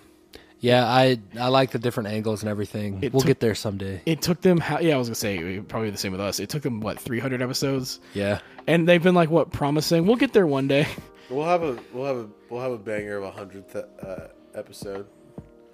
[0.58, 2.98] Yeah, I I like the different angles and everything.
[3.02, 4.02] It we'll took- get there someday.
[4.04, 6.40] It took them, how, yeah, I was gonna say probably the same with us.
[6.40, 8.40] It took them what 300 episodes, Yeah.
[8.66, 10.86] and they've been like what promising we'll get there one day.
[11.30, 11.78] We'll have a.
[11.92, 12.28] We'll have a.
[12.48, 15.06] We'll have a banger of a hundredth uh, episode.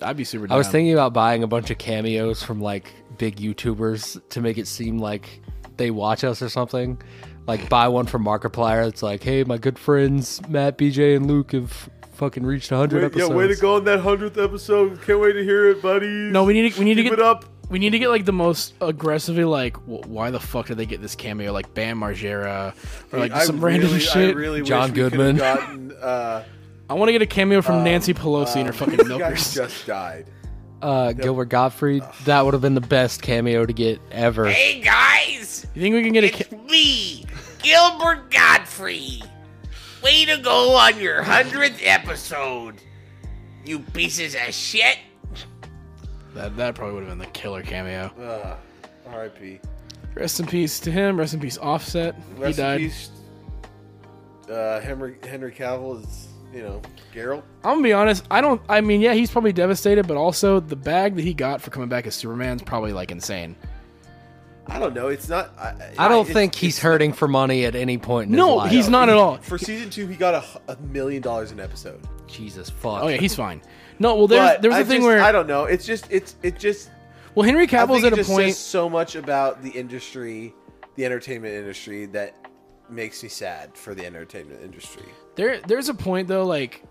[0.03, 0.47] I'd be super.
[0.51, 4.59] I was thinking about buying a bunch of cameos from like big YouTubers to make
[4.59, 5.41] it seem like
[5.79, 7.01] they watch us or something.
[7.47, 8.87] Like buy one from Markiplier.
[8.87, 13.31] It's like, hey, my good friends Matt, BJ, and Luke have fucking reached 100 episodes.
[13.31, 15.01] Yeah, way to go on that hundredth episode!
[15.03, 16.07] Can't wait to hear it, buddy.
[16.09, 17.45] No, we need to, we need to get it up.
[17.69, 20.87] We need to get like the most aggressively like wh- why the fuck did they
[20.87, 22.75] get this cameo like Bam Margera
[23.13, 24.37] or like I some random really, shit.
[24.37, 25.37] I really John wish we could've Goodman.
[25.39, 26.45] Gotten, uh,
[26.89, 29.19] I want to get a cameo from Nancy Pelosi and her fucking who's the guy
[29.19, 29.53] milkers.
[29.55, 30.27] just died.
[30.81, 32.05] Uh, Gilbert Gottfried.
[32.27, 34.49] That would have been the best cameo to get ever.
[34.49, 37.25] Hey guys, You think we can get a it's ca- me,
[37.63, 39.25] Gilbert Gottfried.
[40.05, 42.75] Way to go on your hundredth episode,
[43.65, 44.99] you pieces of shit.
[46.37, 46.57] That?
[46.57, 48.07] That probably would have been the killer cameo.
[48.21, 48.57] Uh,
[49.11, 49.61] R.I.P.
[50.15, 51.19] Rest in peace to him.
[51.19, 52.15] Rest in peace, Offset.
[52.37, 52.81] Rest he died.
[52.81, 53.11] in peace.
[54.51, 56.81] Uh, Henry Henry Cavill is you know
[57.13, 57.43] Geralt.
[57.65, 58.25] I'm gonna be honest.
[58.31, 58.63] I don't.
[58.69, 61.89] I mean, yeah, he's probably devastated, but also the bag that he got for coming
[61.89, 63.57] back as Superman's probably like insane.
[64.69, 65.09] I don't know.
[65.09, 65.53] It's not.
[65.59, 68.39] I, I don't it's- think he's it's- hurting for money at any point in his
[68.39, 68.71] No, life.
[68.73, 69.37] he's not at all.
[69.39, 72.01] For season two, he got a million dollars an episode.
[72.29, 73.03] Jesus fuck.
[73.03, 73.61] Oh yeah, he's fine.
[73.99, 75.65] No, well, there's But there was I a thing just- where I don't know.
[75.65, 76.91] It's just it's it just.
[77.35, 78.49] well Henry I Cavill's think at it a just point.
[78.49, 80.55] says so much about the industry,
[80.97, 82.35] the entertainment industry that
[82.89, 85.07] makes me sad for the entertainment industry.
[85.35, 86.83] There, there's a point though, like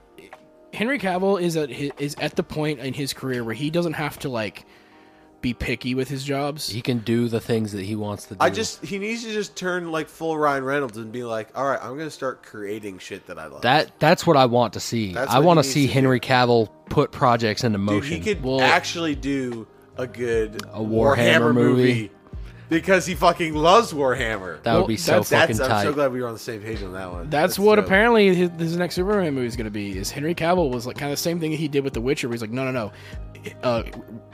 [0.73, 3.93] Henry Cavill is at his, is at the point in his career where he doesn't
[3.93, 4.65] have to like
[5.45, 6.67] be picky with his jobs.
[6.69, 8.37] He can do the things that he wants to do.
[8.39, 11.65] I just he needs to just turn like full Ryan Reynolds and be like, all
[11.67, 13.61] right, I'm gonna start creating shit that I love.
[13.61, 15.13] that that's what I want to see.
[15.13, 17.85] That's I what want he to needs see to Henry Cavill put projects into Dude,
[17.85, 18.17] motion.
[18.17, 19.67] he could Well- actually do
[19.97, 22.09] a good A Warhammer movie.
[22.79, 24.61] Because he fucking loves Warhammer.
[24.63, 26.39] that Well, would be so that's- fucking That's, I'm so glad we were on the
[26.39, 27.29] same page on that one.
[27.29, 27.85] That's, what dope.
[27.85, 29.97] apparently his, his next Superman movie is going to be.
[29.97, 32.27] Is Henry Cavill was like kind of the same thing he did with The Witcher,
[32.27, 32.91] where he's like, no, no, no,
[33.63, 33.83] uh,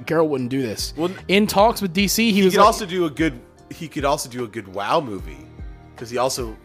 [0.04, 0.94] Geralt wouldn't do this.
[0.98, 3.40] Well, in talks with DC, he, He was could like, also do a good.
[3.70, 5.46] He could also do a good WoW movie
[5.96, 6.58] because he also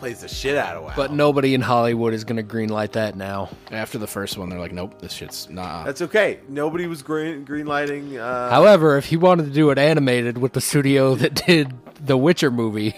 [0.00, 0.92] plays the shit out of WoW.
[0.96, 3.50] but nobody in Hollywood is going to greenlight that now.
[3.70, 5.84] after the first one, they're like, nope, this shit's nah.
[5.84, 6.40] that's okay.
[6.48, 8.18] Nobody was green green lighting.
[8.18, 11.72] Uh, However, if he wanted to do it animated with the studio that did
[12.04, 12.96] the Witcher movie,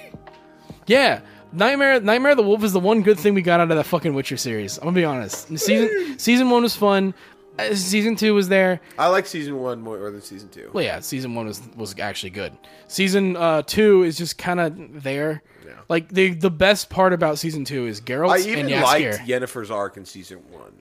[0.87, 1.21] Yeah,
[1.53, 3.85] Nightmare Nightmare of the Wolf is the one good thing we got out of that
[3.85, 4.79] fucking Witcher series.
[4.79, 5.49] I'm gonna be honest.
[5.59, 7.15] Season season one was fun.
[7.59, 8.81] Uh, season two was there.
[8.99, 10.71] I like season one more than season two.
[10.73, 12.57] Well, yeah, season one was was actually good.
[12.89, 15.43] Season uh, two is just kind of there.
[15.65, 15.73] Yeah.
[15.89, 19.13] Like the the best part about season two is Geralt I and even Jaskier.
[19.13, 20.73] liked Yennefer's arc in season one.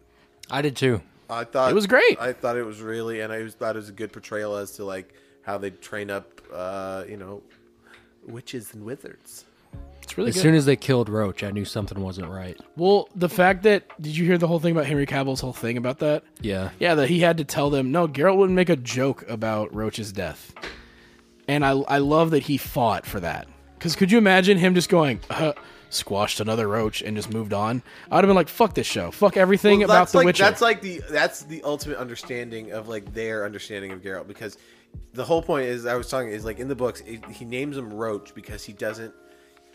[0.49, 1.01] I did too.
[1.29, 2.19] I thought It was great.
[2.19, 4.73] I thought it was really, and I was, thought it was a good portrayal as
[4.73, 7.41] to like how they train up, uh, you know,
[8.27, 9.45] witches and wizards.
[10.11, 10.41] It's really As good.
[10.41, 12.59] soon as they killed Roach, I knew something wasn't right.
[12.75, 15.77] well, the fact that did you hear the whole thing about Henry Cavill's whole thing
[15.77, 16.23] about that?
[16.41, 16.71] Yeah.
[16.79, 18.09] Yeah, that he had to tell them no.
[18.09, 20.53] Geralt wouldn't make a joke about Roach's death,
[21.47, 23.47] and I I love that he fought for that.
[23.77, 25.53] Because could you imagine him just going uh,
[25.89, 27.81] squashed another roach and just moved on?
[28.11, 30.43] I'd have been like, fuck this show, fuck everything Well, about that's the like Witcher.
[30.43, 34.57] that's like the that's the ultimate understanding of like their understanding of Geralt because
[35.13, 37.77] the whole point is I was talking is like in the books it, he names
[37.77, 39.13] him Roach because he doesn't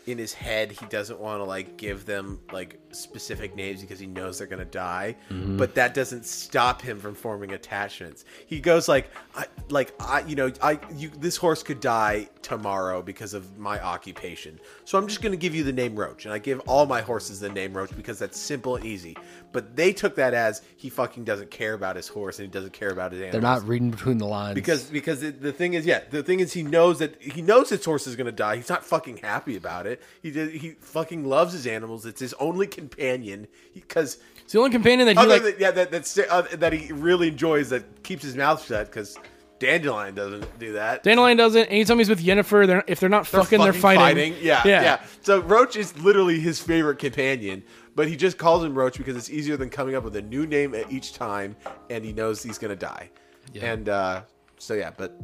[0.07, 4.07] in his head he doesn't want to like give them like specific names because he
[4.07, 5.57] knows they're gonna die mm-hmm.
[5.57, 8.25] but that doesn't stop him from forming attachments.
[8.45, 13.01] He goes like I, like i you know i you this horse could die tomorrow
[13.01, 14.59] because of my occupation.
[14.85, 17.39] So i'm just gonna give you the name roach and i give all my horses
[17.39, 19.15] the name roach because that's simple and easy.
[19.51, 22.73] But they took that as he fucking doesn't care about his horse and he doesn't
[22.73, 23.33] care about his animals.
[23.33, 24.55] They're not reading between the lines.
[24.55, 27.69] Because because it, the thing is yeah the thing is he knows that he knows
[27.69, 28.57] his horse is gonna die.
[28.57, 30.01] He's not fucking happy about it.
[30.21, 32.05] He did he fucking loves his animals.
[32.05, 35.43] It's his only companion because It's the only companion that he like.
[35.43, 39.17] than, yeah that that's uh, that he really enjoys that keeps his mouth shut because
[39.59, 41.65] dandelion doesn't do that Dandelion doesn't.
[41.67, 44.33] Anytime he's with Yennefer, they're if they're not They're fucking, they're fighting.
[44.39, 44.81] Yeah, Yeah.
[44.83, 47.63] yeah, So Roach is literally his favorite companion,
[47.95, 50.45] but he just calls him Roach because it's easier than coming up with a new
[50.45, 51.55] name at each time,
[51.89, 53.09] and he knows he's gonna die.
[53.59, 54.21] And uh,
[54.59, 55.19] so yeah, but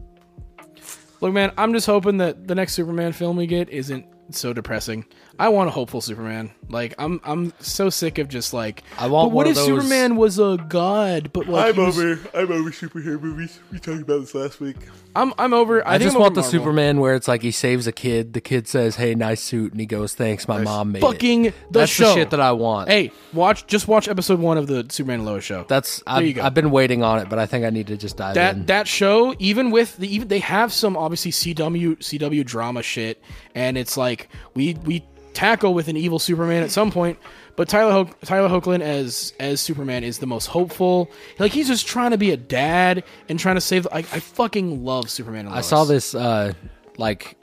[1.21, 5.05] Look, man, I'm just hoping that the next Superman film we get isn't so depressing.
[5.39, 6.51] I want a hopeful Superman.
[6.69, 8.83] Like I'm, I'm so sick of just like.
[8.99, 11.33] I want But what one if of those- Superman was a god?
[11.33, 11.97] But like, he was-
[12.33, 13.59] I'm over superhero movies.
[13.71, 14.75] We talked about this last week.
[15.15, 15.85] I'm, I'm over.
[15.87, 16.59] I, I just I'm want the Marvel.
[16.59, 18.33] Superman where it's like he saves a kid.
[18.33, 21.53] The kid says, "Hey, nice suit," and he goes, "Thanks, my mom made Fucking it."
[21.71, 22.05] the That's show.
[22.09, 22.89] the shit that I want.
[22.89, 23.67] Hey, watch.
[23.67, 25.65] Just watch episode one of the Superman and Lois show.
[25.67, 26.43] that's you I've, go.
[26.43, 28.65] I've been waiting on it, but I think I need to just dive that in.
[28.67, 33.21] that show even with the even they have some obviously CW CW drama shit
[33.53, 35.03] and it's like we we
[35.33, 37.17] tackle with an evil Superman at some point
[37.55, 41.87] but Tyler Ho- Tyler Hoechlin as as Superman is the most hopeful like he's just
[41.87, 45.55] trying to be a dad and trying to save I, I fucking love Superman and
[45.55, 46.53] I saw this uh
[46.97, 47.37] like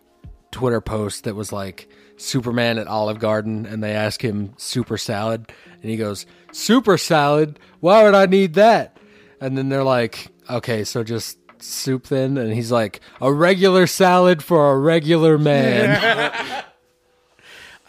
[0.50, 1.88] Twitter post that was like
[2.20, 5.50] Superman at Olive Garden, and they ask him super salad,
[5.80, 7.58] and he goes super salad.
[7.80, 8.96] Why would I need that?
[9.40, 14.42] And then they're like, okay, so just soup then, and he's like a regular salad
[14.42, 16.64] for a regular man.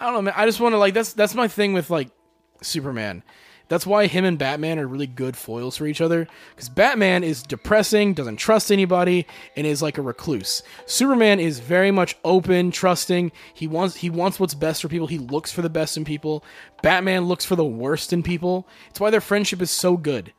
[0.01, 0.33] I don't know, man.
[0.35, 2.09] I just want to like that's that's my thing with like
[2.63, 3.21] Superman.
[3.67, 7.43] That's why him and Batman are really good foils for each other because Batman is
[7.43, 10.63] depressing, doesn't trust anybody, and is like a recluse.
[10.87, 13.31] Superman is very much open, trusting.
[13.53, 15.05] He wants he wants what's best for people.
[15.05, 16.43] He looks for the best in people.
[16.81, 18.67] Batman looks for the worst in people.
[18.89, 20.33] It's why their friendship is so good.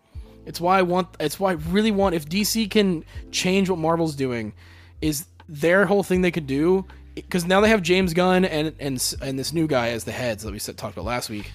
[0.44, 1.08] It's why I want.
[1.20, 2.16] It's why I really want.
[2.16, 4.54] If DC can change what Marvel's doing,
[5.00, 6.84] is their whole thing they could do
[7.14, 10.42] because now they have James Gunn and and and this new guy as the heads
[10.42, 11.52] that we said, talked about last week.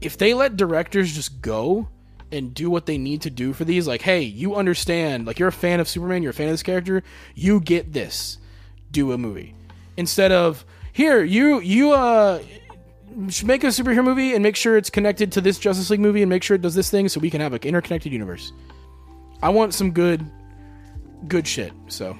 [0.00, 1.88] If they let directors just go
[2.30, 5.48] and do what they need to do for these, like, hey, you understand, like you're
[5.48, 7.02] a fan of Superman, you're a fan of this character,
[7.34, 8.38] you get this.
[8.90, 9.54] Do a movie
[9.96, 12.42] instead of here you you uh
[13.44, 16.30] make a superhero movie and make sure it's connected to this Justice League movie and
[16.30, 18.52] make sure it does this thing so we can have an interconnected universe.
[19.42, 20.24] I want some good
[21.28, 21.72] good shit.
[21.88, 22.16] So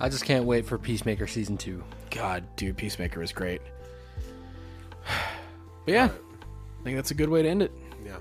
[0.00, 1.84] I just can't wait for Peacemaker season two.
[2.14, 3.60] God, dude, Peacemaker is great.
[5.86, 7.70] But yeah, I think that's a good way to end it.
[8.06, 8.16] Yeah.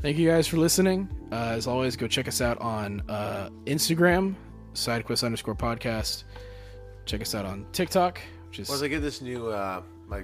[0.00, 1.08] Thank you guys for listening.
[1.32, 4.36] Uh, as always, go check us out on uh, Instagram,
[4.74, 6.22] sidequest underscore podcast.
[7.04, 10.22] Check us out on TikTok, which is Once I get this new uh, my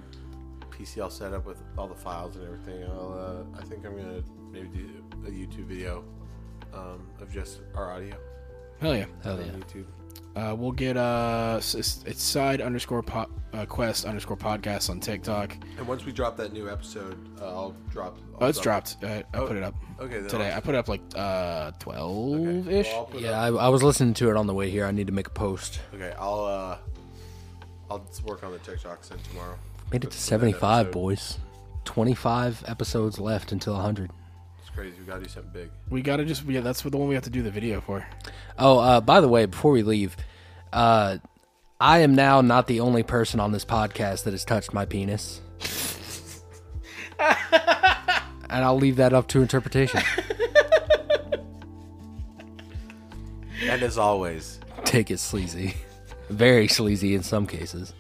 [0.71, 3.97] PC all set up with all the files and everything, I'll uh, I think I'm
[3.97, 4.91] gonna maybe do
[5.27, 6.05] a YouTube video
[6.73, 8.15] um, of just our audio
[8.81, 9.07] hell yeah.
[9.25, 9.53] Hell on yeah.
[9.53, 9.87] YouTube.
[10.37, 11.75] Uh, we'll get uh, it's
[12.05, 15.57] it's side underscore po- uh, quest underscore podcast on TikTok.
[15.79, 18.19] And once we drop that new episode, uh, I'll drop.
[18.35, 19.05] I'll Oh, it's drop- dropped.
[19.05, 20.51] I, I Oh, put it up Okay, today.
[20.51, 21.77] I'll- I put it up like uh okay.
[21.79, 22.89] twelve ish.
[22.89, 24.87] Well, Yeah, I, I was listening to it on the way here.
[24.87, 25.79] I need to make a post.
[25.95, 26.79] okay, I'll uh,
[27.89, 29.57] I'll work on the TikTok sent tomorrow.
[29.93, 31.39] Made it to 75, boys.
[31.85, 34.11] 25 episodes left until 100.
[34.75, 34.97] It's crazy.
[34.99, 35.71] We gotta do something big.
[35.89, 36.61] We gotta just yeah.
[36.61, 38.05] That's what the one we have to do the video for.
[38.59, 40.17] Oh, uh, by the way, before we leave,
[40.73, 41.19] uh,
[41.81, 45.41] I am now not the only person on this podcast that has touched my penis.
[47.21, 47.31] and
[48.51, 50.01] I'll leave that up to interpretation.
[53.63, 55.75] And as always, Take it sleazy.
[56.29, 57.95] Very sleazy in some cases.